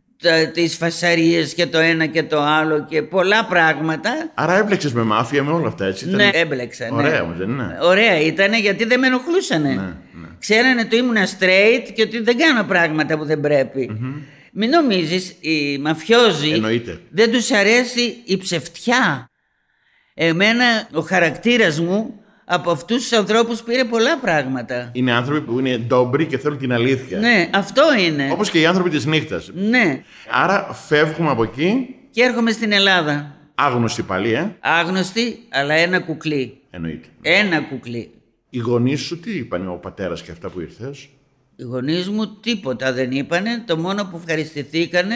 τις 0.54 0.76
φασαρίες 0.76 1.54
και 1.54 1.66
το 1.66 1.78
ένα 1.78 2.06
και 2.06 2.24
το 2.24 2.42
άλλο 2.42 2.86
και 2.90 3.02
πολλά 3.02 3.46
πράγματα. 3.46 4.32
Άρα 4.34 4.58
έπλεξε 4.58 4.92
με 4.94 5.02
μάφια 5.04 5.44
με 5.44 5.52
όλα 5.52 5.68
αυτά, 5.68 5.86
έτσι. 5.86 6.06
Ήταν... 6.06 6.16
Ναι, 6.16 6.30
έμπλεξα. 6.34 6.86
ναι. 6.92 7.02
Ωραία 7.02 7.22
όμως, 7.22 7.38
δεν 7.38 7.50
είναι. 7.50 7.78
Ωραία 7.82 8.20
ήταν 8.20 8.54
γιατί 8.54 8.86
δεν 8.86 9.00
με 9.00 9.08
ενοχλούσανε. 9.08 9.70
Ναι, 9.74 10.28
Ξέρανε 10.40 10.82
ότι 10.82 10.96
ήμουν 10.96 11.16
straight 11.16 11.92
και 11.96 12.02
ότι 12.02 12.20
δεν 12.22 12.38
κάνω 12.38 12.64
πράγματα 12.64 13.18
που 13.18 13.26
δεν 13.26 13.40
πρεπει 13.40 13.90
Μην 14.54 14.70
νομίζεις, 14.70 15.36
οι 15.40 15.78
μαφιόζοι 15.78 16.50
Εννοείται. 16.52 17.00
δεν 17.10 17.32
τους 17.32 17.52
αρέσει 17.52 18.16
η 18.26 18.38
ψευτιά. 18.38 19.30
Εμένα 20.14 20.88
ο 20.94 21.02
χαρακτήρας 21.02 21.80
μου 21.80 22.23
από 22.54 22.72
αυτούς 22.72 23.02
τους 23.02 23.12
ανθρώπους 23.12 23.62
πήρε 23.62 23.84
πολλά 23.84 24.18
πράγματα. 24.18 24.90
Είναι 24.94 25.12
άνθρωποι 25.12 25.42
που 25.42 25.60
είναι 25.60 25.78
ντόμπροι 25.78 26.26
και 26.26 26.38
θέλουν 26.38 26.58
την 26.58 26.74
αλήθεια. 26.74 27.20
Ναι, 27.20 27.50
αυτό 27.54 27.84
είναι. 28.00 28.30
Όπως 28.32 28.50
και 28.50 28.60
οι 28.60 28.66
άνθρωποι 28.66 28.90
της 28.90 29.06
νύχτας. 29.06 29.52
Ναι. 29.54 30.04
Άρα 30.32 30.74
φεύγουμε 30.74 31.30
από 31.30 31.44
εκεί, 31.44 31.96
Και 32.10 32.24
έρχομαι 32.24 32.52
στην 32.52 32.72
Ελλάδα. 32.72 33.36
άγνωστοι 33.56 34.02
πάλι, 34.02 34.34
ε. 34.34 34.56
Άγνωστη, 34.60 35.40
αλλά 35.50 35.74
ένα 35.74 36.00
κουκλί. 36.00 36.58
Εννοείται. 36.70 37.08
Ένα 37.22 37.62
κουκλί. 37.62 38.12
Οι 38.50 38.58
γονείς 38.58 39.02
σου 39.02 39.20
τι 39.20 39.38
είπαν, 39.38 39.68
ο 39.70 39.74
πατέρας 39.82 40.22
και 40.22 40.32
αυτά 40.32 40.50
που 40.50 40.60
ήρθες; 40.62 41.10
Οι 41.56 41.64
γονείς 41.64 42.10
μου 42.10 42.28
τίποτα 42.40 42.94
δεν 42.94 43.12
είπανε, 43.12 43.64
το 43.66 43.78
μόνο 43.78 44.04
που 44.06 44.18
ευχαριστηθήκανε 44.18 45.16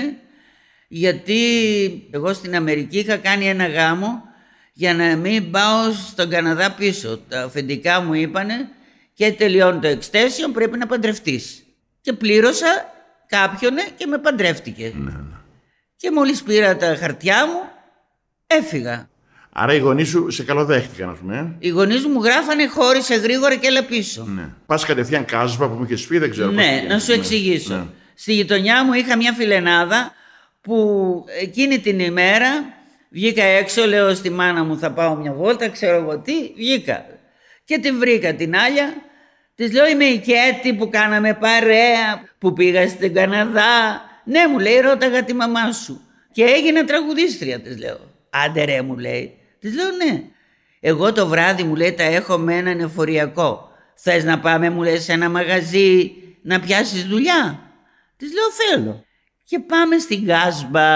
γιατί 0.88 1.38
εγώ 2.12 2.34
στην 2.34 2.56
Αμερική 2.56 2.98
είχα 3.00 3.18
κάνει 3.18 3.48
ένα 3.48 3.68
γάμο 3.68 4.22
για 4.80 4.94
να 4.94 5.16
μην 5.16 5.52
πάω 5.52 5.92
στον 6.08 6.30
Καναδά 6.30 6.72
πίσω. 6.72 7.20
Τα 7.30 7.44
αφεντικά 7.44 8.02
μου 8.02 8.14
είπανε 8.14 8.68
και 9.14 9.32
τελειώνει 9.32 9.80
το 9.80 9.88
extension 9.88 10.54
πρέπει 10.54 10.78
να 10.78 10.86
παντρευτείς. 10.86 11.64
Και 12.02 12.14
πλήρωσα 12.14 12.68
κάποιον 13.28 13.74
και 13.98 14.06
με 14.06 14.18
παντρεύτηκε. 14.18 14.94
Και 15.96 16.12
μόλις 16.12 16.44
πήρα 16.44 16.78
τα 16.78 16.98
χαρτιά 17.00 17.46
μου 17.48 17.60
έφυγα. 18.48 19.10
Άρα 19.52 19.74
οι 19.74 19.78
γονείς 19.80 20.10
σου 20.10 20.30
σε 20.32 20.44
καλοδέχτηκαν, 20.44 21.10
ας 21.10 21.18
πούμε. 21.18 21.38
ε; 21.38 21.56
Οι 21.60 21.70
γονείς 21.70 22.06
μου 22.06 22.24
γράφανε 22.24 22.68
χώρισε 22.68 23.16
γρήγορα 23.16 23.56
και 23.56 23.68
έλα 23.68 23.84
πίσω. 23.84 24.24
Ναι. 24.24 24.50
Πας 24.66 24.86
κατευθείαν 24.86 25.26
κάσβα 25.26 25.68
που 25.70 25.76
μου 25.76 25.84
είχες 25.84 26.06
πει, 26.08 26.18
δεν 26.18 26.30
ξέρω. 26.30 26.48
πώς 26.48 26.56
Ναι, 26.56 26.68
πήγαινε. 26.70 26.94
να 26.94 27.00
σου 27.00 27.12
Ναι. 27.12 27.18
εξηγήσω. 27.18 27.76
Ναι. 27.76 27.86
Στη 28.16 28.34
γειτονιά 28.34 28.84
μου 28.86 28.94
είχα 28.94 29.18
μια 29.18 29.34
φιλενάδα 29.34 30.12
που 30.62 31.26
εκείνη 31.42 31.80
την 31.80 32.00
ημέρα 32.00 32.48
βγήκα 33.10 33.44
έξω, 33.44 33.86
λέω 33.86 34.16
στη 34.16 34.30
μάνα 34.30 34.64
μου 34.64 34.80
θα 34.80 34.92
πάω 34.92 35.16
μια 35.16 35.34
βόλτα, 35.34 35.70
ξέρω 35.70 35.96
εγώ 35.96 36.20
τι, 36.20 36.34
βγήκα. 36.56 37.06
Και 37.64 37.78
την 37.78 38.00
βρήκα 38.00 38.34
την 38.34 38.56
Άλια, 38.56 38.94
της 39.56 39.74
λέω 39.74 39.88
είμαι 39.88 40.06
η 40.06 40.18
Κέτη 40.18 40.74
που 40.74 40.90
κάναμε 40.90 41.34
παρέα, 41.34 42.30
που 42.38 42.54
πήγα 42.54 42.88
στην 42.88 43.14
Καναδά. 43.14 44.02
Ναι 44.24 44.48
μου 44.48 44.60
λέει 44.60 44.80
ρώταγα 44.80 45.24
τη 45.24 45.34
μαμά 45.34 45.72
σου. 45.72 46.02
Και 46.32 46.44
έγινα 46.44 46.84
τραγουδίστρια 46.84 47.60
της 47.60 47.78
λέω. 47.78 48.00
Άντε 48.30 48.64
ρε 48.64 48.82
μου 48.82 48.98
λέει. 48.98 49.38
Της 49.60 49.76
λέω 49.76 49.92
ναι. 49.92 50.24
Εγώ 50.80 51.14
το 51.14 51.28
βράδυ 51.28 51.64
μου 51.64 51.76
λέει 51.76 51.94
τα 51.94 52.04
έχω 52.04 52.38
με 52.38 52.56
έναν 52.56 52.80
εφοριακό. 52.80 53.72
Θες 53.96 54.24
να 54.24 54.40
πάμε 54.40 54.70
μου 54.70 54.84
λέει 54.84 54.98
σε 54.98 55.12
ένα 55.12 55.30
μαγαζί 55.30 56.12
να 56.42 56.60
πιάσεις 56.60 57.04
δουλειά. 57.06 57.60
Της 58.18 58.34
λέω 58.34 58.46
θέλω. 58.52 59.04
Και 59.44 59.60
πάμε 59.60 59.98
στην 59.98 60.26
Κάσμπα. 60.26 60.90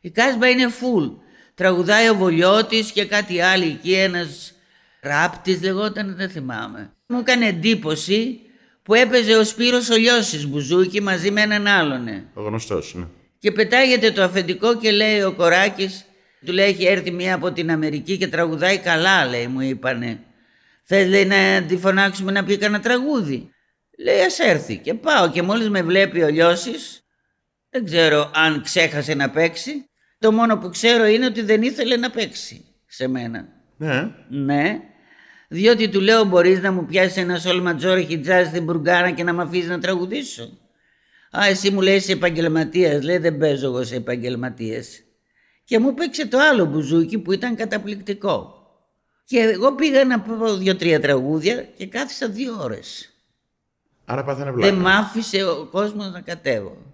Η 0.00 0.10
Κάσμπα 0.10 0.48
είναι 0.48 0.66
full. 0.68 1.10
Τραγουδάει 1.54 2.08
ο 2.08 2.14
Βολιώτης 2.14 2.92
και 2.92 3.04
κάτι 3.04 3.40
άλλο 3.40 3.64
εκεί 3.64 3.92
ένας 3.92 4.52
ράπτης 5.00 5.62
λεγόταν 5.62 6.16
δεν 6.16 6.30
θυμάμαι. 6.30 6.92
Μου 7.06 7.18
έκανε 7.18 7.46
εντύπωση 7.46 8.40
που 8.82 8.94
έπαιζε 8.94 9.36
ο 9.36 9.44
Σπύρος 9.44 9.90
ο 9.90 9.96
Λιώσης 9.96 10.46
μπουζούκι 10.46 11.00
μαζί 11.02 11.30
με 11.30 11.40
έναν 11.40 11.66
άλλον. 11.66 12.08
Ο 12.34 12.42
γνωστός, 12.42 12.94
ναι. 12.94 13.04
Και 13.38 13.52
πετάγεται 13.52 14.10
το 14.10 14.22
αφεντικό 14.22 14.76
και 14.76 14.90
λέει 14.90 15.22
ο 15.22 15.32
Κοράκης, 15.32 16.04
του 16.44 16.52
λέει 16.52 16.68
έχει 16.68 16.86
έρθει 16.86 17.10
μία 17.10 17.34
από 17.34 17.52
την 17.52 17.70
Αμερική 17.70 18.16
και 18.16 18.28
τραγουδάει 18.28 18.78
καλά 18.78 19.26
λέει 19.26 19.46
μου 19.46 19.60
είπανε. 19.60 20.20
Θες 20.84 21.08
λέει 21.08 21.24
να 21.24 21.62
τη 21.62 21.76
φωνάξουμε 21.76 22.32
να 22.32 22.44
πει 22.44 22.56
κανένα 22.56 22.82
τραγούδι; 22.82 23.50
Λέει 23.98 24.20
ας 24.20 24.38
έρθει 24.38 24.78
και 24.78 24.94
πάω 24.94 25.30
και 25.30 25.42
μόλις 25.42 25.68
με 25.68 25.82
βλέπει 25.82 26.22
ο 26.22 26.28
Λιώσης, 26.28 27.04
δεν 27.70 27.84
ξέρω 27.84 28.30
αν 28.34 28.62
ξέχασε 28.62 29.14
να 29.14 29.30
παίξει. 29.30 29.89
Το 30.20 30.32
μόνο 30.32 30.58
που 30.58 30.70
ξέρω 30.70 31.06
είναι 31.06 31.26
ότι 31.26 31.42
δεν 31.42 31.62
ήθελε 31.62 31.96
να 31.96 32.10
παίξει 32.10 32.64
σε 32.86 33.08
μένα. 33.08 33.48
Ναι. 33.76 34.10
Ναι, 34.28 34.80
διότι 35.48 35.88
του 35.88 36.00
λέω 36.00 36.24
μπορείς 36.24 36.60
να 36.60 36.72
μου 36.72 36.84
πιάσεις 36.86 37.16
ένα 37.16 37.38
σόλ 37.38 37.60
ματζόρι 37.60 38.04
χιτζάζ 38.04 38.46
στην 38.46 38.64
μπουργκάνα 38.64 39.10
και 39.10 39.24
να 39.24 39.32
με 39.32 39.42
αφήσεις 39.42 39.68
να 39.68 39.78
τραγουδήσω. 39.78 40.42
Α, 41.30 41.46
εσύ 41.46 41.70
μου 41.70 41.80
λέει 41.80 41.96
είσαι 41.96 42.12
επαγγελματίας, 42.12 43.02
λέει 43.02 43.18
δεν 43.18 43.38
παίζω 43.38 43.66
εγώ 43.66 43.84
σε 43.84 43.96
επαγγελματίες. 43.96 45.04
Και 45.64 45.78
μου 45.78 45.94
παίξε 45.94 46.26
το 46.26 46.38
άλλο 46.38 46.64
μπουζούκι 46.64 47.18
που 47.18 47.32
ήταν 47.32 47.56
καταπληκτικό. 47.56 48.54
Και 49.24 49.38
εγώ 49.38 49.74
πήγα 49.74 50.04
να 50.04 50.20
πω 50.20 50.56
δύο-τρία 50.56 51.00
τραγούδια 51.00 51.62
και 51.62 51.86
κάθισα 51.86 52.28
δύο 52.28 52.56
ώρες. 52.62 53.14
Άρα 54.04 54.24
πάθανε 54.24 54.50
βλάκα. 54.50 54.72
Δεν 54.72 54.80
μ' 54.80 54.86
άφησε 54.86 55.44
ο 55.44 55.68
κόσμος 55.70 56.10
να 56.10 56.20
κατέβω. 56.20 56.89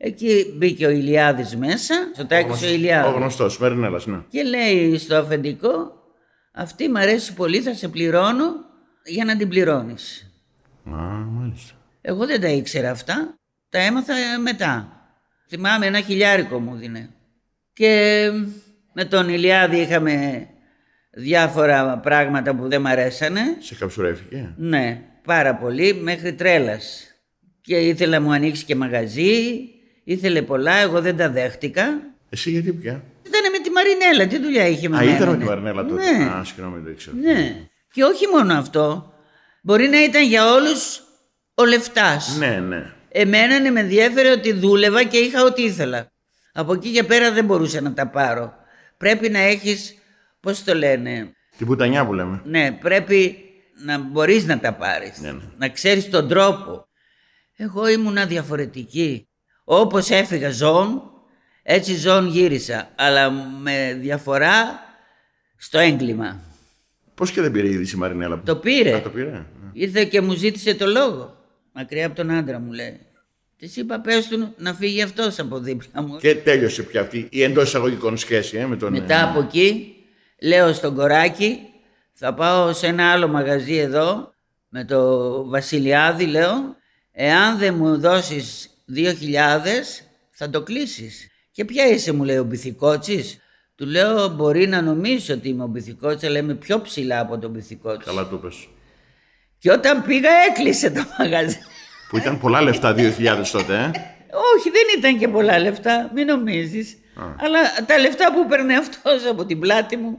Εκεί 0.00 0.52
μπήκε 0.56 0.86
ο 0.86 0.90
Ηλιάδης 0.90 1.56
μέσα, 1.56 1.94
στο 2.14 2.26
τάκι 2.26 2.50
ο 2.50 2.56
Ο 2.62 2.72
Ηλιάδης. 2.72 3.12
γνωστός, 3.16 3.58
Μερινέλας, 3.58 4.06
ναι. 4.06 4.18
Και 4.28 4.42
λέει 4.42 4.98
στο 4.98 5.16
αφεντικό, 5.16 5.92
αυτή 6.52 6.88
μ' 6.88 6.96
αρέσει 6.96 7.34
πολύ, 7.34 7.60
θα 7.60 7.74
σε 7.74 7.88
πληρώνω 7.88 8.44
για 9.04 9.24
να 9.24 9.36
την 9.36 9.48
πληρώνεις. 9.48 10.30
Α, 10.84 10.96
μάλιστα. 11.06 11.74
Εγώ 12.00 12.26
δεν 12.26 12.40
τα 12.40 12.48
ήξερα 12.48 12.90
αυτά, 12.90 13.38
τα 13.68 13.78
έμαθα 13.78 14.14
μετά. 14.42 14.92
Θυμάμαι 15.48 15.86
ένα 15.86 16.00
χιλιάρικο 16.00 16.58
μου 16.58 16.74
δίνε. 16.76 17.10
Και 17.72 18.30
με 18.92 19.04
τον 19.04 19.28
Ηλιάδη 19.28 19.76
είχαμε 19.76 20.46
διάφορα 21.10 21.98
πράγματα 21.98 22.54
που 22.54 22.68
δεν 22.68 22.80
μ' 22.80 22.86
αρέσανε. 22.86 23.40
Σε 23.58 23.74
καψουρεύτηκε; 23.74 24.54
Ναι, 24.56 25.02
πάρα 25.24 25.54
πολύ, 25.54 25.94
μέχρι 25.94 26.34
τρέλας. 26.34 27.02
Και 27.60 27.76
ήθελε 27.76 28.18
να 28.18 28.24
μου 28.24 28.32
ανοίξει 28.32 28.64
και 28.64 28.74
μαγαζί, 28.76 29.58
ήθελε 30.12 30.42
πολλά, 30.42 30.74
εγώ 30.74 31.00
δεν 31.00 31.16
τα 31.16 31.30
δέχτηκα. 31.30 32.00
Εσύ 32.30 32.50
γιατί 32.50 32.72
πια; 32.72 33.04
Ήταν 33.26 33.50
με 33.52 33.58
τη 33.62 33.70
Μαρινέλα, 33.70 34.26
τι 34.26 34.38
δουλειά 34.38 34.66
είχε 34.66 34.88
με 34.88 34.96
Α, 34.96 35.00
μένα, 35.00 35.16
ήταν 35.16 35.28
με 35.28 35.34
ναι. 35.36 35.38
τη 35.42 35.48
Μαρινέλα 35.48 35.84
τότε. 35.86 36.12
Ναι. 36.16 36.24
Α, 36.24 36.44
συγγνώμη, 36.44 36.80
δεν 36.80 36.92
ήξερα. 36.92 37.16
Ναι. 37.16 37.56
Και 37.92 38.04
όχι 38.04 38.26
μόνο 38.26 38.54
αυτό. 38.54 39.12
Μπορεί 39.62 39.88
να 39.88 40.04
ήταν 40.04 40.24
για 40.24 40.52
όλους 40.52 41.02
ο 41.54 41.64
λεφτάς. 41.64 42.36
Ναι, 42.38 42.60
ναι. 42.60 42.92
Εμένα 43.08 43.60
ναι, 43.60 43.70
με 43.70 43.80
ενδιέφερε 43.80 44.30
ότι 44.30 44.52
δούλευα 44.52 45.04
και 45.04 45.16
είχα 45.18 45.44
ό,τι 45.44 45.62
ήθελα. 45.62 46.06
Από 46.52 46.72
εκεί 46.72 46.92
και 46.92 47.04
πέρα 47.04 47.32
δεν 47.32 47.44
μπορούσα 47.44 47.80
να 47.80 47.92
τα 47.92 48.06
πάρω. 48.06 48.52
Πρέπει 48.96 49.28
να 49.28 49.38
έχεις, 49.38 49.94
πώς 50.40 50.64
το 50.64 50.74
λένε, 50.74 51.32
Την 51.56 51.66
πουτανιά 51.66 52.06
που 52.06 52.12
λέμε. 52.14 52.40
ναι, 52.44 52.72
πρέπει 52.72 53.38
να 53.84 53.98
μπορείς 53.98 54.44
να 54.46 54.58
τα 54.58 54.72
πάρεις. 54.74 55.20
Ναι, 55.20 55.32
ναι. 55.32 55.42
Να 55.58 55.68
ξέρεις 55.68 56.10
τον 56.10 56.28
τρόπο. 56.28 56.86
Εγώ 57.56 57.88
ήμουνα 57.88 58.26
διαφορετική. 58.26 59.27
Όπως 59.70 60.10
έφυγα 60.10 60.50
ζών, 60.50 61.02
έτσι 61.62 61.94
ζών 61.94 62.28
γύρισα. 62.28 62.88
Αλλά 62.94 63.30
με 63.30 63.98
διαφορά 64.00 64.78
στο 65.56 65.78
έγκλημα. 65.78 66.40
Πώς 67.14 67.30
και 67.30 67.40
δεν 67.40 67.50
πήρε 67.52 67.68
είδηση 67.68 67.96
η 67.96 67.98
Μαρινέλα; 67.98 68.40
Το 68.44 68.56
πήρε. 68.56 68.94
Α, 68.94 69.02
το 69.02 69.08
πήρε. 69.08 69.30
ναι. 69.30 69.44
Ήρθε 69.72 70.04
και 70.04 70.20
μου 70.20 70.32
ζήτησε 70.34 70.74
το 70.74 70.86
λόγο. 70.86 71.36
Μακριά 71.72 72.06
από 72.06 72.14
τον 72.14 72.30
άντρα 72.30 72.58
μου 72.58 72.72
λέει. 72.72 73.00
Της 73.56 73.76
είπα 73.76 74.00
πες 74.00 74.26
του 74.28 74.54
να 74.56 74.74
φύγει 74.74 75.02
αυτός 75.02 75.38
από 75.38 75.58
δίπλα 75.58 76.02
μου. 76.02 76.16
Και 76.16 76.34
τέλειωσε 76.34 76.82
πια 76.82 77.00
αυτή 77.00 77.26
η 77.30 77.42
εντός 77.42 77.68
εισαγωγικών 77.68 78.16
σχέση 78.16 78.56
ε, 78.56 78.66
με 78.66 78.76
τον. 78.76 78.92
Μετά 78.92 79.24
από 79.28 79.40
εκεί 79.40 79.94
λέω 80.42 80.72
στον 80.72 80.94
κοράκι 80.94 81.58
θα 82.12 82.34
πάω 82.34 82.72
σε 82.72 82.86
ένα 82.86 83.10
άλλο 83.12 83.28
μαγαζί 83.28 83.76
εδώ 83.76 84.32
με 84.68 84.84
το 84.84 85.44
Βασιλιάδη 85.48 86.26
λέω 86.26 86.76
εάν 87.12 87.58
δεν 87.58 87.74
μου 87.74 87.98
δώσεις 88.00 88.70
δύο 88.88 89.12
χιλιάδες 89.12 90.02
θα 90.30 90.50
το 90.50 90.62
κλείσεις. 90.62 91.28
Και 91.50 91.64
ποια 91.64 91.86
είσαι 91.86 92.12
μου 92.12 92.24
λέει 92.24 92.38
ο 92.38 92.44
Μπιθικότσης; 92.44 93.38
Του 93.74 93.86
λέω 93.86 94.28
μπορεί 94.28 94.66
να 94.66 94.82
νομίζεις 94.82 95.30
ότι 95.30 95.48
είμαι 95.48 95.62
ο 95.62 95.66
Μπιθικότσης 95.66 96.28
αλλά 96.28 96.38
είμαι 96.38 96.54
πιο 96.54 96.80
ψηλά 96.80 97.20
από 97.20 97.38
τον 97.38 97.50
Μπιθικότσι. 97.50 98.06
Καλά 98.06 98.28
το 98.28 98.36
πες. 98.36 98.68
Και 99.58 99.70
όταν 99.70 100.02
πήγα 100.02 100.30
έκλεισε 100.50 100.90
το 100.90 101.04
μαγαζί. 101.18 101.58
Που 102.08 102.16
ήταν 102.16 102.38
πολλά 102.40 102.62
λεφτά 102.62 102.94
2.000 102.96 103.50
τότε, 103.52 103.74
ε; 103.74 103.90
Όχι, 104.56 104.70
δεν 104.70 104.82
ήταν 104.98 105.18
και 105.18 105.28
πολλά 105.28 105.58
λεφτά, 105.58 106.10
μην 106.14 106.26
νομίζεις. 106.26 106.98
Αλλά 107.38 107.58
τα 107.86 107.98
λεφτά 107.98 108.32
που 108.32 108.46
παίρνε 108.46 108.76
αυτός 108.76 109.26
από 109.26 109.44
την 109.44 109.60
πλάτη 109.60 109.96
μου, 109.96 110.18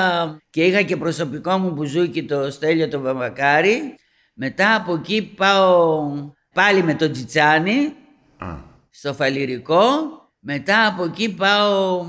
και 0.50 0.64
είχα 0.64 0.82
και 0.82 0.98
προσωπικό 0.98 1.58
μου 1.58 1.70
μπουζούκι 1.70 2.24
το 2.24 2.52
Στέλιο 2.52 2.88
το 2.88 3.00
Βαμβακάρη. 3.00 3.96
Μετά 4.34 4.76
από 4.76 4.94
εκεί 4.94 5.34
πάω 5.36 6.12
πάλι 6.54 6.84
με 6.84 6.94
τον 6.94 7.12
Τζιτσάνι 7.12 7.94
Α, 8.38 8.48
στο 8.90 9.14
Φαλυρικό. 9.14 9.82
Μετά 10.40 10.88
από 10.88 11.04
εκεί 11.04 11.30
πάω 11.34 12.06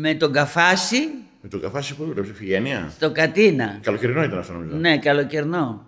με 0.00 0.14
τον 0.14 0.32
Καφάση 0.32 1.08
με 1.44 1.50
το 1.50 1.58
καφάσι 1.58 1.94
που 1.96 2.04
δούλεψε, 2.04 2.32
Φιγένεια. 2.32 2.92
στο 2.94 3.10
Κατίνα. 3.12 3.78
Καλοκαιρινό 3.82 4.22
ήταν 4.22 4.38
αυτό 4.38 4.52
νομίζω. 4.52 4.76
Ναι, 4.76 4.98
καλοκαιρνό. 4.98 5.86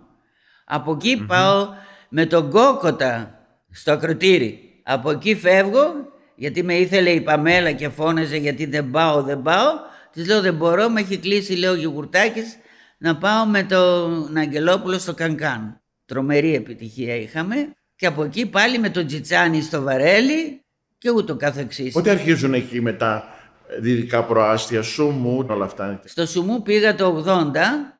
Από 0.65 0.91
εκεί 0.91 1.23
πάω 1.27 1.67
με 2.09 2.25
τον 2.25 2.49
Κόκοτα 2.49 3.39
στο 3.71 3.91
ακροτήρι. 3.91 4.59
Από 4.83 5.09
εκεί 5.11 5.35
φεύγω 5.35 5.93
γιατί 6.35 6.63
με 6.63 6.73
ήθελε 6.73 7.09
η 7.09 7.21
Παμέλα 7.21 7.71
και 7.71 7.89
φώναζε 7.89 8.37
γιατί 8.37 8.65
δεν 8.65 8.89
πάω, 8.91 9.21
δεν 9.21 9.41
πάω. 9.41 9.71
Της 10.11 10.27
λέω 10.27 10.41
δεν 10.41 10.53
μπορώ, 10.53 10.89
με 10.89 10.99
έχει 10.99 11.17
κλείσει 11.17 11.53
λέω 11.53 11.73
Γιουγουρτάκης 11.75 12.57
να 12.97 13.17
πάω 13.17 13.45
με 13.45 13.63
τον 13.63 14.37
Αγγελόπουλο 14.37 14.97
στο 14.97 15.13
Κανκάν. 15.13 15.81
Τρομερή 16.05 16.55
επιτυχία 16.55 17.15
είχαμε. 17.15 17.55
Και 17.95 18.05
από 18.05 18.23
εκεί 18.23 18.45
πάλι 18.45 18.79
με 18.79 18.89
τον 18.89 19.07
Τζιτσάνι 19.07 19.61
στο 19.61 19.81
Βαρέλι 19.81 20.61
και 20.97 21.09
ούτω 21.09 21.35
καθεξής. 21.35 21.93
Πότε 21.93 22.09
αρχίζουν 22.09 22.53
εκεί 22.53 22.81
μετά 22.81 23.17
ε, 23.17 23.36
δυτικά 23.79 24.23
προάστια, 24.23 24.81
σούμου, 24.81 25.45
όλα 25.49 25.65
αυτά. 25.65 26.01
Στο 26.05 26.25
Σουμού 26.25 26.61
πήγα 26.61 26.95
το 26.95 27.23
80. 27.27 27.97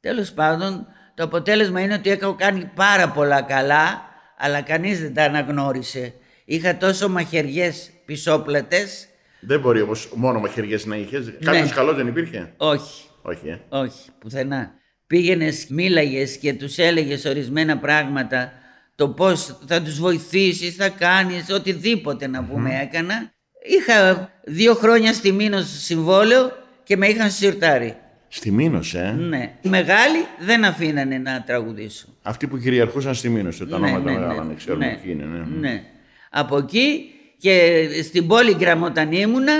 Τέλος 0.00 0.32
πάντων, 0.32 0.86
το 1.14 1.22
αποτέλεσμα 1.22 1.80
είναι 1.80 1.94
ότι 1.94 2.10
έχω 2.10 2.34
κάνει 2.34 2.70
πάρα 2.74 3.08
πολλά 3.08 3.42
καλά, 3.42 4.02
αλλά 4.38 4.60
κανείς 4.60 5.00
δεν 5.00 5.14
τα 5.14 5.24
αναγνώρισε. 5.24 6.14
Είχα 6.44 6.76
τόσο 6.76 7.08
μαχαιριές 7.08 7.90
πισόπλατες. 8.04 9.06
Δεν 9.40 9.60
μπορεί 9.60 9.80
όμως 9.82 10.10
μόνο 10.14 10.40
μαχαιριές 10.40 10.86
να 10.86 10.96
είχες. 10.96 11.32
Κάποιος 11.44 11.72
καλός 11.72 11.96
δεν 11.96 12.06
υπήρχε; 12.06 12.52
Όχι, 12.56 13.08
Όχι, 13.22 13.48
ε. 13.48 13.58
όχι, 13.68 14.10
πουθενά. 14.18 14.74
Πήγαινες, 15.06 15.66
μίλαγες 15.68 16.36
και 16.36 16.54
τους 16.54 16.78
έλεγες 16.78 17.24
ορισμένα 17.24 17.78
πράγματα, 17.78 18.52
το 18.94 19.08
πώς 19.08 19.58
θα 19.66 19.82
τους 19.82 19.98
βοηθήσεις, 19.98 20.74
θα 20.74 20.88
κάνεις, 20.88 21.50
οτιδήποτε 21.50 22.26
να 22.26 22.44
πούμε 22.44 22.80
έκανα. 22.80 23.32
Είχα 23.64 24.30
δύο 24.44 24.74
χρόνια 24.74 25.12
στη 25.12 25.32
Μήνος 25.32 25.82
συμβόλαιο 25.82 26.52
και 26.82 26.96
με 26.96 27.06
είχαν 27.06 27.30
σιρτάρει. 27.30 27.96
Στη 28.28 28.50
Μήνος, 28.50 28.94
ε; 28.94 29.14
Ναι. 29.18 29.52
Οι 29.60 29.68
μεγάλοι 29.68 30.26
δεν 30.38 30.64
αφήνανε 30.64 31.18
να 31.18 31.42
τραγουδήσω. 31.46 32.06
Αυτοί 32.22 32.46
που 32.46 32.58
κυριαρχούσαν 32.58 33.14
στη 33.14 33.28
Μήνος, 33.28 33.58
τα 33.58 33.64
Ναι, 33.64 33.74
ονόματα 33.74 33.98
ναι, 33.98 34.12
μεγάλα, 34.12 34.42
ναι. 34.42 34.46
δεν 34.48 34.56
ξέρουμε 34.56 34.86
Ναι. 34.86 34.98
ποιοι 35.02 35.12
είναι. 35.14 35.24
Ναι. 35.24 35.68
Ναι. 35.68 35.82
Από 36.30 36.56
εκεί 36.56 37.10
και 37.38 37.88
στην 38.02 38.26
πόλη 38.26 38.56
όταν 38.84 39.12
ήμουνα, 39.12 39.54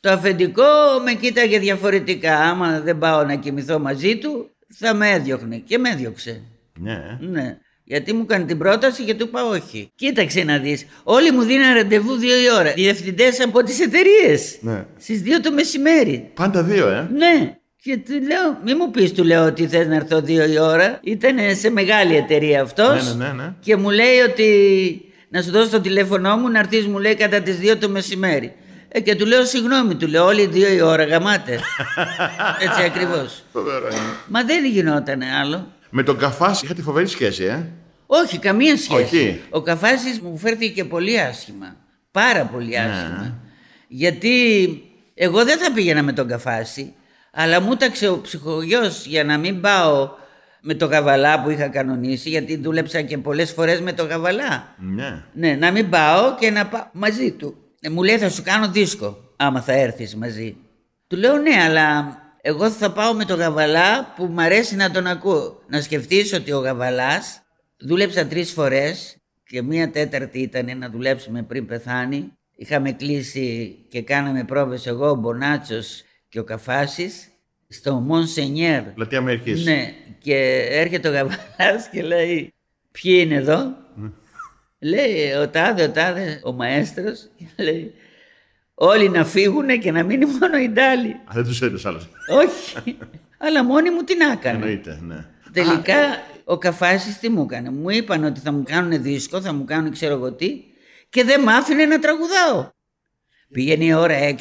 το 0.00 0.10
αφεντικό 0.10 0.62
με 1.04 1.12
κοίταγε 1.12 1.58
διαφορετικά. 1.58 2.38
Άμα 2.38 2.80
δεν 2.80 2.98
πάω 2.98 3.24
να 3.24 3.34
κοιμηθώ 3.34 3.78
μαζί 3.78 4.18
του, 4.18 4.50
θα 4.68 4.94
με 4.94 5.10
έδιωχνε. 5.10 5.56
Και 5.56 5.78
με 5.78 5.88
έδιωξε. 5.88 6.42
Ναι, 6.78 6.92
ε. 6.92 7.26
Ναι. 7.26 7.58
Γιατί 7.90 8.12
μου 8.12 8.24
έκανε 8.28 8.44
την 8.44 8.58
πρόταση 8.58 9.04
και 9.04 9.14
του 9.14 9.24
είπα 9.28 9.44
όχι. 9.44 9.92
Κοίταξε 9.94 10.42
να 10.42 10.58
δεις. 10.58 10.86
Όλοι 11.02 11.32
μου 11.32 11.42
δίναν 11.42 11.74
ραντεβού 11.74 12.14
δύο 12.14 12.36
η 12.42 12.50
ώρα. 12.58 12.72
Διευθυντές 12.72 13.40
από 13.40 13.62
τις 13.62 13.80
εταιρείες. 13.80 14.58
Ναι. 14.60 14.86
Στις 14.98 15.20
δύο 15.20 15.40
το 15.40 15.52
μεσημέρι. 15.52 16.30
Πάντα 16.34 16.62
δύο, 16.62 16.88
ε; 16.88 17.08
Ναι. 17.12 17.54
Και 17.82 17.96
του 17.96 18.12
λέω, 18.12 18.58
μη 18.64 18.74
μου 18.74 18.90
πεις 18.90 19.12
του 19.12 19.24
λέω 19.24 19.46
ότι 19.46 19.66
θες 19.66 19.86
να 19.86 19.94
έρθω 19.94 20.20
δύο 20.20 20.44
η 20.44 20.58
ώρα. 20.58 21.00
Ήταν 21.02 21.36
σε 21.56 21.70
μεγάλη 21.70 22.16
εταιρεία 22.16 22.62
αυτός. 22.62 23.16
Ναι, 23.16 23.24
ναι, 23.24 23.32
ναι, 23.32 23.42
ναι. 23.42 23.54
Και 23.60 23.76
μου 23.76 23.90
λέει 23.90 24.18
ότι 24.28 24.48
να 25.28 25.42
σου 25.42 25.50
δώσω 25.50 25.70
το 25.70 25.80
τηλέφωνό 25.80 26.36
μου 26.36 26.48
να 26.48 26.58
έρθεις 26.58 26.86
μου 26.86 26.98
λέει 26.98 27.14
κατά 27.14 27.40
τις 27.40 27.56
δύο 27.56 27.76
το 27.76 27.88
μεσημέρι. 27.88 28.52
Ε, 28.88 29.00
και 29.00 29.14
του 29.14 29.26
λέω 29.26 29.44
συγγνώμη, 29.44 29.94
του 29.94 30.06
λέω 30.06 30.24
όλοι 30.24 30.46
δύο 30.46 30.72
η 30.72 30.80
ώρα 30.80 31.04
γαμάτε. 31.04 31.52
Έτσι 32.64 32.82
ακριβώς. 32.82 33.42
Φοβερό 33.52 33.86
είναι. 33.86 34.14
Μα 34.28 34.44
δεν 34.44 34.64
γινόταν 34.64 35.22
άλλο. 35.42 35.66
Με 35.90 36.02
τον 36.02 36.18
Καφάς 36.18 36.62
είχατε 36.62 36.82
φοβερή 36.82 37.06
σχέση, 37.06 37.44
ε; 37.44 37.79
Όχι, 38.12 38.38
καμία 38.38 38.76
σχέση. 38.76 39.16
Όχι. 39.16 39.40
Ο 39.50 39.60
Καφάσης 39.60 40.20
μου 40.20 40.36
φέρθηκε 40.36 40.84
πολύ 40.84 41.20
άσχημα. 41.20 41.76
Πάρα 42.10 42.44
πολύ 42.44 42.78
άσχημα. 42.78 43.38
Γιατί 43.88 44.34
εγώ 45.14 45.44
δεν 45.44 45.58
θα 45.58 45.72
πήγαινα 45.72 46.02
με 46.02 46.12
τον 46.12 46.28
Καφάση, 46.28 46.94
αλλά 47.32 47.60
μου 47.60 47.76
τάξε 47.76 48.08
ο 48.08 48.20
ψυχογιός 48.20 49.06
για 49.06 49.24
να 49.24 49.38
μην 49.38 49.60
πάω 49.60 50.10
με 50.60 50.74
το 50.74 50.88
Καβαλά 50.88 51.42
που 51.42 51.50
είχα 51.50 51.68
κανονίσει, 51.68 52.28
γιατί 52.28 52.56
δούλεψα 52.56 53.00
και 53.00 53.18
πολλές 53.18 53.52
φορές 53.52 53.80
με 53.80 53.92
το 53.92 54.06
Καβαλά. 54.06 54.74
Ναι. 54.78 55.24
Ναι, 55.32 55.54
να 55.54 55.70
μην 55.70 55.90
πάω 55.90 56.34
και 56.38 56.50
να 56.50 56.66
πάω 56.66 56.84
μαζί 56.92 57.30
του. 57.30 57.54
Ε, 57.80 57.88
μου 57.88 58.02
λέει 58.02 58.18
θα 58.18 58.28
σου 58.28 58.42
κάνω 58.42 58.68
δίσκο, 58.68 59.18
άμα 59.36 59.60
θα 59.60 59.72
έρθεις 59.72 60.16
μαζί. 60.16 60.56
Του 61.06 61.16
λέω 61.16 61.36
ναι, 61.36 61.62
αλλά 61.62 62.18
εγώ 62.42 62.70
θα 62.70 62.92
πάω 62.92 63.12
με 63.14 63.24
τον 63.24 63.38
Γαβαλά 63.38 64.12
που 64.16 64.24
μ' 64.24 64.40
αρέσει 64.40 64.76
να 64.76 64.90
τον 64.90 65.06
ακούω. 65.06 65.62
Να 65.68 65.80
σκεφτείς 65.80 66.32
ότι 66.32 66.52
ο 66.52 66.58
Γαβαλάς 66.58 67.42
δούλεψα 67.80 68.26
τρεις 68.26 68.52
φορές 68.52 69.16
και 69.44 69.62
μία 69.62 69.90
τέταρτη 69.90 70.38
ήταν 70.38 70.78
να 70.78 70.90
δουλέψουμε 70.90 71.42
πριν 71.42 71.66
πεθάνει. 71.66 72.32
Είχαμε 72.56 72.92
κλείσει 72.92 73.76
και 73.88 74.02
κάναμε 74.02 74.44
πρόβες 74.44 74.86
εγώ, 74.86 75.10
ο 75.10 75.14
Μπονάτσος 75.14 76.02
και 76.28 76.38
ο 76.38 76.44
Καφάσης 76.44 77.28
στο 77.68 77.94
Μονσενιέρ. 77.94 78.82
Πλατεία 78.82 79.18
Αμερικής. 79.18 79.64
Ναι, 79.64 79.94
και 80.18 80.66
έρχεται 80.70 81.08
ο 81.08 81.12
Γαβαλάς 81.12 81.88
και 81.92 82.02
λέει 82.02 82.54
ποιοι 82.90 83.20
είναι 83.24 83.34
εδώ; 83.34 83.74
λέει 84.78 85.32
ο 85.32 85.48
τάδε, 85.48 85.82
ο 85.82 85.90
τάδε, 85.90 86.40
ο 86.44 86.52
μαέστρος. 86.52 87.28
Και 87.36 87.62
λέει 87.62 87.94
όλοι 88.74 89.08
να 89.08 89.24
φύγουνε 89.24 89.76
και 89.76 89.92
να 89.92 90.02
μείνει 90.02 90.26
μόνο 90.26 90.58
η 90.58 90.68
Ντάλη. 90.68 91.10
Α, 91.10 91.32
δεν 91.34 91.44
τους 91.44 91.62
έδωσε 91.62 91.88
άλλος. 91.88 92.08
Όχι, 92.28 92.96
αλλά 93.38 93.64
μόνη 93.64 93.90
μου 93.90 94.02
τι 94.02 94.16
να 94.16 94.32
έκανε. 94.32 94.56
Εννοείται, 94.56 95.00
ναι. 95.02 95.24
Τελικά 95.52 95.96
ο 96.44 96.58
Καφάσης 96.58 97.18
τι 97.18 97.28
μου 97.28 97.42
έκανε; 97.50 97.70
Μου 97.70 97.90
είπαν 97.90 98.24
ότι 98.24 98.40
θα 98.40 98.52
μου 98.52 98.62
κάνουν 98.62 99.02
δίσκο, 99.02 99.40
θα 99.40 99.52
μου 99.52 99.64
κάνουν 99.64 99.92
ξέρω 99.92 100.14
εγώ 100.14 100.32
τι 100.32 100.50
και 101.08 101.24
δεν 101.24 101.40
μ' 101.42 101.48
άφηνε 101.48 101.84
να 101.84 101.98
τραγουδάω. 101.98 102.68
Πήγαινε 103.52 103.84
η 103.84 103.92
ώρα 103.92 104.14
6 104.28 104.32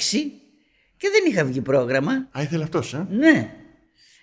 και 0.97 1.07
δεν 1.11 1.31
είχα 1.31 1.45
βγει 1.45 1.61
πρόγραμμα. 1.61 2.11
Α, 2.11 2.41
ήθελε 2.41 2.63
αυτός, 2.63 2.93
ε; 2.93 3.07
Ναι. 3.09 3.49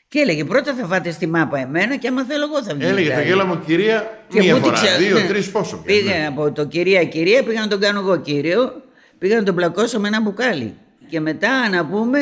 Και 0.09 0.19
έλεγε 0.19 0.45
πρώτα 0.45 0.75
θα 0.75 0.87
φάτε 0.87 1.11
στη 1.11 1.27
μάπα 1.27 1.59
εμένα 1.59 1.97
και 1.97 2.09
άμα 2.09 2.25
θέλω 2.25 2.45
εγώ 2.45 2.63
θα 2.63 2.75
βγει. 2.75 2.85
Έλεγε 2.87 3.07
η 3.07 3.11
το 3.11 3.15
Ντάλη». 3.15 3.29
γέλα 3.29 3.45
μου 3.45 3.61
κυρία 3.67 4.25
Και 4.29 4.41
μία 4.41 4.55
μου 4.55 4.61
τη 4.61 4.67
φορά, 4.67 4.81
ξε- 4.81 4.99
δύο, 4.99 5.19
ναι. 5.19 5.27
τρεις, 5.27 5.51
πόσο 5.51 5.77
πια. 5.77 5.95
Πήγα 5.95 6.19
ναι. 6.19 6.27
από 6.27 6.53
το 6.53 6.65
κυρία 6.67 7.05
κυρία, 7.05 7.43
πήγα 7.45 7.61
να 7.61 7.69
τον 7.69 7.81
κάνω 7.81 8.01
εγώ 8.01 8.17
κύριο, 8.21 8.73
πήγα 9.19 9.37
να 9.37 9.43
τον 9.43 9.55
πλακώσω 9.55 10.01
με 10.01 10.09
ένα 10.09 10.21
μπουκάλι. 10.21 10.75
Και 11.09 11.21
μετά 11.21 11.69
να 11.69 11.87
πούμε, 11.87 12.19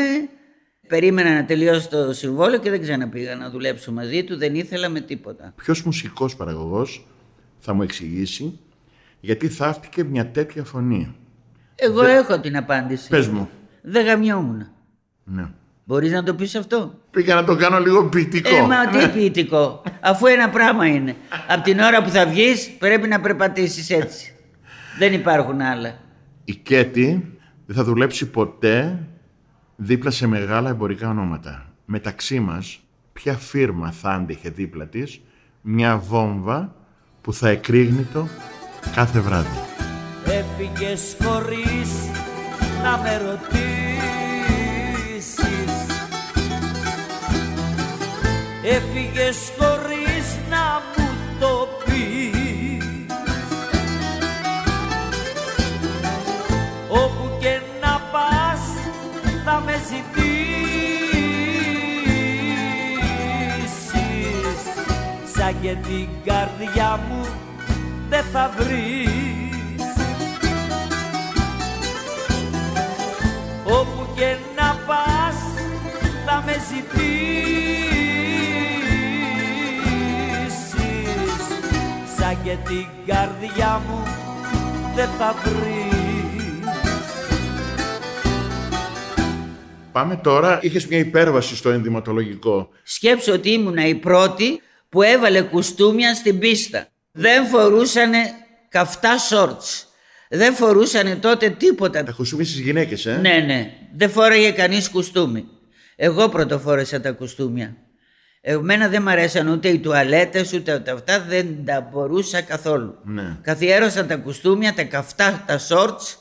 περίμενα 0.89 1.35
να 1.35 1.45
τελειώσει 1.45 1.89
το 1.89 2.13
συμβόλαιο 2.13 2.59
και 2.59 2.71
δεν 2.71 2.81
ξαναπήγα 2.81 3.37
να 3.37 3.51
δουλέψω 3.51 3.93
μαζί 3.93 4.25
του, 4.25 4.37
δεν 4.37 4.55
ήθελα 4.55 4.89
με 4.89 5.01
τίποτα. 5.01 5.53
Ποιος 5.57 5.83
μουσικός 5.83 6.37
παραγωγός 6.37 7.07
θα 7.59 7.75
μου 7.75 7.83
εξηγήσει 7.83 8.59
γιατί 9.21 9.49
θαύτηκε 9.49 10.05
μια 10.05 10.31
τέτοια 10.31 10.65
φωνή; 10.65 11.15
Εγώ 11.75 12.03
έχω 12.03 12.41
την 12.41 12.57
απάντηση. 12.57 13.09
Πες 13.09 13.29
μου. 13.29 13.49
Δεν 13.83 14.05
γαμιόμουν. 14.05 14.67
Ναι. 15.25 15.45
Μπορείς 15.85 16.13
να 16.13 16.23
το 16.23 16.35
πεις 16.35 16.55
αυτό; 16.55 16.95
Πήγα 17.11 17.35
να 17.35 17.45
το 17.45 17.57
κάνω 17.57 17.79
λίγο 17.79 18.05
ποιητικό. 18.09 18.57
Ε, 18.57 18.61
μα 18.61 18.87
τι 18.87 19.09
ποιητικό. 19.09 19.83
Αφού 20.01 20.27
ένα 20.27 20.49
πράγμα 20.49 20.87
είναι. 20.87 21.17
Από 21.49 21.63
την 21.63 21.79
ώρα 21.79 22.03
που 22.03 22.09
θα 22.09 22.27
βγεις 22.27 22.71
πρέπει 22.79 23.09
να 23.09 23.21
περπατήσεις 23.21 23.91
έτσι. 23.91 24.35
δεν 24.99 25.13
υπάρχουν 25.13 25.61
άλλα. 25.61 25.99
Η 26.45 26.55
Κέτη 26.55 27.39
δεν 27.67 27.77
θα 27.77 27.85
δουλέψει 27.85 28.31
ποτέ 28.31 28.99
δίπλα 29.77 30.11
σε 30.11 30.27
μεγάλα 30.27 30.71
εμπορικά 30.71 31.09
ονόματα. 31.09 31.67
Μεταξύ 31.85 32.41
μας, 32.41 32.81
ποια 33.13 33.35
φύρμα 33.37 33.91
θα 33.91 34.11
άντεχε 34.11 34.51
δίπλα 34.51 34.87
της 34.87 35.21
μια 35.61 35.99
βόμβα 35.99 36.75
που 37.21 37.33
θα 37.33 37.49
εκρήγνητο 37.49 38.29
κάθε 38.95 39.21
βράδυ. 39.21 39.59
Έφυγες 40.25 41.17
χωρίς 41.23 42.11
να 42.83 42.99
με 42.99 43.17
ρωτήσεις 43.17 43.65
Έφυγες 48.63 49.53
χωρίς 49.59 49.95
ζητήσεις 50.49 51.74
σαν 65.75 65.83
και 65.83 65.89
την 65.89 66.09
καρδιά 66.25 67.01
μου 67.09 67.27
δεν 68.09 68.25
θα 68.33 68.55
βρεις. 68.59 69.83
Όπου 73.65 74.07
και 74.17 74.37
να 74.57 74.79
πας 74.87 75.37
θα 76.27 76.43
με 76.47 76.53
ζητήσεις. 76.53 76.95
Σαν 82.19 82.37
και 82.45 82.57
την 82.69 82.87
καρδιά 83.07 83.83
μου 83.89 84.03
δεν 84.95 85.09
θα 85.19 85.35
βρεις. 85.45 85.93
Πάμε 89.93 90.17
τώρα, 90.17 90.59
είχες 90.63 90.87
μια 90.87 90.99
υπέρβαση 90.99 91.57
στο 91.57 91.71
ενδυματολογικό. 91.71 92.69
Σκέψου 92.83 93.33
ότι 93.33 93.51
ήμουνα 93.51 93.87
η 93.87 93.95
πρώτη 93.95 94.61
που 94.95 95.03
έβαλε 95.03 95.41
κουστούμια 95.41 96.15
στην 96.15 96.39
πίστα. 96.39 96.87
Δεν 97.13 97.47
φορούσανε 97.47 98.19
καυτά 98.69 99.19
σόρτς. 99.19 99.89
Δεν 100.29 100.55
φορούσανε 100.55 101.15
τότε 101.17 101.49
τίποτα. 101.51 102.03
Τα 102.05 102.13
κουστούμια 102.13 102.45
στις 102.45 102.59
γυναίκες, 102.61 103.07
ε; 103.07 103.19
Ναι, 103.23 103.45
ναι. 103.47 103.71
Δεν 103.97 104.11
φόραγε 104.11 104.51
κανείς 104.51 104.91
κουστούμι. 104.91 105.45
Εγώ 105.97 106.29
πρωτοφόρεσα 106.29 107.01
τα 107.01 107.11
κουστούμια. 107.13 107.77
Εμένα 108.41 108.89
δεν 108.89 109.03
μ' 109.03 109.09
αρέσαν 109.09 109.49
ούτε 109.49 109.69
οι 109.69 109.79
τουαλέτες 109.79 110.53
ούτε 110.53 110.79
τα 110.79 110.93
αυτά, 110.93 111.21
δεν 111.21 111.65
τα 111.65 111.89
μπορούσα 111.93 112.41
καθόλου. 112.41 112.99
Ναι. 113.05 113.37
Καθιέρωσα 113.43 114.07
τα 114.07 114.17
κουστούμια, 114.17 114.75
τα 114.75 114.83
καυτά 114.85 115.45
τα 115.47 115.59
σόρτς, 115.59 116.19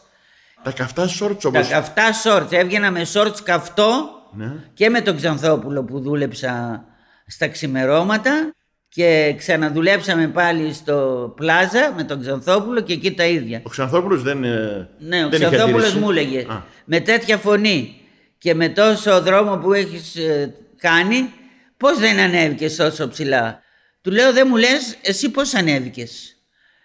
Τα 0.63 0.71
καυτά 0.71 1.07
σόρτ 1.07 1.41
τα 1.41 1.47
όμως. 1.49 1.67
καυτά 1.67 2.13
σόρτς. 2.13 2.51
Έβγαινα 2.51 2.91
με 2.91 3.05
σόρτς 3.05 3.43
καυτό 3.43 4.09
Ναι. 4.33 4.53
και 4.73 4.89
με 4.89 5.01
τον 5.01 5.15
Ξανθόπουλο 5.15 5.83
που 5.83 5.99
δούλεψα 5.99 6.83
στα 7.27 7.47
ξημερώματα 7.47 8.53
και 8.95 9.34
ξαναδουλέψαμε 9.38 10.27
πάλι 10.27 10.73
στο 10.73 11.34
πλάζα 11.36 11.93
με 11.97 12.03
τον 12.03 12.21
Ξανθόπουλο 12.21 12.82
και 12.82 12.93
εκεί 12.93 13.12
τα 13.12 13.25
ίδια. 13.25 13.62
Ο 13.63 13.69
Ξανθόπουλος 13.69 14.21
δεν. 14.23 14.43
ε, 14.43 14.89
Ναι, 14.99 15.25
ο 15.25 15.29
δεν 15.29 15.41
είχε 15.41 15.49
Ξανθόπουλος 15.49 15.84
αντίρρηση. 15.88 15.97
μου 15.97 16.10
έλεγε 16.10 16.39
Α, 16.39 16.63
με 16.86 16.99
τέτοια 16.99 17.38
φωνή 17.38 17.95
και 18.38 18.53
με 18.53 18.69
τόσο 18.69 19.21
δρόμο 19.21 19.58
που 19.58 19.73
έχεις 19.73 20.15
ε, 20.15 20.53
κάνει 20.77 21.29
πώς 21.77 21.99
δεν 21.99 22.19
ανέβηκες 22.19 22.75
τόσο 22.75 23.08
ψηλά; 23.10 23.62
Του 24.01 24.12
λέω 24.12 24.34
δεν 24.34 24.47
μου 24.49 24.56
λες 24.56 24.97
εσύ 25.01 25.29
πώς 25.29 25.53
ανέβηκες; 25.53 26.36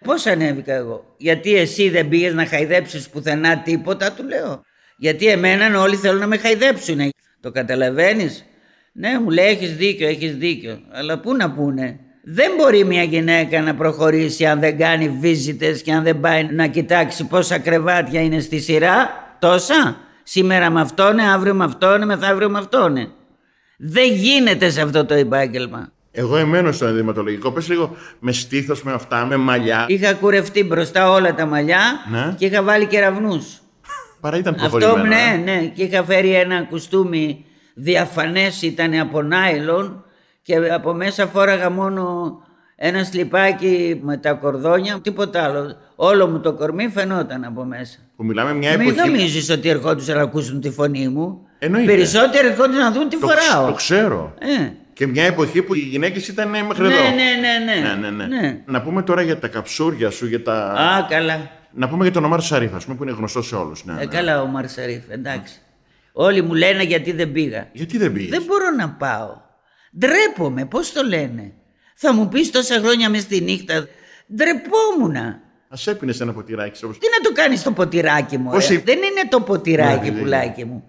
Πώς 0.03 0.25
ανέβηκα 0.25 0.73
εγώ; 0.73 1.13
Γιατί 1.17 1.55
εσύ 1.55 1.89
δεν 1.89 2.07
πήγες 2.09 2.33
να 2.33 2.45
χαϊδέψεις 2.45 3.09
πουθενά 3.09 3.57
τίποτα; 3.59 4.11
Του 4.11 4.23
λέω. 4.27 4.61
Γιατί 4.97 5.27
εμένα 5.27 5.81
όλοι 5.81 5.95
θέλουν 5.95 6.19
να 6.19 6.27
με 6.27 6.37
χαϊδέψουν. 6.37 7.09
Το 7.41 7.51
καταλαβαίνεις; 7.51 8.45
Ναι 8.99 9.19
μου 9.23 9.29
λέει 9.29 9.45
έχεις 9.45 9.75
δίκιο, 9.75 10.07
έχεις 10.07 10.35
δίκιο. 10.35 10.79
Αλλά 10.91 11.19
πού 11.19 11.35
να 11.35 11.51
πούνε; 11.51 11.99
Δεν 12.23 12.51
μπορεί 12.57 12.83
μια 12.85 13.03
γυναίκα 13.03 13.61
να 13.61 13.75
προχωρήσει 13.75 14.45
αν 14.45 14.59
δεν 14.59 14.77
κάνει 14.77 15.09
βίζιτες 15.09 15.81
και 15.81 15.91
αν 15.91 16.03
δεν 16.03 16.19
πάει 16.19 16.43
να 16.51 16.67
κοιτάξει 16.67 17.27
πόσα 17.27 17.57
κρεβάτια 17.59 18.21
είναι 18.21 18.39
στη 18.39 18.59
σειρά. 18.59 19.09
Τόσα. 19.39 19.97
Σήμερα 20.23 20.69
με 20.69 20.81
αυτόν, 20.81 21.19
αύριο 21.19 21.53
με 21.53 21.63
αυτόν, 21.63 22.05
μεθαύριο 22.05 22.49
με 22.49 22.57
αυτόν. 22.57 22.95
Δεν 23.77 24.13
γίνεται 24.13 24.69
σε 24.69 24.81
αυτό 24.81 25.05
το 25.05 25.13
επάγγελμα. 25.13 25.91
Εγώ 26.11 26.37
εμένω 26.37 26.71
στο 26.71 26.85
ενδυματολογικό. 26.85 27.51
Πες 27.51 27.69
λίγο 27.69 27.95
με 28.19 28.31
στήθος, 28.31 28.83
με 28.83 28.91
αυτά, 28.91 29.25
με 29.25 29.35
μαλλιά. 29.35 29.85
Είχα 29.87 30.13
κουρευτεί 30.13 30.63
μπροστά 30.63 31.11
όλα 31.11 31.35
τα 31.35 31.45
μαλλιά 31.45 31.79
Ναι. 32.11 32.33
και 32.37 32.45
είχα 32.45 32.63
βάλει 32.63 32.85
κεραυνούς. 32.85 33.45
Παρά 34.19 34.37
ήταν 34.37 34.55
Αυτό 34.59 34.77
προχωρημένο. 34.77 35.07
ναι, 35.15 35.51
ε. 35.51 35.55
ναι. 35.55 35.65
Και 35.75 35.83
είχα 35.83 36.03
φέρει 36.03 36.33
ένα 36.33 36.63
κουστούμι 36.63 37.43
διαφανές, 37.83 38.61
ήταν 38.61 38.99
από 38.99 39.21
νάιλον 39.21 40.03
και 40.41 40.55
από 40.55 40.93
μέσα 40.93 41.27
φόραγα 41.27 41.69
μόνο 41.69 42.31
ένα 42.75 43.03
σλιπάκι 43.03 43.99
με 44.03 44.17
τα 44.17 44.33
κορδόνια, 44.33 44.99
τίποτα 45.01 45.43
άλλο. 45.43 45.75
Όλο 45.95 46.27
μου 46.27 46.39
το 46.39 46.53
κορμί 46.53 46.87
φαινόταν 46.87 47.43
από 47.43 47.63
μέσα. 47.63 47.97
Που 48.15 48.23
μιλάμε 48.25 48.53
μια 48.53 48.77
Μην 48.77 48.89
εποχή. 48.89 49.07
νομίζεις 49.09 49.49
ότι 49.49 49.69
ερχόντουσαν 49.69 50.15
να 50.15 50.21
ακούσουν 50.21 50.61
τη 50.61 50.69
φωνή 50.69 51.07
μου. 51.07 51.41
Εννοείται. 51.59 51.91
Περισσότεροι 51.91 52.47
ερχόντουσαν 52.47 52.81
να 52.83 52.91
δουν 52.91 53.09
τι 53.09 53.19
Το, 53.19 53.27
ξ- 53.27 53.39
φοράω. 53.41 53.67
το 53.67 53.73
ξέρω. 53.73 54.33
Ε. 54.39 54.69
Και 54.93 55.07
μια 55.07 55.23
εποχή 55.23 55.61
που 55.61 55.73
οι 55.75 55.79
γυναίκες 55.79 56.27
ήταν 56.27 56.53
ε, 56.53 56.63
μέχρι 56.63 56.87
Ναι, 56.87 56.93
εδώ. 56.93 57.03
ναι, 57.03 57.09
ναι, 57.09 57.73
ναι. 57.73 57.95
ναι, 57.95 58.09
ναι, 58.09 58.25
ναι. 58.25 58.39
Ναι. 58.41 58.57
Να 58.65 58.81
πούμε 58.81 59.01
τώρα 59.01 59.21
για 59.21 59.39
τα 59.39 59.47
καψούρια 59.47 60.09
σου, 60.09 60.25
για 60.27 60.43
τα. 60.43 60.53
Α, 60.71 61.05
καλά. 61.09 61.49
Να 61.73 61.89
πούμε 61.89 62.03
για 62.03 62.13
τον 62.13 62.23
Ομάρ 62.25 62.41
Σαρίφ, 62.41 62.75
ας 62.75 62.83
πούμε, 62.85 62.97
που 62.97 63.03
είναι 63.03 63.11
γνωστό 63.11 63.41
σε 63.41 63.55
όλους. 63.55 63.85
Ναι, 63.85 63.93
Ε, 63.93 63.95
ναι. 63.95 64.05
καλά 64.05 64.41
ο 64.41 64.45
Μαρσαρίφ, 64.45 65.03
εντάξει. 65.09 65.53
Όλοι 66.11 66.41
μου 66.41 66.53
λένε 66.53 66.83
γιατί 66.83 67.11
δεν 67.11 67.31
πήγα. 67.31 67.69
Γιατί 67.71 67.97
δεν 67.97 68.13
πήγες; 68.13 68.29
Δεν 68.29 68.43
μπορώ 68.47 68.69
να 68.77 68.89
πάω. 68.89 69.37
Ντρέπομαι, 69.97 70.65
πώς 70.65 70.91
το 70.91 71.03
λένε. 71.03 71.53
Θα 71.95 72.13
μου 72.13 72.27
πεις 72.27 72.51
τόσα 72.51 72.79
χρόνια 72.79 73.09
μες 73.09 73.21
στη 73.21 73.41
νύχτα. 73.41 73.87
Ντρεπόμουνα. 74.35 75.41
Α 75.69 75.91
έπινες 75.91 76.19
ένα 76.19 76.33
ποτηράκι 76.33 76.85
όπως... 76.85 76.97
Τι 76.97 77.05
να 77.17 77.29
το 77.29 77.41
κάνεις 77.41 77.63
το 77.63 77.71
ποτηράκι 77.71 78.37
μου, 78.37 78.51
Πώς 78.51 78.69
ε; 78.69 78.73
είπε- 78.73 78.85
Δεν 78.85 78.97
είναι 78.97 79.27
το 79.29 79.41
ποτηράκι, 79.41 80.09
Ναι, 80.09 80.15
ναι, 80.15 80.19
πουλάκι 80.19 80.65
μου. 80.65 80.83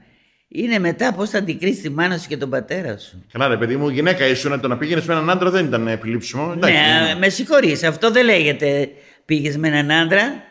Είναι 0.48 0.78
μετά 0.78 1.12
πώς 1.12 1.30
θα 1.30 1.38
αντικρίσεις 1.38 1.80
τη 1.82 1.90
μάνα 1.90 2.18
σου 2.18 2.28
και 2.28 2.36
τον 2.36 2.50
πατέρα 2.50 2.98
σου. 2.98 3.24
Καλά, 3.32 3.48
ρε 3.48 3.56
παιδί 3.56 3.76
μου, 3.76 3.88
γυναίκα 3.88 4.26
ήσουν, 4.26 4.60
το 4.60 4.68
να 4.68 4.76
πήγαινες 4.76 5.04
με 5.04 5.12
έναν 5.14 5.30
άντρα 5.30 5.50
δεν 5.50 5.64
ήταν 5.66 5.88
επιλήψιμο. 5.88 6.52
Εντάξει, 6.56 6.76
ναι, 6.76 7.14
με 7.18 7.28
συγχωρείς. 7.28 7.82
Αυτό 7.84 8.10
δεν 8.10 8.24
λέγεται 8.24 8.88
πήγες 9.24 9.56
με 9.56 9.68
έναν 9.68 9.90
άντρα. 9.90 10.42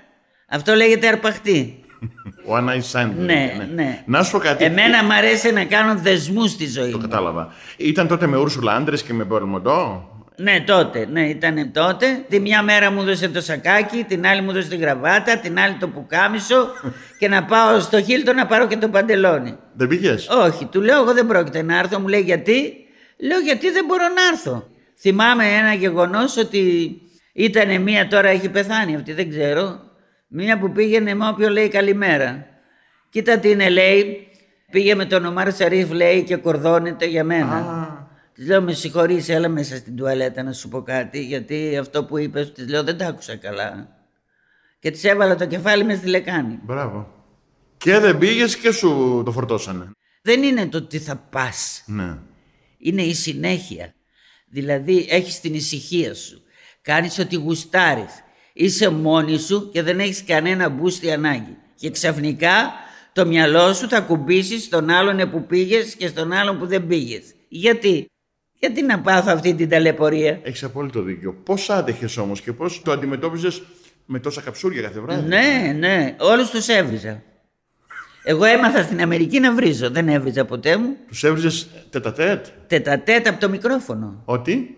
Αυτό 0.47 0.73
λέγεται 0.73 1.07
αρπαχτή. 1.07 1.78
One 2.47 2.63
night 2.69 2.83
stand. 2.91 3.11
ναι, 3.17 3.33
λέγεται, 3.33 3.69
ναι. 3.75 4.03
Να 4.05 4.23
σου 4.23 4.31
πω 4.31 4.37
κάτι. 4.37 4.63
Εμένα 4.63 5.03
μ' 5.03 5.11
αρέσει 5.11 5.51
να 5.51 5.63
κάνω 5.65 5.95
δεσμούς 5.95 6.51
στη 6.51 6.67
ζωή 6.67 6.91
Το 6.91 6.97
μου. 6.97 7.01
κατάλαβα. 7.03 7.53
Ήταν 7.77 8.07
τότε 8.07 8.27
με 8.27 8.37
Ούρσουλα 8.37 8.73
άντρες 8.75 9.03
και 9.03 9.13
με 9.13 9.23
Μπολμοντό. 9.23 10.09
Ναι, 10.35 10.63
τότε. 10.65 11.07
Ναι, 11.11 11.29
ήταν 11.29 11.71
τότε. 11.73 12.25
Τη 12.29 12.39
μια 12.39 12.63
μέρα 12.63 12.91
μου 12.91 13.01
έδωσε 13.01 13.27
το 13.29 13.41
σακάκι, 13.41 14.03
την 14.07 14.25
άλλη 14.27 14.41
μου 14.41 14.49
έδωσε 14.49 14.67
τη 14.67 14.75
γραβάτα, 14.77 15.37
την 15.37 15.59
άλλη 15.59 15.73
το 15.79 15.87
πουκάμισο 15.87 16.67
και 17.19 17.27
να 17.27 17.43
πάω 17.43 17.79
στο 17.79 18.01
Χίλτο 18.01 18.33
να 18.33 18.45
πάρω 18.45 18.67
και 18.67 18.77
το 18.77 18.87
παντελόνι. 18.87 19.55
Δεν 19.73 19.87
πήγες; 19.87 20.27
Όχι, 20.29 20.65
του 20.65 20.81
λέω 20.81 21.01
εγώ 21.01 21.13
δεν 21.13 21.27
πρόκειται 21.27 21.61
να 21.61 21.77
έρθω. 21.77 21.99
Μου 21.99 22.07
λέει 22.07 22.21
γιατί; 22.21 22.73
Λέω 23.17 23.39
γιατί 23.39 23.71
δεν 23.71 23.85
μπορώ 23.85 24.03
να 24.03 24.21
έρθω. 24.31 24.67
Θυμάμαι 24.99 25.43
ένα 25.45 25.73
γεγονός 25.73 26.37
ότι 26.37 26.91
ήταν 27.33 27.81
μία 27.81 28.07
τώρα 28.07 28.27
έχει 28.27 28.49
πεθάνει 28.49 28.95
αυτή 28.95 29.13
δεν 29.13 29.29
ξέρω. 29.29 29.79
Μία 30.31 30.59
που 30.59 30.71
πήγαινε 30.71 31.13
με 31.13 31.27
όποιο 31.27 31.49
λέει 31.49 31.67
καλημέρα. 31.67 32.47
Κοίτα 33.09 33.39
τι 33.39 33.49
είναι 33.49 33.69
λέει. 33.69 34.27
Πήγε 34.71 34.95
με 34.95 35.05
τον 35.05 35.25
Ομάρ 35.25 35.53
Σαρίφ 35.53 35.91
λέει 35.91 36.23
και 36.23 36.35
κορδώνεται 36.35 37.05
για 37.05 37.23
μένα. 37.23 37.87
Της 38.33 38.47
λέω 38.47 38.61
με 38.61 38.73
συγχωρείς 38.73 39.29
έλα 39.29 39.49
μέσα 39.49 39.75
στην 39.75 39.95
τουαλέτα 39.95 40.43
να 40.43 40.53
σου 40.53 40.69
πω 40.69 40.81
κάτι 40.81 41.23
γιατί 41.23 41.77
αυτό 41.77 42.03
που 42.03 42.17
είπες 42.17 42.51
της 42.51 42.69
λέω 42.69 42.83
δεν 42.83 42.97
τα 42.97 43.07
άκουσα 43.07 43.35
καλά. 43.35 43.87
Και 44.79 44.91
της 44.91 45.03
έβαλα 45.03 45.35
το 45.35 45.45
κεφάλι 45.45 45.83
μες 45.83 45.97
στη 45.97 46.07
λεκάνη. 46.07 46.59
Μπράβο. 46.63 47.13
Και 47.77 47.99
δεν 47.99 48.17
πήγες 48.17 48.57
και 48.57 48.71
σου 48.71 49.21
το 49.25 49.31
φορτώσανε. 49.31 49.91
Δεν 50.21 50.43
είναι 50.43 50.67
το 50.67 50.81
τι 50.81 50.99
θα 50.99 51.15
πας. 51.15 51.83
Ναι. 51.85 52.17
είναι 52.77 53.01
η 53.01 53.13
συνέχεια. 53.13 53.93
Δηλαδή 54.49 55.07
έχεις 55.09 55.39
την 55.39 55.53
ησυχία 55.53 56.13
σου. 56.13 56.41
Κάνεις 56.81 57.19
ό,τι 57.19 57.35
γουστάρεις. 57.35 58.23
Είσαι 58.61 58.89
μόνη 58.89 59.37
σου 59.37 59.69
και 59.71 59.81
δεν 59.81 59.99
έχεις 59.99 60.23
κανένα 60.23 60.69
μπούστη 60.69 61.11
ανάγκη. 61.11 61.57
Και 61.75 61.89
ξαφνικά 61.89 62.73
το 63.13 63.25
μυαλό 63.25 63.73
σου 63.73 63.89
θα 63.89 63.99
κουμπίσεις 63.99 64.63
στον 64.63 64.89
άλλον 64.89 65.29
που 65.31 65.45
πήγες 65.45 65.95
και 65.95 66.07
στον 66.07 66.31
άλλον 66.31 66.59
που 66.59 66.65
δεν 66.65 66.87
πήγες. 66.87 67.21
Γιατί; 67.47 68.05
Γιατί 68.53 68.81
να 68.81 68.99
πάθω 68.99 69.31
αυτή 69.31 69.53
την 69.53 69.69
ταλαιπωρία; 69.69 70.39
Έχεις 70.43 70.63
απόλυτο 70.63 71.01
δίκιο. 71.01 71.33
Πώς 71.43 71.69
άντεχες 71.69 72.17
όμως 72.17 72.41
και 72.41 72.53
πώς 72.53 72.81
το 72.81 72.91
αντιμετώπιζες 72.91 73.61
με 74.05 74.19
τόσα 74.19 74.41
καψούρια 74.41 74.81
κάθε 74.81 74.99
βράδυ; 74.99 75.27
Ναι, 75.27 75.75
ναι, 75.77 76.15
όλους 76.19 76.49
τους 76.49 76.67
έβριζα. 76.67 77.21
Εγώ 78.23 78.43
έμαθα 78.45 78.83
στην 78.83 79.01
Αμερική 79.01 79.39
να 79.39 79.53
βρίζω, 79.53 79.89
δεν 79.89 80.07
έβριζα 80.07 80.45
ποτέ 80.45 80.77
μου. 80.77 80.95
Τους 81.07 81.23
έβριζες 81.23 81.67
τετατέτ; 81.89 82.45
Τετατέτα 82.67 83.29
από 83.29 83.39
το 83.39 83.49
μικρόφωνο. 83.49 84.21
Ότι; 84.25 84.73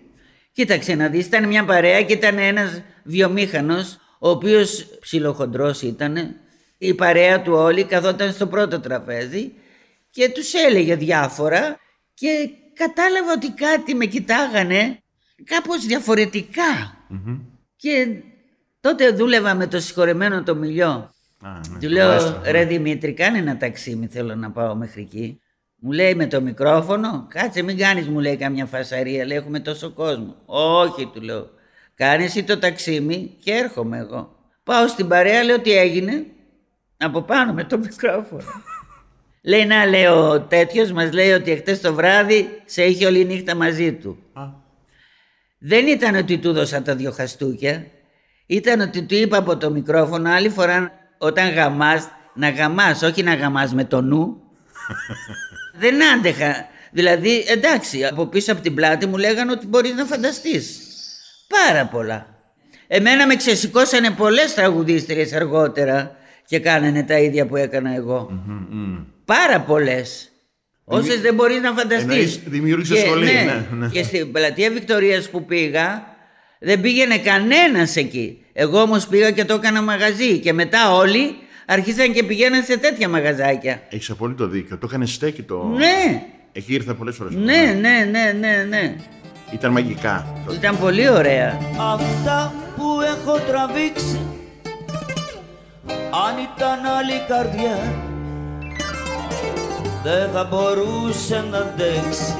Κοίταξε 0.51 0.95
να 0.95 1.07
δεις, 1.07 1.25
ήταν 1.25 1.47
μια 1.47 1.65
παρέα 1.65 2.03
και 2.03 2.13
ήταν 2.13 2.37
ένας 2.37 2.81
βιομήχανος, 3.03 3.97
ο 4.19 4.29
οποίος 4.29 4.85
ψιλοχοντρός 4.99 5.81
ήταν. 5.81 6.35
Η 6.77 6.93
παρέα 6.93 7.41
του 7.41 7.53
όλοι 7.53 7.83
καθόταν 7.83 8.31
στο 8.31 8.47
πρώτο 8.47 8.79
τραπέζι 8.79 9.51
και 10.09 10.29
τους 10.29 10.53
έλεγε 10.53 10.95
διάφορα 10.95 11.79
και 12.13 12.49
κατάλαβα 12.73 13.31
ότι 13.31 13.51
κάτι 13.51 13.95
με 13.95 14.05
κοιτάγανε 14.05 14.99
κάπως 15.43 15.85
διαφορετικά. 15.85 16.97
Και 17.75 18.07
τότε 18.81 19.11
δούλευα 19.11 19.55
με 19.55 19.67
το 19.67 19.79
συγχωρεμένο 19.79 20.43
το 20.43 20.55
Μιλιό. 20.55 21.11
Α, 21.43 21.49
ναι, 21.51 21.79
Του 21.79 21.79
το 21.79 21.89
λέω, 21.89 22.07
μαέστρο. 22.07 22.41
ρε 22.45 22.65
Δημήτρη, 22.65 23.13
κάνε 23.13 23.37
ένα 23.37 23.57
ταξίμι, 23.57 24.07
θέλω 24.07 24.35
να 24.35 24.51
πάω 24.51 24.75
μέχρι 24.75 25.01
εκεί. 25.01 25.41
Μου 25.75 25.91
λέει 25.91 26.15
με 26.15 26.27
το 26.27 26.41
μικρόφωνο, 26.41 27.27
κάτσε 27.29 27.61
μην 27.61 27.77
κάνεις 27.77 28.07
μου 28.07 28.19
λέει 28.19 28.37
καμιά 28.37 28.65
φασαρία, 28.65 29.25
λέει 29.25 29.37
έχουμε 29.37 29.59
τόσο 29.59 29.89
κόσμο. 29.89 30.35
Όχι 30.45 31.05
του 31.13 31.21
λέω, 31.21 31.49
κάνε 32.01 32.23
εσύ 32.23 32.43
το 32.43 32.57
ταξίμι 32.57 33.37
και 33.43 33.51
έρχομαι 33.51 33.97
εγώ. 33.97 34.35
Πάω 34.63 34.87
στην 34.87 35.07
παρέα, 35.07 35.43
λέω 35.43 35.59
τι 35.59 35.71
έγινε, 35.71 36.25
από 36.97 37.21
πάνω 37.21 37.53
με 37.53 37.63
το 37.63 37.77
μικρόφωνο. 37.77 38.43
Λέει 39.49 39.65
να 39.65 39.85
λέει 39.85 40.05
ο 40.05 40.41
τέτοιος 40.41 40.91
μας 40.91 41.11
λέει 41.11 41.31
ότι 41.31 41.51
εχθές 41.51 41.81
το 41.81 41.93
βράδυ 41.93 42.61
σε 42.65 42.83
είχε 42.83 43.05
όλη 43.05 43.25
νύχτα 43.25 43.55
μαζί 43.55 43.93
του. 43.93 44.17
Α, 44.33 44.43
Δεν 45.59 45.87
ήταν 45.87 46.15
ότι 46.15 46.37
του 46.37 46.53
δώσα 46.53 46.81
τα 46.81 46.95
δυο 46.95 47.11
χαστούκια. 47.11 47.85
Ήταν 48.45 48.79
ότι 48.79 49.03
του 49.03 49.15
είπα 49.15 49.37
από 49.37 49.57
το 49.57 49.71
μικρόφωνο 49.71 50.29
άλλη 50.29 50.49
φορά 50.49 50.91
όταν 51.17 51.53
γαμάς, 51.53 52.07
να 52.33 52.49
γαμάς, 52.49 53.01
όχι 53.01 53.23
να 53.23 53.33
γαμάς 53.33 53.73
με 53.73 53.83
το 53.85 54.01
νου. 54.01 54.41
Δεν 55.81 56.03
άντεχα. 56.03 56.67
Δηλαδή, 56.91 57.45
εντάξει, 57.47 58.05
από 58.05 58.25
πίσω 58.25 58.51
από 58.51 58.61
την 58.61 58.75
πλάτη 58.75 59.05
μου 59.05 59.17
λέγανε 59.17 59.51
ότι 59.51 59.67
μπορείς 59.67 59.93
να 59.93 60.05
φανταστείς. 60.05 60.90
Πάρα 61.51 61.85
πολλά. 61.85 62.25
Εμένα 62.87 63.27
με 63.27 63.35
ξεσηκώσανε 63.35 64.09
πολλές 64.09 64.53
τραγουδίστριες 64.53 65.33
αργότερα 65.33 66.15
και 66.45 66.59
κάνανε 66.59 67.03
τα 67.03 67.17
ίδια 67.19 67.45
που 67.45 67.55
έκανα 67.55 67.95
εγώ. 67.95 68.43
Πάρα 69.25 69.61
πολλές. 69.61 70.31
Όσες 70.83 71.21
δεν 71.21 71.33
μπορείς 71.33 71.61
να 71.61 71.71
φανταστείς. 71.71 72.09
Εννοείς, 72.11 72.39
δημιούργησε 72.45 72.95
σχολή, 72.95 73.25
ναι, 73.25 73.65
ναι. 73.71 73.87
Και 73.87 74.03
στην 74.03 74.31
πλατεία 74.31 74.71
Βικτορίας 74.71 75.29
που 75.29 75.45
πήγα 75.45 76.03
δεν 76.59 76.81
πήγαινε 76.81 77.17
κανένας 77.17 77.95
εκεί. 77.95 78.45
Εγώ 78.53 78.81
όμως 78.81 79.07
πήγα 79.07 79.31
και 79.31 79.45
το 79.45 79.53
έκανα 79.53 79.81
μαγαζί 79.81 80.37
και 80.39 80.53
μετά 80.53 80.93
όλοι 80.93 81.35
αρχίσαν 81.65 82.13
και 82.13 82.23
πηγαίναν 82.23 82.63
σε 82.63 82.77
τέτοια 82.77 83.09
μαγαζάκια. 83.09 83.81
έχεις 83.89 84.09
απόλυτο 84.09 84.47
δίκιο. 84.47 84.77
Το 84.77 84.87
έκανε 84.89 85.05
στέκι 85.05 85.41
το... 85.41 85.73
Ναι, 85.77 86.23
Εκεί 86.51 86.73
ήρθα 86.73 86.93
πολλές 86.93 87.15
φορές. 87.15 87.33
ναι, 87.35 87.77
ναι, 87.79 88.07
ναι, 88.11 88.35
ναι, 88.39 88.65
ναι. 88.69 88.95
Ήταν 89.51 89.71
μαγικά. 89.71 90.25
τότε. 90.45 90.57
Ήταν 90.57 90.79
πολύ 90.79 91.09
ωραία. 91.09 91.57
Αυτά 91.93 92.53
που 92.75 92.83
έχω 93.01 93.37
τραβήξει 93.37 94.19
Αν 96.27 96.35
ήταν 96.55 96.93
άλλη 96.97 97.21
καρδιά 97.27 97.77
Δεν 100.03 100.29
θα 100.33 100.43
μπορούσε 100.43 101.43
να 101.51 101.57
αντέξει 101.57 102.35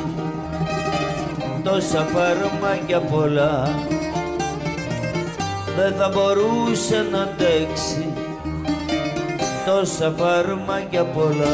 Τόσα 1.64 2.08
φάρμακια 2.14 3.00
πολλά 3.00 3.70
Δεν 5.78 5.94
θα 5.98 6.10
μπορούσε 6.10 7.06
να 7.12 7.22
αντέξει 7.22 8.14
Τόσα 9.66 10.14
φάρμακια 10.18 11.04
πολλά 11.04 11.50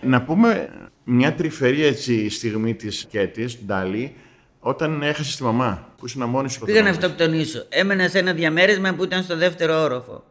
Να 0.00 0.22
πούμε 0.22 0.68
μια 1.04 1.34
τρυφερή 1.34 1.84
έτσι 1.84 2.28
στιγμή 2.28 2.74
της 2.74 3.06
Κέτης, 3.10 3.58
Ντάλι, 3.66 4.14
όταν 4.58 5.02
έχασες 5.02 5.36
τη 5.36 5.42
μαμά, 5.42 5.94
που 5.98 6.06
ήσουν 6.06 6.28
μόνη 6.28 6.48
σου. 6.48 6.56
στο 6.56 6.64
Πήγα 6.64 6.82
να 6.82 6.86
θέμα 6.86 6.98
της. 6.98 7.06
αυτοκτονήσω. 7.06 7.66
Έμενα 7.68 8.08
σε 8.08 8.18
ένα 8.18 8.32
διαμέρισμα 8.32 8.94
που 8.94 9.04
ήταν 9.04 9.22
στο 9.22 9.36
δεύτερο 9.36 9.82
όροφο. 9.82 10.24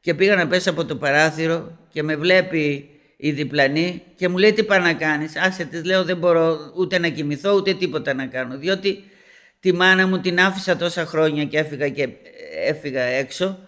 Και 0.00 0.14
πήγα 0.14 0.36
να 0.36 0.46
πέσω 0.46 0.70
από 0.70 0.84
το 0.84 0.96
παράθυρο 0.96 1.78
και 1.88 2.02
με 2.02 2.16
βλέπει 2.16 2.88
η 3.16 3.30
διπλανή 3.30 4.02
και 4.16 4.28
μου 4.28 4.38
λέει 4.38 4.52
τι 4.52 4.64
πάει 4.64 4.80
να 4.80 4.92
κάνεις; 4.92 5.36
Άσε 5.36 5.64
της 5.64 5.84
λέω 5.84 6.04
δεν 6.04 6.16
μπορώ 6.16 6.72
ούτε 6.76 6.98
να 6.98 7.08
κοιμηθώ 7.08 7.54
ούτε 7.54 7.74
τίποτα 7.74 8.14
να 8.14 8.26
κάνω. 8.26 8.58
Διότι 8.58 9.04
τη 9.60 9.72
μάνα 9.72 10.06
μου 10.06 10.20
την 10.20 10.40
άφησα 10.40 10.76
τόσα 10.76 11.06
χρόνια 11.06 11.44
και 11.44 11.58
έφυγα, 11.58 11.88
και 11.88 12.08
έφυγα 12.66 13.02
έξω 13.02 13.58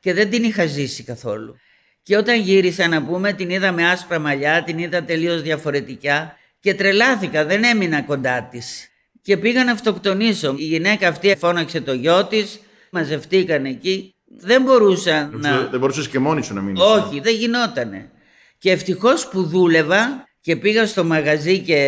και 0.00 0.12
δεν 0.14 0.30
την 0.30 0.44
είχα 0.44 0.66
ζήσει 0.66 1.02
καθόλου. 1.02 1.56
Και 2.04 2.16
όταν 2.16 2.40
γύρισα 2.40 2.88
να 2.88 3.02
πούμε 3.02 3.32
την 3.32 3.50
είδα 3.50 3.72
με 3.72 3.90
άσπρα 3.90 4.18
μαλλιά, 4.18 4.62
την 4.62 4.78
είδα 4.78 5.02
τελείως 5.04 5.42
διαφορετικά 5.42 6.36
και 6.60 6.74
τρελάθηκα, 6.74 7.44
δεν 7.44 7.64
έμεινα 7.64 8.02
κοντά 8.02 8.48
της. 8.50 8.88
Και 9.22 9.36
πήγα 9.36 9.64
να 9.64 9.72
αυτοκτονήσω. 9.72 10.54
Η 10.58 10.64
γυναίκα 10.64 11.08
αυτή 11.08 11.36
φώναξε 11.38 11.80
το 11.80 11.92
γιο 11.92 12.24
της, 12.24 12.60
μαζευτήκαν 12.90 13.64
εκεί. 13.64 14.14
Δεν 14.38 14.62
μπορούσα 14.62 15.28
Δεν 15.30 15.40
να... 15.40 15.48
μπορούσες- 15.48 15.70
Δεν 15.70 15.80
μπορούσες 15.80 16.08
και 16.08 16.18
μόνη 16.18 16.42
σου 16.42 16.54
να 16.54 16.60
μείνεις. 16.60 16.80
Όχι, 16.82 17.20
δεν 17.20 17.34
γινότανε. 17.34 18.10
Και 18.58 18.70
ευτυχώς 18.70 19.28
που 19.28 19.42
δούλευα 19.42 20.28
και 20.40 20.56
πήγα 20.56 20.86
στο 20.86 21.04
μαγαζί 21.04 21.58
και 21.58 21.78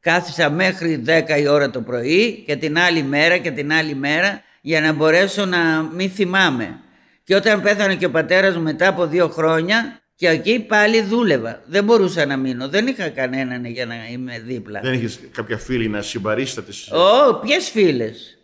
κάθισα 0.00 0.50
μέχρι 0.50 1.02
10 1.06 1.38
η 1.40 1.46
ώρα 1.46 1.70
το 1.70 1.80
πρωί 1.80 2.42
και 2.46 2.56
την 2.56 2.78
άλλη 2.78 3.02
μέρα 3.02 3.36
και 3.38 3.50
την 3.50 3.72
άλλη 3.72 3.94
μέρα 3.94 4.42
για 4.60 4.80
να 4.80 4.92
μπορέσω 4.92 5.44
να 5.44 5.82
μην 5.94 6.10
θυμάμαι. 6.10 6.80
Και 7.26 7.34
όταν 7.34 7.62
πέθανε 7.62 7.96
και 7.96 8.06
ο 8.06 8.10
πατέρας 8.10 8.56
μου 8.56 8.62
μετά 8.62 8.88
από 8.88 9.06
δύο 9.06 9.28
χρόνια 9.28 10.00
και 10.14 10.28
εκεί 10.28 10.60
πάλι 10.60 11.02
δούλευα. 11.02 11.62
Δεν 11.66 11.84
μπορούσα 11.84 12.26
να 12.26 12.36
μείνω. 12.36 12.68
Δεν 12.68 12.86
είχα 12.86 13.08
κανέναν 13.08 13.64
για 13.64 13.86
να 13.86 13.94
είμαι 14.10 14.38
δίπλα. 14.38 14.80
Δεν 14.80 14.92
είχες 14.92 15.20
κάποια 15.32 15.58
φίλη 15.58 15.88
να 15.88 16.02
συμπαρίσταται. 16.02 16.72
Ω, 16.90 17.34
ποιες 17.34 17.70
φίλες; 17.70 18.38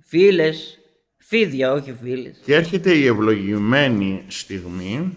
Φίλες. 0.00 0.78
Φίδια, 1.18 1.72
όχι 1.72 1.96
φίλες. 2.02 2.40
Και 2.44 2.54
έρχεται 2.54 2.92
η 2.92 3.06
ευλογημένη 3.06 4.24
στιγμή 4.28 5.12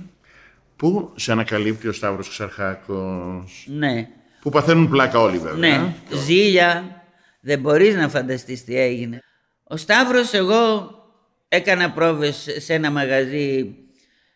που 0.75 1.11
σε 1.15 1.31
ανακαλύπτει 1.31 1.87
ο 1.87 1.91
Σταύρος 1.91 2.29
Ξαρχάκος. 2.29 3.65
Ναι. 3.67 4.07
Που 4.41 4.49
παθαίνουν 4.49 4.89
πλάκα 4.89 5.19
όλοι 5.19 5.37
βέβαια. 5.37 5.77
Ναι, 5.77 5.93
ζήλια. 6.25 7.03
Δεν 7.41 7.59
μπορείς 7.59 7.95
να 7.95 8.09
φανταστείς 8.09 8.63
τι 8.63 8.79
έγινε. 8.79 9.19
Ο 9.63 9.77
Σταύρος 9.77 10.33
εγώ 10.33 10.91
έκανα 11.55 11.91
πρόβες 11.91 12.47
σε 12.57 12.73
ένα 12.73 12.91
μαγαζί 12.91 13.75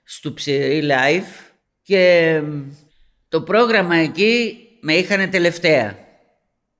στο 0.03 0.33
Ψηρή 0.33 0.83
Life 0.89 1.51
και 1.81 2.41
το 3.29 3.41
πρόγραμμα 3.41 3.95
εκεί 3.95 4.57
με 4.81 4.93
είχανε 4.93 5.27
τελευταία. 5.27 5.97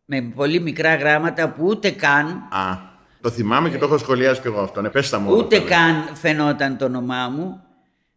Με 0.06 0.22
πολύ 0.22 0.60
μικρά 0.60 0.96
γράμματα 0.96 1.50
που 1.50 1.66
ούτε 1.66 1.90
καν, 1.90 2.28
Α, 2.52 2.78
το 3.22 3.30
θυμάμαι 3.30 3.70
και 3.70 3.78
το 3.78 3.86
έχω 3.86 3.98
σχολιάσει 3.98 4.42
και 4.42 4.48
εγώ 4.48 4.60
αυτό. 4.62 4.82
Ναι, 4.82 4.90
πες 4.90 5.10
τα 5.10 5.20
μου. 5.20 5.32
ούτε 5.32 5.58
όλα. 5.58 5.66
καν 5.66 6.16
φαινόταν 6.16 6.78
το 6.78 6.86
όνομά 6.86 7.30
μου 7.30 7.64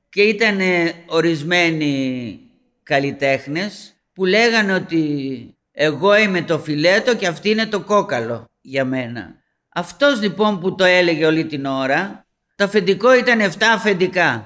και 0.08 0.22
ήταν 0.22 0.58
ορισμένοι 1.06 2.38
καλλιτέχνες 2.82 3.94
που 4.12 4.24
λέγανε 4.24 4.72
ότι 4.72 5.54
εγώ 5.72 6.16
είμαι 6.18 6.42
το 6.42 6.58
φιλέτο 6.58 7.16
και 7.16 7.26
αυτή 7.26 7.50
είναι 7.50 7.66
το 7.66 7.80
κόκαλο 7.80 8.44
για 8.60 8.84
μένα. 8.84 9.34
Αυτός 9.72 10.20
λοιπόν 10.20 10.60
που 10.60 10.74
το 10.74 10.84
έλεγε 10.84 11.26
όλη 11.26 11.46
την 11.46 11.66
ώρα, 11.66 12.26
το 12.56 12.64
αφεντικό 12.64 13.14
ήταν 13.14 13.40
7 13.40 13.52
αφεντικά. 13.74 14.44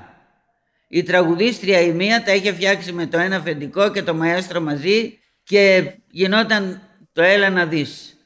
Η 0.89 1.03
τραγουδίστρια 1.03 1.81
η 1.81 1.93
μία 1.93 2.23
τα 2.23 2.35
είχε 2.35 2.53
φτιάξει 2.53 2.93
με 2.93 3.07
το 3.07 3.19
ένα 3.19 3.37
αφεντικό 3.37 3.91
και 3.91 4.03
το 4.03 4.15
μαέστρο 4.15 4.61
μαζί 4.61 5.19
και 5.43 5.93
γινόταν 6.11 6.83
το 7.13 7.23
έλα 7.23 7.51
να 7.51 7.67
δεις. 7.67 8.17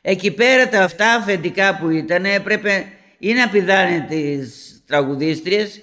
Εκεί 0.00 0.30
πέρα 0.30 0.68
τα 0.68 0.82
αυτά 0.82 1.14
αφεντικά 1.14 1.76
που 1.78 1.90
ήταν 1.90 2.24
έπρεπε 2.24 2.86
ή 3.18 3.32
να 3.32 3.48
πηδάνε 3.48 4.06
τις 4.08 4.82
τραγουδίστριες 4.86 5.80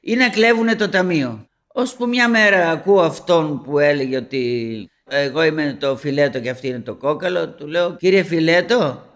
ή 0.00 0.14
να 0.14 0.28
κλέβουνε 0.28 0.74
το 0.74 0.88
ταμείο. 0.88 1.48
Ώσπου 1.66 2.08
μια 2.08 2.28
μέρα 2.28 2.70
ακούω 2.70 3.00
αυτόν 3.00 3.62
που 3.62 3.78
έλεγε 3.78 4.16
ότι 4.16 4.88
εγώ 5.04 5.42
είμαι 5.42 5.76
το 5.80 5.96
φιλέτο 5.96 6.40
και 6.40 6.50
αυτή 6.50 6.68
είναι 6.68 6.80
το 6.80 6.94
κόκαλο, 6.94 7.48
του 7.48 7.66
λέω 7.66 7.96
κύριε 7.96 8.22
φιλέτο, 8.22 9.07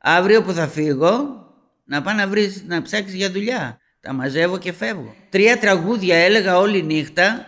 αύριο 0.00 0.42
που 0.42 0.52
θα 0.52 0.66
φύγω 0.68 1.38
να 1.84 2.02
πάω 2.02 2.14
να 2.14 2.26
βρεις, 2.28 2.64
να 2.66 2.82
ψάξεις 2.82 3.14
για 3.14 3.30
δουλειά. 3.30 3.78
Τα 4.00 4.12
μαζεύω 4.12 4.58
και 4.58 4.72
φεύγω. 4.72 5.14
Τρία 5.28 5.58
τραγούδια 5.58 6.16
έλεγα 6.16 6.58
όλη 6.58 6.82
νύχτα 6.82 7.46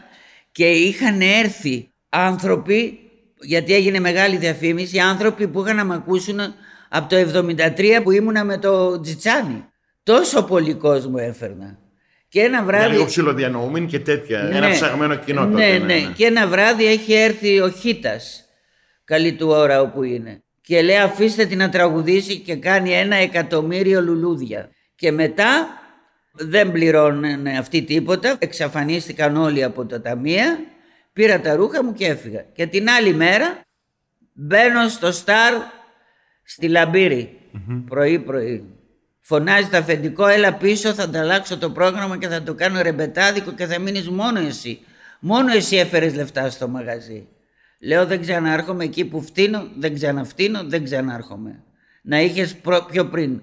και 0.53 0.71
είχαν 0.71 1.21
έρθει 1.21 1.93
άνθρωποι, 2.09 2.99
γιατί 3.41 3.75
έγινε 3.75 4.01
μεγάλη 4.01 4.37
διαφήμιση, 4.37 4.99
άνθρωποι 4.99 5.49
που 5.49 5.61
είχαν 5.63 5.77
να 5.77 5.85
με 5.85 5.95
ακούσουν 5.95 6.41
από 6.89 7.09
το 7.09 7.17
73 7.77 8.01
που 8.03 8.11
ήμουνα 8.11 8.45
με 8.45 8.59
το 8.59 9.01
Τζιτσάνι. 9.01 9.65
Τόσο 10.03 10.43
πολύ 10.43 10.75
κόσμο 10.75 11.15
έφερνα. 11.19 11.79
Και 12.29 12.41
ένα 12.41 12.49
Μια 12.63 12.65
βράδυ... 12.65 12.93
λίγο 12.93 13.05
ψηλοδιανοούμενη 13.05 13.87
και 13.87 13.99
τέτοια. 14.01 14.39
Ένα 14.41 14.67
Ναι. 14.69 14.73
ψαγμένο 14.73 15.15
κοινό 15.17 15.47
τότε. 15.49 15.79
Ναι, 15.79 15.85
ναι. 15.85 16.13
Και 16.17 16.27
ένα 16.27 16.47
βράδυ 16.47 16.87
έχει 16.87 17.13
έρθει 17.13 17.61
ο 17.61 17.71
Χίτας, 17.71 18.45
καλή 19.05 19.33
του 19.33 19.49
ώρα 19.49 19.81
όπου 19.81 20.03
είναι. 20.03 20.43
Και 20.63 20.83
λέει 20.83 20.97
αφήστε 20.97 21.47
την 21.47 21.59
να 21.59 21.69
τραγουδήσει 21.69 22.39
και 22.39 22.57
κάνει 22.57 22.93
ένα 22.93 23.17
εκατομμύριο 23.17 24.03
λουλούδια. 24.03 24.71
Και 24.95 25.13
μετά 25.13 25.69
δεν 26.33 26.73
πληρώνουν 26.73 27.47
αυτοί 27.47 27.83
τίποτα, 27.83 28.37
εξαφανίστηκαν 28.39 29.37
όλοι 29.37 29.63
από 29.63 29.87
τα 29.87 30.01
ταμεία, 30.01 30.59
πήρα 31.13 31.41
τα 31.41 31.55
ρούχα 31.55 31.85
μου 31.85 31.93
και 31.93 32.07
έφυγα. 32.07 32.41
Και 32.41 32.67
την 32.67 32.89
άλλη 32.89 33.15
μέρα 33.15 33.61
μπαίνω 34.33 34.89
στο 34.89 35.13
Σταρ 35.13 35.55
στη 36.45 36.69
λαμπυρη 36.69 37.39
πρωί 37.89 38.19
πρωί. 38.19 38.65
Φωνάζει 39.21 39.69
το 39.69 39.77
αφεντικό, 39.77 40.27
έλα 40.27 40.55
πίσω, 40.55 40.93
θα 40.93 41.03
ανταλλάξω 41.03 41.59
το 41.59 41.71
πρόγραμμα 41.71 42.19
και 42.19 42.29
θα 42.29 42.43
το 42.43 42.55
κάνω 42.55 42.83
ρεμπετάδικο 42.83 43.53
και 43.53 43.67
θα 43.67 43.79
μείνεις 43.79 44.09
μόνο 44.09 44.41
εσύ. 44.41 44.81
Μόνο 45.21 45.53
εσύ 45.53 45.77
έφερες 45.77 46.15
λεφτά 46.15 46.51
στο 46.51 46.69
μαγαζί. 46.69 47.27
Λέω 47.85 48.07
δεν 48.07 48.21
ξανάρχομαι 48.21 48.85
εκεί 48.85 49.05
που 49.05 49.23
φτύνω, 49.23 49.69
δεν 49.79 49.95
ξαναφτύνω, 49.95 50.65
δεν 50.65 50.85
ξανάρχομαι. 50.85 51.63
Να 52.03 52.21
είχες 52.21 52.57
προ- 52.57 52.87
πιο 52.91 53.07
πριν 53.07 53.41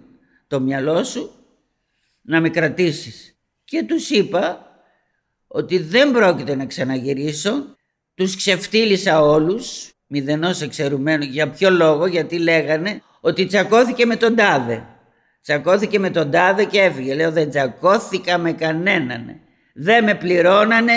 το 0.47 0.59
μυαλό 0.59 1.03
σου 1.03 1.31
να 2.21 2.41
με 2.41 2.49
κρατήσεις. 2.49 3.37
Και 3.63 3.83
τους 3.83 4.09
είπα 4.09 4.65
ότι 5.47 5.77
δεν 5.77 6.11
πρόκειται 6.11 6.55
να 6.55 6.65
ξαναγυρίσω. 6.65 7.75
Τους 8.15 8.35
ξεφτύλισα 8.35 9.21
όλους, 9.21 9.91
μηδενός 10.07 10.61
εξαιρουμένου. 10.61 11.23
Για 11.23 11.49
ποιο 11.49 11.69
λόγο, 11.69 12.05
γιατί 12.05 12.37
λέγανε 12.37 13.01
ότι 13.19 13.45
τσακώθηκε 13.45 14.05
με 14.05 14.15
τον 14.15 14.35
Τάδε. 14.35 14.85
Τσακώθηκε 15.41 15.99
με 15.99 16.09
τον 16.09 16.31
Τάδε 16.31 16.65
και 16.65 16.81
έφυγε. 16.81 17.13
Λέω 17.15 17.31
δεν 17.31 17.49
τσακώθηκα 17.49 18.37
με 18.37 18.51
κανέναν. 18.53 19.39
Δεν 19.81 20.03
με 20.03 20.15
πληρώνανε 20.15 20.91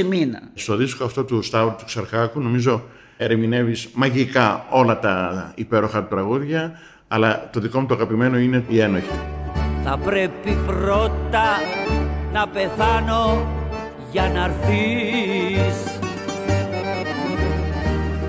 1,5 0.00 0.04
μήνα. 0.04 0.40
Στο 0.54 0.76
δίσκο 0.76 1.04
αυτό 1.04 1.24
του 1.24 1.42
Σταύρου 1.42 1.74
του 1.78 1.84
Ξαρχάκου 1.84 2.40
νομίζω 2.40 2.82
ερμηνεύεις 3.16 3.88
μαγικά 3.94 4.66
όλα 4.70 4.98
τα 4.98 5.52
υπέροχα 5.54 6.02
του 6.02 6.08
τραγούδια 6.08 6.78
αλλά 7.08 7.48
το 7.52 7.60
δικό 7.60 7.80
μου 7.80 7.86
το 7.86 7.94
αγαπημένο 7.94 8.38
είναι 8.38 8.64
η 8.68 8.80
ένοχη. 8.80 9.18
Θα 9.84 9.98
πρέπει 9.98 10.58
πρώτα 10.66 11.60
να 12.32 12.48
πεθάνω 12.48 13.48
για 14.12 14.30
να 14.34 14.44
έρθεις 14.44 15.98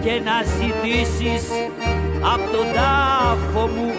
και 0.02 0.22
να 0.24 0.44
ζητήσεις 0.44 1.50
από 2.34 2.58
τον 2.58 2.66
τάφο 2.74 3.68
μου 3.68 3.92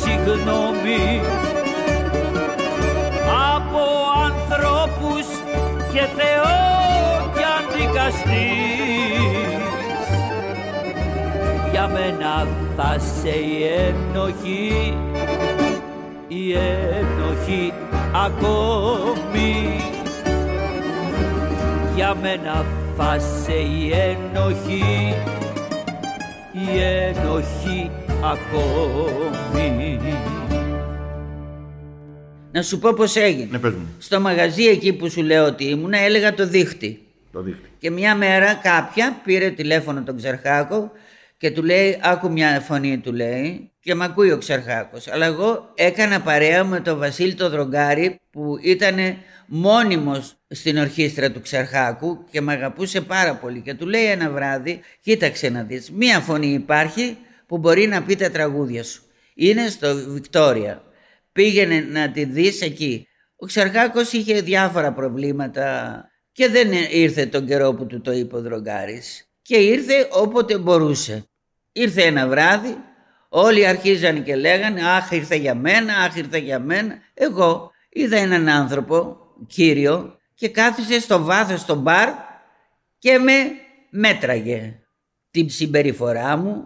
συγγνώμη 0.00 1.20
και 5.92 6.06
Θεό 6.16 6.56
και 7.34 7.44
αντικαστής. 7.58 9.00
Για 11.70 11.88
μένα 11.88 12.46
θα 12.76 12.98
σε 12.98 13.28
η 13.28 13.62
ενοχή 13.64 14.96
η 16.28 16.52
ενοχή 16.52 17.72
ακόμη. 18.26 19.80
Για 21.94 22.14
μένα 22.22 22.64
θα 22.96 23.18
σε 23.18 23.52
η 23.52 23.92
ενοχή 23.92 25.14
η 26.52 26.80
ενοχή 26.80 27.90
ακόμη 28.22 29.98
Να 32.52 32.62
σου 32.62 32.78
πω 32.78 32.92
πώς 32.92 33.16
έγινε. 33.16 33.48
Ναι, 33.50 33.58
πες 33.58 33.72
μου. 33.72 33.94
Στο 33.98 34.20
μαγαζί 34.20 34.64
εκεί 34.64 34.92
που 34.92 35.10
σου 35.10 35.22
λέω 35.22 35.46
ότι 35.46 35.64
ήμουν 35.64 35.92
έλεγα 35.92 36.34
το 36.34 36.46
δίχτυ. 36.46 37.02
Το 37.32 37.42
δείχνει. 37.42 37.68
Και 37.78 37.90
μια 37.90 38.14
μέρα 38.14 38.54
κάποια 38.54 39.20
πήρε 39.24 39.50
τηλέφωνο 39.50 40.02
τον 40.02 40.16
Ξαρχάκο 40.16 40.92
και 41.36 41.50
του 41.50 41.62
λέει, 41.62 41.98
άκου 42.02 42.32
μια 42.32 42.60
φωνή 42.60 42.98
του 42.98 43.12
λέει 43.12 43.70
και 43.80 43.94
μ' 43.94 44.02
ακούει 44.02 44.32
ο 44.32 44.38
Ξαρχάκος. 44.38 45.08
Αλλά 45.08 45.26
εγώ 45.26 45.72
έκανα 45.74 46.20
παρέα 46.20 46.64
με 46.64 46.80
τον 46.80 46.98
Βασίλη 46.98 47.34
το 47.34 47.50
Δρογκάρη 47.50 48.20
που 48.30 48.58
ήταν 48.62 48.96
μόνιμος 49.46 50.36
στην 50.48 50.78
ορχήστρα 50.78 51.30
του 51.30 51.40
Ξαρχάκου 51.40 52.24
και 52.30 52.40
με 52.40 52.52
αγαπούσε 52.52 53.00
πάρα 53.00 53.34
πολύ 53.34 53.60
και 53.60 53.74
του 53.74 53.86
λέει 53.86 54.04
ένα 54.04 54.30
βράδυ, 54.30 54.80
κοίταξε 55.00 55.48
να 55.48 55.62
δεις, 55.62 55.90
μια 55.90 56.20
φωνή 56.20 56.52
υπάρχει 56.52 57.16
που 57.46 57.58
μπορεί 57.58 57.86
να 57.86 58.02
πει 58.02 58.16
τα 58.16 58.30
τραγούδια 58.30 58.84
σου. 58.84 59.02
Είναι 59.34 59.68
στο 59.68 59.94
Βικτόρια. 60.08 60.82
Πήγαινε 61.32 61.80
να 61.80 62.10
τη 62.10 62.24
δεις 62.24 62.60
εκεί. 62.60 63.08
Ο 63.36 63.46
Ξαρχάκος 63.46 64.12
είχε 64.12 64.40
διάφορα 64.40 64.92
προβλήματα 64.92 66.04
και 66.32 66.48
δεν 66.48 66.68
ήρθε 66.90 67.26
τον 67.26 67.46
καιρό 67.46 67.74
που 67.74 67.86
του 67.86 68.00
το 68.00 68.12
είπε 68.12 68.36
ο 68.36 68.40
Δρογκάρης. 68.42 69.30
Και 69.42 69.56
ήρθε 69.56 70.08
όποτε 70.10 70.58
μπορούσε. 70.58 71.24
Ήρθε 71.72 72.02
ένα 72.02 72.28
βράδυ, 72.28 72.76
όλοι 73.28 73.66
αρχίζαν 73.66 74.22
και 74.22 74.36
λέγανε 74.36 74.80
«Αχ, 74.88 75.10
ήρθε 75.10 75.36
για 75.36 75.54
μένα, 75.54 75.94
αχ, 75.96 76.16
ήρθε 76.16 76.38
για 76.38 76.58
μένα». 76.58 76.94
Εγώ 77.14 77.70
είδα 77.88 78.16
έναν 78.16 78.48
άνθρωπο, 78.48 79.16
κύριο, 79.46 80.18
και 80.34 80.48
κάθισε 80.48 81.00
στο 81.00 81.22
βάθος 81.22 81.60
στο 81.60 81.74
μπαρ 81.74 82.08
και 82.98 83.18
με 83.18 83.32
μέτραγε. 83.90 84.80
Την 85.30 85.50
συμπεριφορά 85.50 86.36
μου, 86.36 86.64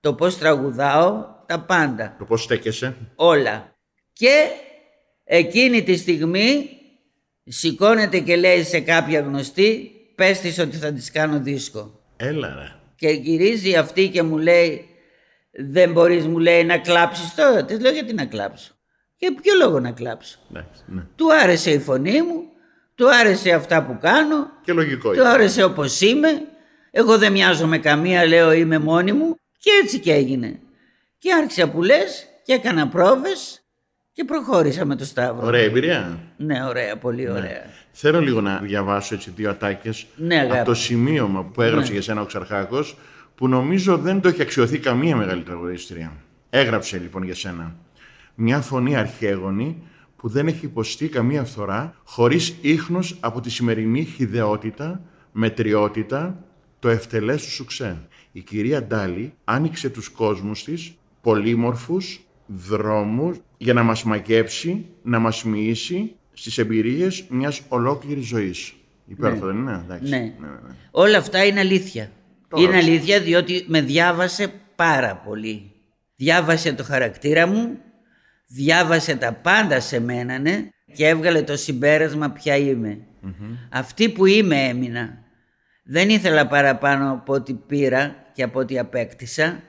το 0.00 0.14
πώς 0.14 0.38
τραγουδάω, 0.38 1.24
τα 1.46 1.60
πάντα 1.60 2.14
Το 2.18 2.24
πώς 2.24 2.42
στέκεσαι. 2.42 2.96
όλα. 3.14 3.73
Και 4.16 4.46
εκείνη 5.24 5.82
τη 5.82 5.96
στιγμή 5.96 6.68
σηκώνεται 7.44 8.18
και 8.18 8.36
λέει 8.36 8.62
σε 8.62 8.80
κάποια 8.80 9.20
γνωστή 9.20 9.90
πες 10.14 10.40
της 10.40 10.58
ότι 10.58 10.76
θα 10.76 10.92
της 10.92 11.10
κάνω 11.10 11.40
δίσκο. 11.40 12.00
Έλα 12.16 12.54
ρε. 12.54 12.72
Και 12.96 13.08
γυρίζει 13.08 13.74
αυτή 13.74 14.08
και 14.08 14.22
μου 14.22 14.38
λέει 14.38 14.88
δεν 15.52 15.92
μπορείς 15.92 16.26
μου 16.26 16.38
λέει 16.38 16.64
να 16.64 16.78
κλάψεις 16.78 17.34
τώρα. 17.34 17.64
Της 17.64 17.80
λέω 17.80 17.92
γιατί 17.92 18.14
να 18.14 18.24
κλάψω. 18.24 18.72
Για 19.16 19.34
ποιο 19.34 19.52
λόγο 19.62 19.80
να 19.80 19.92
κλάψω. 19.92 20.38
Εντάξει, 20.50 20.82
ναι. 20.86 21.02
Του 21.16 21.34
άρεσε 21.34 21.70
η 21.70 21.78
φωνή 21.78 22.22
μου, 22.22 22.42
του 22.94 23.14
άρεσε 23.14 23.50
αυτά 23.52 23.84
που 23.84 23.98
κάνω, 24.00 24.46
Και 24.64 24.72
λογικό 24.72 25.10
του 25.10 25.20
είναι. 25.20 25.28
άρεσε 25.28 25.64
όπως 25.64 26.00
είμαι. 26.00 26.28
Εγώ 26.90 27.18
δεν 27.18 27.32
μοιάζω 27.32 27.66
με 27.66 27.78
καμία, 27.78 28.26
λέω 28.26 28.52
είμαι 28.52 28.78
μόνη 28.78 29.12
μου. 29.12 29.36
Και 29.58 29.70
έτσι 29.82 29.98
και 29.98 30.12
έγινε. 30.12 30.60
Και 31.18 31.32
άρχισα 31.32 31.70
που 31.70 31.82
λες 31.82 32.26
και 32.44 32.52
έκανα 32.52 32.88
πρόβες 32.88 33.63
και 34.14 34.24
προχώρησα 34.24 34.84
με 34.84 34.96
το 34.96 35.04
Σταύρο. 35.04 35.46
Ωραία 35.46 35.62
εμπειρία. 35.62 36.18
Ναι, 36.36 36.64
ωραία, 36.64 36.96
πολύ 36.98 37.30
ωραία. 37.30 37.62
Θέλω 37.92 38.20
λίγο 38.20 38.40
να 38.40 38.58
διαβάσω 38.58 39.14
έτσι 39.14 39.30
δύο 39.36 39.50
ατάκες 39.50 40.06
Ναι, 40.16 40.38
αγάπη. 40.38 40.56
από 40.56 40.64
το 40.64 40.74
σημείωμα 40.74 41.44
που 41.44 41.62
έγραψε 41.62 41.86
Ναι. 41.88 41.92
για 41.92 42.02
σένα 42.02 42.20
ο 42.20 42.24
Ξαρχάκος 42.24 42.96
που 43.34 43.48
νομίζω 43.48 43.96
δεν 43.98 44.20
το 44.20 44.28
έχει 44.28 44.42
αξιωθεί 44.42 44.78
καμία 44.78 45.16
μεγάλη 45.16 45.42
τραγουδίστρια. 45.42 46.12
Έγραψε 46.50 46.98
λοιπόν 46.98 47.22
για 47.22 47.34
σένα. 47.34 47.74
Μια 48.34 48.60
φωνή 48.60 48.96
αρχαίγονη 48.96 49.82
που 50.16 50.28
δεν 50.28 50.46
έχει 50.46 50.64
υποστεί 50.64 51.08
καμία 51.08 51.44
φθορά 51.44 51.94
χωρίς 52.04 52.54
ίχνος 52.60 53.16
από 53.20 53.40
τη 53.40 53.50
σημερινή 53.50 54.04
χιδεότητα, 54.04 55.00
μετριότητα, 55.32 56.44
το 56.78 56.88
ευτελές 56.88 57.42
του 57.44 57.50
σουξέ. 57.50 57.96
Η 58.32 58.40
κυρία 58.40 58.82
Ντάλη 58.82 59.32
άνοιξε 59.44 59.88
τους 59.90 60.08
κόσμους 60.08 60.64
της 60.64 60.94
πολύμορφους 61.20 62.20
δρόμους 62.46 63.36
για 63.56 63.72
να 63.72 63.82
μας 63.82 64.04
μαγέψει, 64.04 64.86
να 65.02 65.18
μας 65.18 65.44
μοιήσει 65.44 66.16
στις 66.32 66.58
εμπειρίες 66.58 67.24
μιας 67.28 67.62
ολόκληρης 67.68 68.26
ζωής. 68.26 68.74
Υπέροχο 69.06 69.46
δεν 69.46 69.56
είναι, 69.56 69.82
εντάξει. 69.84 70.10
Ναι. 70.10 70.18
ναι, 70.18 70.46
ναι. 70.46 70.74
Όλα 70.90 71.18
αυτά 71.18 71.44
είναι 71.44 71.60
αλήθεια. 71.60 72.10
Το 72.48 72.56
είναι 72.56 72.68
έγραψε. 72.68 72.88
αλήθεια 72.88 73.20
διότι 73.20 73.64
με 73.66 73.80
διάβασε 73.80 74.52
πάρα 74.76 75.16
πολύ. 75.16 75.70
Διάβασε 76.16 76.72
το 76.72 76.84
χαρακτήρα 76.84 77.46
μου, 77.46 77.78
διάβασε 78.46 79.16
τα 79.16 79.32
πάντα 79.32 79.80
σε 79.80 80.00
μένα 80.00 80.38
ναι, 80.38 80.68
και 80.94 81.08
έβγαλε 81.08 81.42
το 81.42 81.56
συμπέρασμα 81.56 82.30
ποια 82.30 82.56
είμαι. 82.56 82.98
Αυτή 83.70 84.08
που 84.08 84.26
είμαι 84.26 84.56
έμεινα. 84.56 85.18
Δεν 85.84 86.08
ήθελα 86.08 86.46
παραπάνω 86.46 87.12
από 87.12 87.32
ό,τι 87.32 87.54
πήρα 87.54 88.14
και 88.32 88.42
από 88.42 88.58
ό,τι 88.58 88.78
απέκτησα, 88.78 89.62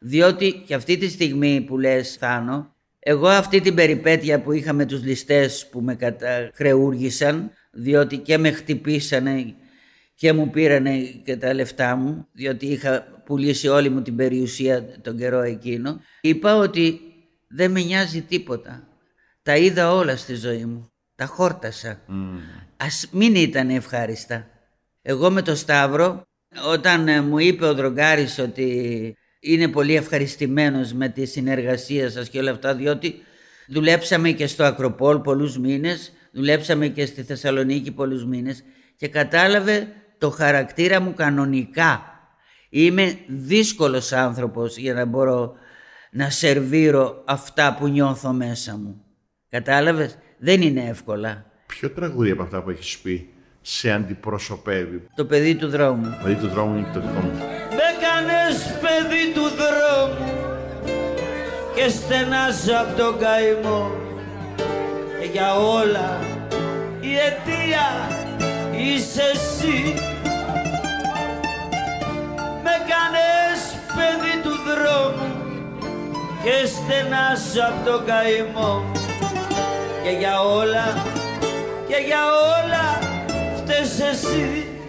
διότι 0.00 0.62
και 0.66 0.74
αυτή 0.74 0.96
τη 0.96 1.08
στιγμή 1.08 1.60
που 1.60 1.78
λες 1.78 2.14
Θάνο, 2.14 2.74
εγώ 2.98 3.28
αυτή 3.28 3.60
την 3.60 3.74
περιπέτεια 3.74 4.42
που 4.42 4.52
είχα 4.52 4.72
με 4.72 4.86
τους 4.86 5.04
ληστές 5.04 5.68
που 5.70 5.80
με 5.80 5.94
καταχρεούργησαν, 5.94 7.50
διότι 7.72 8.16
και 8.18 8.38
με 8.38 8.50
χτυπήσανε 8.50 9.54
και 10.14 10.32
μου 10.32 10.50
πήρανε 10.50 10.98
και 11.00 11.36
τα 11.36 11.54
λεφτά 11.54 11.96
μου, 11.96 12.26
διότι 12.32 12.66
είχα 12.66 13.22
πουλήσει 13.24 13.68
όλη 13.68 13.88
μου 13.88 14.02
την 14.02 14.16
περιουσία 14.16 15.00
τον 15.00 15.16
καιρό 15.16 15.40
εκείνο, 15.40 16.00
είπα 16.20 16.56
ότι 16.56 17.00
δεν 17.48 17.70
με 17.70 17.80
νοιάζει 17.82 18.20
τίποτα. 18.22 18.88
Τα 19.42 19.56
είδα 19.56 19.92
όλα 19.92 20.16
στη 20.16 20.34
ζωή 20.34 20.64
μου. 20.64 20.90
Τα 21.14 21.26
χόρτασα. 21.26 22.00
Ας 22.76 23.08
μην 23.12 23.34
ήταν 23.34 23.70
ευχάριστα. 23.70 24.46
Εγώ 25.02 25.30
με 25.30 25.42
το 25.42 25.54
Σταύρο, 25.54 26.22
όταν 26.72 27.08
ε, 27.08 27.20
μου 27.20 27.38
είπε 27.38 27.66
ο 27.66 27.74
Δρογκάρης 27.74 28.38
ότι 28.38 29.16
είναι 29.40 29.68
πολύ 29.68 29.96
ευχαριστημένος 29.96 30.92
με 30.92 31.08
τη 31.08 31.26
συνεργασία 31.26 32.10
σας 32.10 32.28
και 32.28 32.38
όλα 32.38 32.50
αυτά, 32.50 32.74
διότι 32.74 33.14
δουλέψαμε 33.68 34.30
και 34.30 34.46
στο 34.46 34.64
Ακροπόλ 34.64 35.18
πολλούς 35.18 35.58
μήνες, 35.58 36.12
δουλέψαμε 36.32 36.88
και 36.88 37.06
στη 37.06 37.22
Θεσσαλονίκη 37.22 37.90
πολλούς 37.90 38.24
μήνες 38.24 38.62
και 38.96 39.08
κατάλαβε 39.08 39.88
το 40.18 40.30
χαρακτήρα 40.30 41.00
μου 41.00 41.14
κανονικά. 41.14 42.04
Είμαι 42.70 43.18
δύσκολος 43.26 44.12
άνθρωπος 44.12 44.76
για 44.76 44.94
να 44.94 45.04
μπορώ 45.04 45.54
να 46.10 46.30
σερβίρω 46.30 47.22
αυτά 47.26 47.76
που 47.78 47.88
νιώθω 47.88 48.32
μέσα 48.32 48.76
μου. 48.76 49.04
Κατάλαβες, 49.48 50.18
δεν 50.38 50.62
είναι 50.62 50.88
εύκολα. 50.88 51.44
Ποιο 51.66 51.90
τραγούδι 51.90 52.30
από 52.30 52.42
αυτά 52.42 52.62
που 52.62 52.70
έχεις 52.70 52.98
πει 52.98 53.28
σε 53.60 53.90
αντιπροσωπεύει; 53.90 55.06
Το 55.14 55.24
παιδί 55.24 55.54
του 55.54 55.68
δρόμου. 55.68 56.04
Δηλαδή 56.04 56.34
το 56.34 56.48
δρόμο 56.48 56.76
είναι 56.76 56.86
και 56.92 56.98
το 56.98 57.00
δικό 57.00 57.20
μου. 57.20 57.69
Με 57.82 57.90
κάνες 58.06 58.56
παιδί 58.80 59.32
του 59.34 59.46
δρόμου 59.60 60.32
και 61.74 61.88
στενάζω 61.88 62.74
από 62.80 63.02
τον 63.02 63.18
καημό. 63.18 63.90
Και 65.20 65.26
για 65.32 65.54
όλα 65.54 66.18
η 67.00 67.10
αιτία 67.16 67.88
είσαι 68.70 69.22
εσύ. 69.32 69.94
Με 72.64 72.74
κάνες 72.90 73.60
παιδί 73.94 74.36
του 74.42 74.54
δρόμου 74.68 75.32
και 76.42 76.66
στενάζω 76.66 77.62
από 77.68 77.90
τον 77.90 78.04
καημό. 78.06 78.84
Και 80.02 80.10
για 80.10 80.40
όλα 80.40 81.02
και 81.88 81.96
για 82.06 82.22
όλα 82.58 82.98
φταίς 83.56 84.00
εσύ. 84.10 84.64
Και 84.64 84.79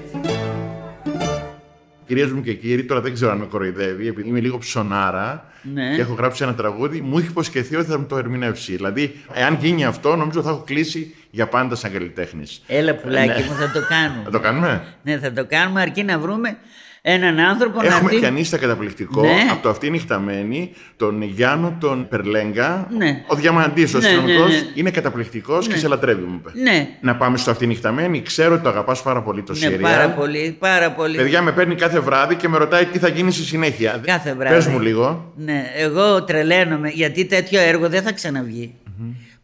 Κυρίες 2.12 2.32
μου 2.32 2.42
και 2.42 2.54
κύριοι, 2.54 2.84
τώρα 2.84 3.02
δεν 3.02 3.14
ξέρω 3.14 3.32
αν 3.32 3.38
με 3.38 3.46
κοροϊδεύει, 3.46 4.08
επειδή 4.08 4.28
είμαι 4.30 4.40
λίγο 4.40 4.58
ψωνάρα 4.58 5.46
Ναι. 5.74 5.96
και 5.96 6.02
έχω 6.02 6.14
γράψει 6.14 6.44
ένα 6.44 6.54
τραγούδι, 6.56 7.02
μου 7.02 7.18
έχει 7.18 7.28
υποσχεθεί 7.28 7.76
ότι 7.76 7.86
θα 7.90 8.00
μου 8.00 8.06
το 8.06 8.18
ερμηνεύσει. 8.18 8.76
Δηλαδή, 8.76 9.16
εάν 9.34 9.58
γίνει 9.62 9.86
αυτό, 9.86 10.16
νομίζω 10.16 10.42
θα 10.42 10.50
έχω 10.50 10.64
κλείσει 10.66 11.16
για 11.32 11.48
πάντα 11.48 11.76
σαν 11.76 11.92
καλλιτέχνης. 11.92 12.62
Έλα 12.68 12.96
πουλάκι 12.96 13.28
Ναι. 13.28 13.46
μου, 13.46 13.54
θα 13.56 13.72
το 13.72 13.80
κάνουμε. 13.90 14.22
Θα 14.24 14.30
το 14.32 14.40
κάνουμε; 14.40 14.84
Ναι, 15.04 15.18
θα 15.18 15.32
το 15.34 15.46
κάνουμε 15.46 15.82
αρκεί 15.82 16.04
να 16.04 16.20
βρούμε 16.20 16.58
έναν 17.04 17.40
άνθρωπο 17.40 17.82
να 17.82 17.88
Έχουμε 17.88 18.10
έρθει. 18.10 18.20
πιανίστα 18.20 18.58
καταπληκτικό 18.58 19.22
Ναι. 19.22 19.48
από 19.52 19.62
το 19.62 19.70
αυτή 19.70 19.90
νυχταμένη, 19.90 20.72
τον 20.96 21.22
Γιάννο 21.22 21.78
τον 21.80 22.08
Περλέγκα. 22.08 22.88
Ναι. 22.98 23.24
Ο 23.28 23.36
Διαμαντής, 23.36 23.94
ο 23.94 23.98
Ναι, 24.00 24.06
αστυνομικός, 24.08 24.50
ναι, 24.50 24.56
ναι. 24.56 24.66
είναι 24.74 24.90
καταπληκτικός 24.92 25.68
και 25.68 25.78
σε 25.78 25.88
λατρεύει, 25.88 26.24
μου 26.24 26.42
είπε. 26.46 26.62
Ναι, 26.62 26.88
Να 27.02 27.16
πάμε 27.16 27.38
στο 27.38 27.52
αυτή 27.52 27.68
νυχταμένη. 27.68 28.22
Ξέρω 28.22 28.54
ότι 28.54 28.64
το 28.64 28.70
αγαπάς 28.70 29.02
πάρα 29.02 29.22
πολύ 29.22 29.42
το 29.42 29.52
ναι, 29.52 29.58
σύριαλ. 29.58 29.82
πάρα 29.82 30.10
πολύ, 30.10 30.56
πάρα 30.60 30.92
πολύ. 30.92 31.18
Παιδιά 31.18 31.42
με 31.42 31.52
παίρνει 31.52 31.76
κάθε 31.76 32.00
βράδυ 32.00 32.36
και 32.36 32.48
με 32.48 32.58
ρωτάει 32.58 32.86
τι 32.86 33.00
θα 33.00 33.08
γίνει 33.08 33.32
στη 33.32 33.44
συνέχεια. 33.44 34.02
Κάθε 34.06 34.34
βράδυ. 34.34 34.56
Πες 34.56 34.68
μου 34.68 34.80
λίγο. 34.80 35.34
Ναι, 35.36 35.64
εγώ 35.78 36.24
τρελαίνομαι 36.24 36.90
γιατί 36.90 37.26
τέτοιο 37.26 37.60
έργο 37.62 37.90
δεν 37.90 38.02
θα 38.02 38.12
ξαναβγεί. 38.14 38.74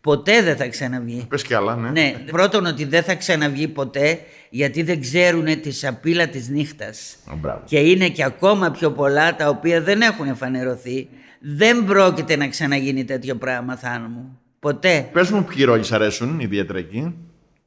Ποτέ 0.01 0.41
δεν 0.41 0.55
θα 0.55 0.67
ξαναβγεί. 0.67 1.25
Πες 1.29 1.43
κι 1.43 1.53
άλλα, 1.53 1.75
ναι. 1.75 1.89
Ναι, 1.89 2.15
πρώτον 2.31 2.65
ότι 2.65 2.85
δεν 2.85 3.03
θα 3.03 3.15
ξαναβγεί 3.15 3.67
ποτέ 3.67 4.19
γιατί 4.49 4.83
δεν 4.83 5.01
ξέρουν 5.01 5.61
τη 5.61 5.71
σαπίλα 5.71 6.27
της 6.27 6.49
νύχτας. 6.49 7.17
Α, 7.31 7.35
μπράβο. 7.35 7.61
Και 7.65 7.79
είναι 7.79 8.09
και 8.09 8.23
ακόμα 8.23 8.71
πιο 8.71 8.91
πολλά 8.91 9.35
τα 9.35 9.49
οποία 9.49 9.81
δεν 9.81 10.01
έχουν 10.01 10.35
φανερωθεί. 10.35 11.07
Δεν 11.39 11.85
πρόκειται 11.85 12.35
να 12.35 12.47
ξαναγίνει 12.47 13.05
τέτοιο 13.05 13.35
πράγμα, 13.35 13.75
Θάνο 13.75 14.07
μου. 14.07 14.39
Ποτέ. 14.59 15.09
Πες 15.11 15.29
μου 15.29 15.43
ποιοι 15.43 15.63
ρόλοι 15.63 15.83
σ' 15.83 15.91
αρέσουν 15.91 16.39
ιδιαίτερα 16.39 16.79
εκεί. 16.79 17.15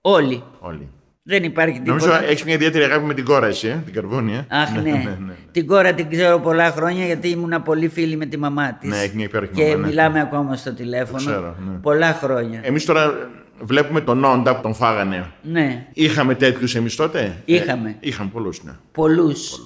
Όλοι. 0.01 0.43
Όλοι. 0.61 0.89
Δεν 1.31 1.45
υπάρχει 1.45 1.83
Νομίζω 1.85 2.07
τίποτα. 2.07 2.25
έχεις 2.25 2.45
μια 2.45 2.55
ιδιαίτερη 2.55 2.85
αγάπη 2.85 3.05
με 3.05 3.15
την 3.15 3.25
κόρα 3.25 3.47
εσύ, 3.47 3.69
ε, 3.69 3.83
την 3.85 3.95
Καρβούνη. 3.95 4.33
Ε. 4.33 4.45
Αχ, 4.49 4.73
ναι. 4.75 4.81
ναι, 4.81 4.91
ναι, 4.91 5.17
ναι. 5.27 5.33
Την 5.53 5.67
κόρα 5.67 5.93
την 5.93 6.11
ξέρω 6.11 6.39
πολλά 6.39 6.71
χρόνια 6.71 7.05
γιατί 7.05 7.29
ήμουνα 7.29 7.61
πολύ 7.61 7.89
φίλη 7.89 8.17
με 8.17 8.27
τη 8.27 8.37
μαμά 8.39 8.73
της. 8.81 8.91
Ναι, 8.91 8.97
έχει 8.99 9.17
μια 9.17 9.25
υπέροχη 9.25 9.53
Και 9.53 9.63
μαμά, 9.63 9.77
ναι. 9.77 9.87
μιλάμε 9.87 10.21
ακόμα 10.21 10.57
στο 10.57 10.73
τηλέφωνο. 10.75 11.19
Το 11.19 11.25
ξέρω, 11.31 11.57
ναι. 11.71 11.77
Πολλά 11.83 12.19
χρόνια. 12.23 12.61
Εμείς 12.63 12.85
τώρα 12.85 13.29
βλέπουμε 13.61 14.01
τον 14.01 14.25
Όντα 14.25 14.57
που 14.57 14.63
τον 14.63 14.75
φάγανε. 14.75 15.31
Ναι, 15.43 15.87
Είχαμε 15.93 16.35
τέτοιους 16.35 16.75
εμείς 16.75 16.97
τότε; 16.97 17.37
Είχαμε. 17.45 17.89
Ε, 17.89 17.95
είχαμε 18.01 18.31
πολλούς, 18.33 18.63
ναι. 18.65 18.73
πολλούς. 18.93 19.61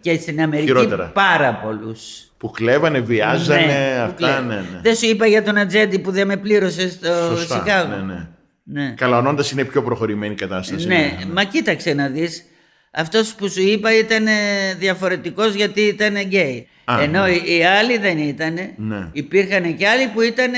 Και 0.00 0.14
στην 0.18 0.40
Αμερική 0.40 0.66
Χειρότερα. 0.66 1.04
πάρα 1.04 1.54
πολλούς. 1.64 2.00
Που 2.38 2.50
κλέβανε, 2.50 3.00
βιάζανε, 3.00 4.00
αυτά, 4.04 4.40
ναι, 4.40 4.54
ναι. 4.54 4.80
Δεν 4.82 4.94
σου 4.94 5.06
είπα 5.06 5.26
για 5.26 5.42
τον 5.42 5.56
Ατζέντη 5.56 5.98
που 5.98 6.10
δεν 6.10 6.26
με 6.26 6.36
πλήρωσε 6.36 6.90
στο 6.90 7.08
Σωστά, 7.36 7.54
Σικάγο; 7.54 7.96
ναι, 7.96 8.12
ναι. 8.12 8.28
Ναι. 8.64 8.94
Καλά, 8.96 9.18
ο 9.18 9.20
Νόντας 9.22 9.50
είναι 9.50 9.64
πιο 9.64 9.82
προχωρημένη 9.82 10.34
κατάσταση. 10.34 10.86
Ναι, 10.86 11.18
μα 11.32 11.44
κοίταξε 11.44 11.94
να 11.94 12.08
δεις. 12.08 12.44
Αυτός 12.90 13.34
που 13.34 13.48
σου 13.48 13.62
είπα 13.62 13.98
ήταν 13.98 14.26
ε, 14.26 14.32
διαφορετικός 14.78 15.54
γιατί 15.54 15.80
ήταν 15.80 16.16
γκέι. 16.16 16.68
Α, 16.84 16.98
Ενώ 17.02 17.22
ναι. 17.22 17.30
οι, 17.30 17.56
οι 17.58 17.64
άλλοι 17.64 17.98
δεν 17.98 18.18
ήταν. 18.18 18.54
Ναι. 18.76 19.08
Υπήρχαν 19.12 19.76
και 19.76 19.88
άλλοι 19.88 20.08
που 20.14 20.20
ήταν 20.20 20.50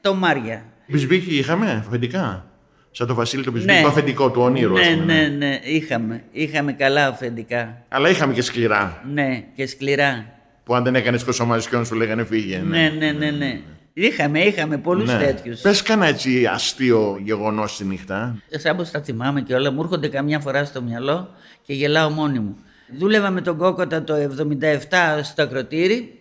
τομάρια. 0.00 0.64
Μπισμπίκι 0.86 1.36
είχαμε, 1.38 1.84
αφεντικά; 1.86 2.46
Σαν 2.90 3.06
το 3.06 3.14
Βασίλη 3.14 3.42
το 3.44 3.50
Μπισμπίκι, 3.50 3.76
Ναι. 3.76 3.82
το 3.82 3.88
αφεντικό 3.88 4.30
του 4.30 4.40
ονείρου. 4.42 4.78
ας 4.78 4.88
Ναι, 4.88 4.96
πούμε, 4.96 5.12
ναι, 5.28 5.28
ναι, 5.46 5.60
είχαμε. 5.62 6.22
Είχαμε 6.32 6.72
καλά 6.72 7.06
αφεντικά. 7.06 7.82
Αλλά 7.88 8.08
είχαμε 8.08 8.32
και 8.32 8.42
σκληρά. 8.42 9.02
Ναι, 9.12 9.44
και 9.54 9.66
σκληρά. 9.66 10.26
Που 10.64 10.74
αν 10.74 10.84
δεν 10.84 10.94
έκανες 10.94 11.24
κονσομασιόν 11.24 11.84
σου 11.84 11.94
λέγανε 11.94 12.24
φύγε. 12.24 12.58
Ναι, 12.58 12.92
ναι, 12.98 13.12
ναι, 13.12 13.30
ναι. 13.30 13.60
Είχαμε, 13.98 14.40
είχαμε 14.40 14.78
πολλούς 14.78 15.12
Ναι. 15.12 15.18
τέτοιους. 15.18 15.60
Πες 15.60 15.82
κανένα 15.82 16.08
έτσι 16.08 16.46
αστείο 16.46 17.18
γεγονός 17.22 17.76
τη 17.76 17.84
νύχτα. 17.84 18.42
Σαν 18.50 18.76
πως 18.76 18.90
τα 18.90 19.00
θυμάμαι 19.02 19.40
και 19.40 19.54
όλα, 19.54 19.70
μου 19.72 19.80
έρχονται 19.82 20.08
καμιά 20.08 20.40
φορά 20.40 20.64
στο 20.64 20.82
μυαλό 20.82 21.28
και 21.62 21.72
γελάω 21.72 22.10
μόνη 22.10 22.38
μου. 22.38 22.56
Δούλευα 22.98 23.30
με 23.30 23.40
τον 23.40 23.56
Κόκοτα 23.56 24.04
το 24.04 24.14
77 24.14 25.22
στο 25.22 25.42
ακροτήρι 25.42 26.18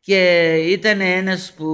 και 0.00 0.52
ήταν 0.68 1.00
ένας 1.00 1.52
που 1.56 1.66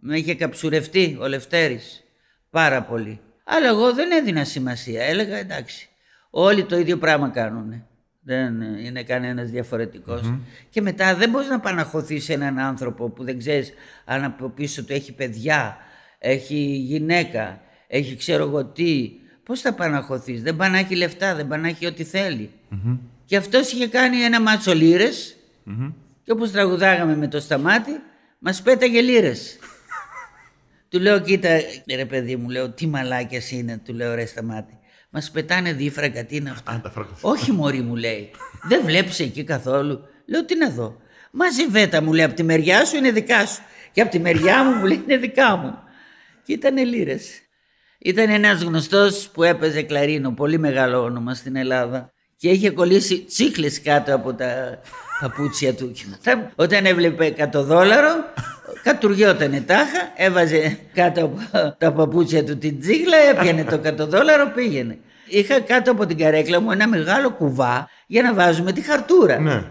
με 0.00 0.16
είχε 0.18 0.34
καψουρευτεί 0.34 1.16
ο 1.20 1.26
Λευτέρης 1.28 2.04
πάρα 2.50 2.82
πολύ. 2.82 3.20
Αλλά 3.44 3.66
εγώ 3.68 3.94
δεν 3.94 4.10
έδινα 4.10 4.44
σημασία, 4.44 5.02
έλεγα 5.04 5.36
εντάξει, 5.36 5.88
όλοι 6.30 6.64
το 6.64 6.78
ίδιο 6.78 6.96
πράγμα 6.96 7.28
κάνουν. 7.28 7.84
Δεν 8.28 8.62
είναι 8.84 9.02
κανένας 9.02 9.50
διαφορετικός. 9.50 10.32
Και 10.68 10.80
μετά 10.80 11.14
δεν 11.14 11.30
μπορείς 11.30 11.48
να 11.48 11.60
παναχωθείς 11.60 12.24
σε 12.24 12.32
έναν 12.32 12.58
άνθρωπο 12.58 13.10
που 13.10 13.24
δεν 13.24 13.38
ξέρεις 13.38 13.72
αν 14.04 14.24
από 14.24 14.48
πίσω 14.48 14.84
του 14.84 14.92
έχει 14.92 15.12
παιδιά, 15.12 15.76
έχει 16.18 16.56
γυναίκα, 16.60 17.60
έχει 17.86 18.16
ξέρω 18.16 18.44
εγώ 18.44 18.64
τι. 18.64 19.10
Πώς 19.42 19.60
θα 19.60 19.74
παναχωθείς, 19.74 20.42
δεν 20.42 20.56
πάει 20.56 20.70
να 20.70 20.78
έχει 20.78 20.94
λεφτά, 20.94 21.34
δεν 21.34 21.46
πάει 21.48 21.60
να 21.60 21.68
έχει 21.68 21.86
ό,τι 21.86 22.04
θέλει. 22.04 22.50
Και 23.24 23.36
αυτός 23.36 23.72
είχε 23.72 23.88
κάνει 23.88 24.20
ένα 24.20 24.40
μάτσο 24.40 24.74
λύρες 24.74 25.36
και 26.22 26.32
όπως 26.32 26.50
τραγουδάγαμε 26.50 27.16
με 27.16 27.28
το 27.28 27.40
σταμάτη, 27.40 27.92
μας 28.38 28.62
πέταγε 28.62 29.00
λύρες. 29.00 29.58
του 30.88 31.00
λέω, 31.00 31.20
κοίτα 31.20 31.48
ρε 31.96 32.04
παιδί 32.04 32.36
μου, 32.36 32.48
λέω, 32.48 32.70
τι 32.70 32.86
μαλάκες 32.86 33.50
είναι, 33.50 33.80
του 33.84 33.94
λέω 33.94 34.14
ρε 34.14 34.26
σταμάτη. 34.26 34.77
Μας 35.10 35.30
πετάνε 35.30 35.72
δίφραγκα, 35.72 36.24
τι 36.24 36.36
είναι 36.36 36.50
αυτά. 36.50 36.72
Α, 36.72 36.80
τα 36.80 36.90
φράγκα. 36.90 37.10
Όχι 37.20 37.52
μωρή 37.52 37.80
μου 37.80 37.96
λέει, 37.96 38.30
δεν 38.62 38.84
βλέπεις 38.84 39.20
εκεί 39.20 39.44
καθόλου. 39.44 40.00
Λέω, 40.26 40.44
τι 40.44 40.56
να 40.56 40.70
δω. 40.70 40.96
Μαζί 41.30 41.66
βέτα 41.66 42.02
μου 42.02 42.12
λέει, 42.12 42.24
από 42.24 42.34
τη 42.34 42.42
μεριά 42.42 42.84
σου 42.84 42.96
είναι 42.96 43.10
δικά 43.10 43.46
σου. 43.46 43.62
Και 43.92 44.00
από 44.00 44.10
τη 44.10 44.18
μεριά 44.18 44.64
μου 44.64 44.70
μου 44.70 44.86
λέει, 44.86 45.02
είναι 45.04 45.16
δικά 45.16 45.56
μου. 45.56 45.78
Και 46.44 46.52
ήταν 46.52 46.76
λύρες. 46.76 47.40
Ήταν 47.98 48.30
ένας 48.30 48.62
γνωστός 48.62 49.28
που 49.28 49.42
έπαιζε 49.42 49.82
κλαρίνο, 49.82 50.32
πολύ 50.32 50.58
μεγάλο 50.58 51.02
όνομα 51.02 51.34
στην 51.34 51.56
Ελλάδα. 51.56 52.12
Και 52.36 52.48
είχε 52.50 52.70
κολλήσει 52.70 53.24
τσίχλες 53.24 53.82
κάτω 53.82 54.14
από 54.14 54.34
τα 54.34 54.80
παπούτσια 55.20 55.74
του. 55.74 55.90
Και 55.90 56.04
όταν, 56.20 56.52
όταν 56.54 56.86
έβλεπε 56.86 57.34
100 57.52 57.62
δόλαρο, 57.62 58.24
κατουργιότανε 58.82 59.60
τάχα, 59.60 60.12
έβαζε 60.16 60.78
κάτω 60.94 61.24
από 61.24 61.76
τα 61.78 61.92
παπούτσια 61.92 62.44
του 62.44 62.58
την 62.58 62.80
τσίχλα, 62.80 63.16
έπιανε 63.16 63.64
το 63.64 63.80
100 64.04 64.08
δόλαρο, 64.08 64.52
πήγαινε. 64.54 64.98
Είχα 65.28 65.60
κάτω 65.60 65.90
από 65.90 66.06
την 66.06 66.18
καρέκλα 66.18 66.60
μου 66.60 66.70
ένα 66.70 66.88
μεγάλο 66.88 67.30
κουβά 67.30 67.88
για 68.06 68.22
να 68.22 68.34
βάζουμε 68.34 68.72
τη 68.72 68.80
χαρτούρα. 68.80 69.38
Ναι. 69.38 69.62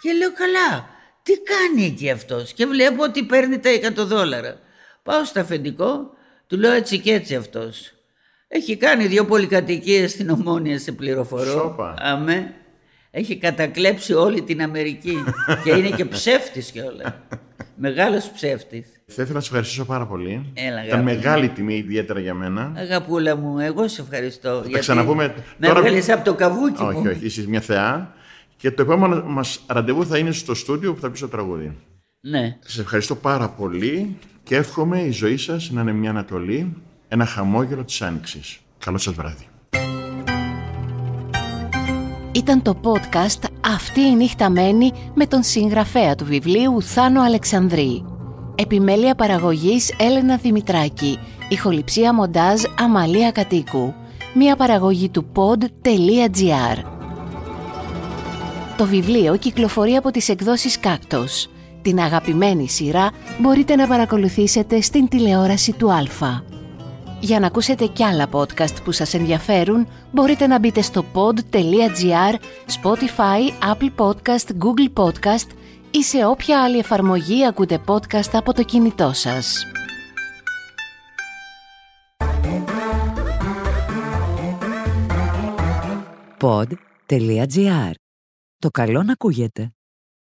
Και 0.00 0.12
λέω 0.18 0.32
καλά, 0.32 0.86
τι 1.22 1.32
κάνει 1.32 1.84
εκεί 1.84 2.10
αυτός; 2.10 2.52
Και 2.52 2.66
βλέπω 2.66 3.02
ότι 3.02 3.22
παίρνει 3.22 3.58
τα 3.58 3.70
100 3.70 3.92
δόλαρα. 3.94 4.58
Πάω 5.02 5.24
στο 5.24 5.40
αφεντικό, 5.40 6.10
του 6.46 6.58
λέω 6.58 6.72
έτσι 6.72 6.98
και 6.98 7.12
έτσι 7.12 7.34
αυτός. 7.34 7.92
Έχει 8.48 8.76
κάνει 8.76 9.06
δύο 9.06 9.24
πολυκατοικίες 9.24 10.10
στην 10.10 10.30
Ομόνια 10.30 10.78
σε 10.78 10.92
πληροφορώ. 10.92 11.50
Σόπα. 11.50 11.94
Αμέ. 11.98 12.54
Έχει 13.10 13.36
κατακλέψει 13.36 14.14
όλη 14.14 14.42
την 14.42 14.62
Αμερική 14.62 15.24
και 15.64 15.70
είναι 15.70 15.90
και 15.90 16.04
ψεύτης 16.04 16.70
κιόλας. 16.70 17.12
Μεγάλος 17.84 18.30
ψεύτης. 18.30 18.86
Θα 19.06 19.22
ήθελα 19.22 19.32
να 19.34 19.40
σε 19.40 19.46
ευχαριστήσω 19.46 19.84
πάρα 19.84 20.06
πολύ. 20.06 20.50
Έλα, 20.54 20.84
Ήταν 20.86 20.98
αγάπη. 21.00 21.02
μεγάλη 21.04 21.48
τιμή 21.48 21.74
ιδιαίτερα 21.74 22.20
για 22.20 22.34
μένα. 22.34 22.72
Αγαπούλα 22.76 23.36
μου, 23.36 23.58
εγώ 23.58 23.88
σε 23.88 24.02
ευχαριστώ. 24.02 24.64
Θα 24.72 24.78
ξαναπούμε 24.78 25.34
Με 25.58 25.66
τώρα- 25.66 25.78
έβγαλες 25.78 26.08
από 26.08 26.24
το 26.24 26.34
καβούκι 26.34 26.82
όχι, 26.82 26.96
μου. 26.98 27.04
όχι, 27.10 27.24
είσαι 27.26 27.48
μια 27.48 27.60
θεά. 27.60 28.14
Και 28.56 28.70
το 28.70 28.82
επόμενο 28.82 29.22
μας 29.26 29.64
ραντεβού 29.66 30.06
θα 30.06 30.18
είναι 30.18 30.30
στο 30.32 30.54
στούντιο 30.54 30.94
που 30.94 31.00
θα 31.00 31.10
πεις 31.10 31.20
το 31.20 31.28
τραγούδι. 31.28 31.76
Ναι. 32.20 32.56
Σας 32.60 32.78
ευχαριστώ 32.78 33.14
πάρα 33.14 33.48
πολύ 33.48 34.16
και 34.42 34.56
εύχομαι 34.56 35.00
η 35.00 35.10
ζωή 35.10 35.36
σας 35.36 35.70
να 35.70 35.80
είναι 35.80 35.92
μια 35.92 36.10
ανατολή, 36.10 36.76
ένα 37.08 37.24
χαμόγελο 37.26 37.84
της 37.84 38.02
άνοιξης. 38.02 38.58
Καλό 38.78 38.98
σας 38.98 39.14
βράδυ. 39.14 39.46
Ήταν 42.34 42.62
το 42.62 42.76
podcast 42.82 43.48
«Αυτή 43.74 44.00
η 44.00 44.14
νύχτα 44.14 44.50
μένει» 44.50 44.92
με 45.14 45.26
τον 45.26 45.42
συγγραφέα 45.42 46.14
του 46.14 46.24
βιβλίου 46.24 46.82
Θάνο 46.82 47.22
Αλεξανδρή. 47.22 48.04
Επιμέλεια 48.54 49.14
παραγωγής 49.14 49.94
Έλενα 49.98 50.36
Δημητράκη. 50.36 51.18
Ηχοληψία 51.48 52.14
μοντάζ 52.14 52.62
Αμαλία 52.78 53.30
Κατοίκου. 53.30 53.94
Μία 54.34 54.56
παραγωγή 54.56 55.08
του 55.08 55.26
pod.gr. 55.34 56.84
Το 58.76 58.86
βιβλίο 58.86 59.36
κυκλοφορεί 59.36 59.94
από 59.94 60.10
τις 60.10 60.28
εκδόσεις 60.28 60.80
Κάκτος. 60.80 61.48
Την 61.82 62.00
αγαπημένη 62.00 62.68
σειρά 62.68 63.10
μπορείτε 63.40 63.76
να 63.76 63.86
παρακολουθήσετε 63.86 64.80
στην 64.80 65.08
τηλεόραση 65.08 65.72
του 65.72 65.92
Αλφα. 65.92 66.44
Για 67.22 67.40
να 67.40 67.46
ακούσετε 67.46 67.86
κι 67.86 68.04
άλλα 68.04 68.28
podcast 68.32 68.82
που 68.84 68.92
σας 68.92 69.14
ενδιαφέρουν, 69.14 69.88
μπορείτε 70.12 70.46
να 70.46 70.58
μπείτε 70.58 70.82
στο 70.82 71.04
pod.gr, 71.14 72.34
Spotify, 72.82 73.72
Apple 73.72 73.90
Podcast, 73.96 74.46
Google 74.58 75.02
Podcast 75.04 75.46
ή 75.90 76.02
σε 76.02 76.26
όποια 76.26 76.62
άλλη 76.62 76.78
εφαρμογή 76.78 77.46
ακούτε 77.46 77.80
podcast 77.86 78.30
από 78.32 78.52
το 78.54 78.62
κινητό 78.62 79.12
σας. 79.12 79.66
pod.gr. 86.40 87.92
Το 88.58 88.70
καλό 88.70 89.02
να 89.02 89.12
ακούγεται. 89.12 89.72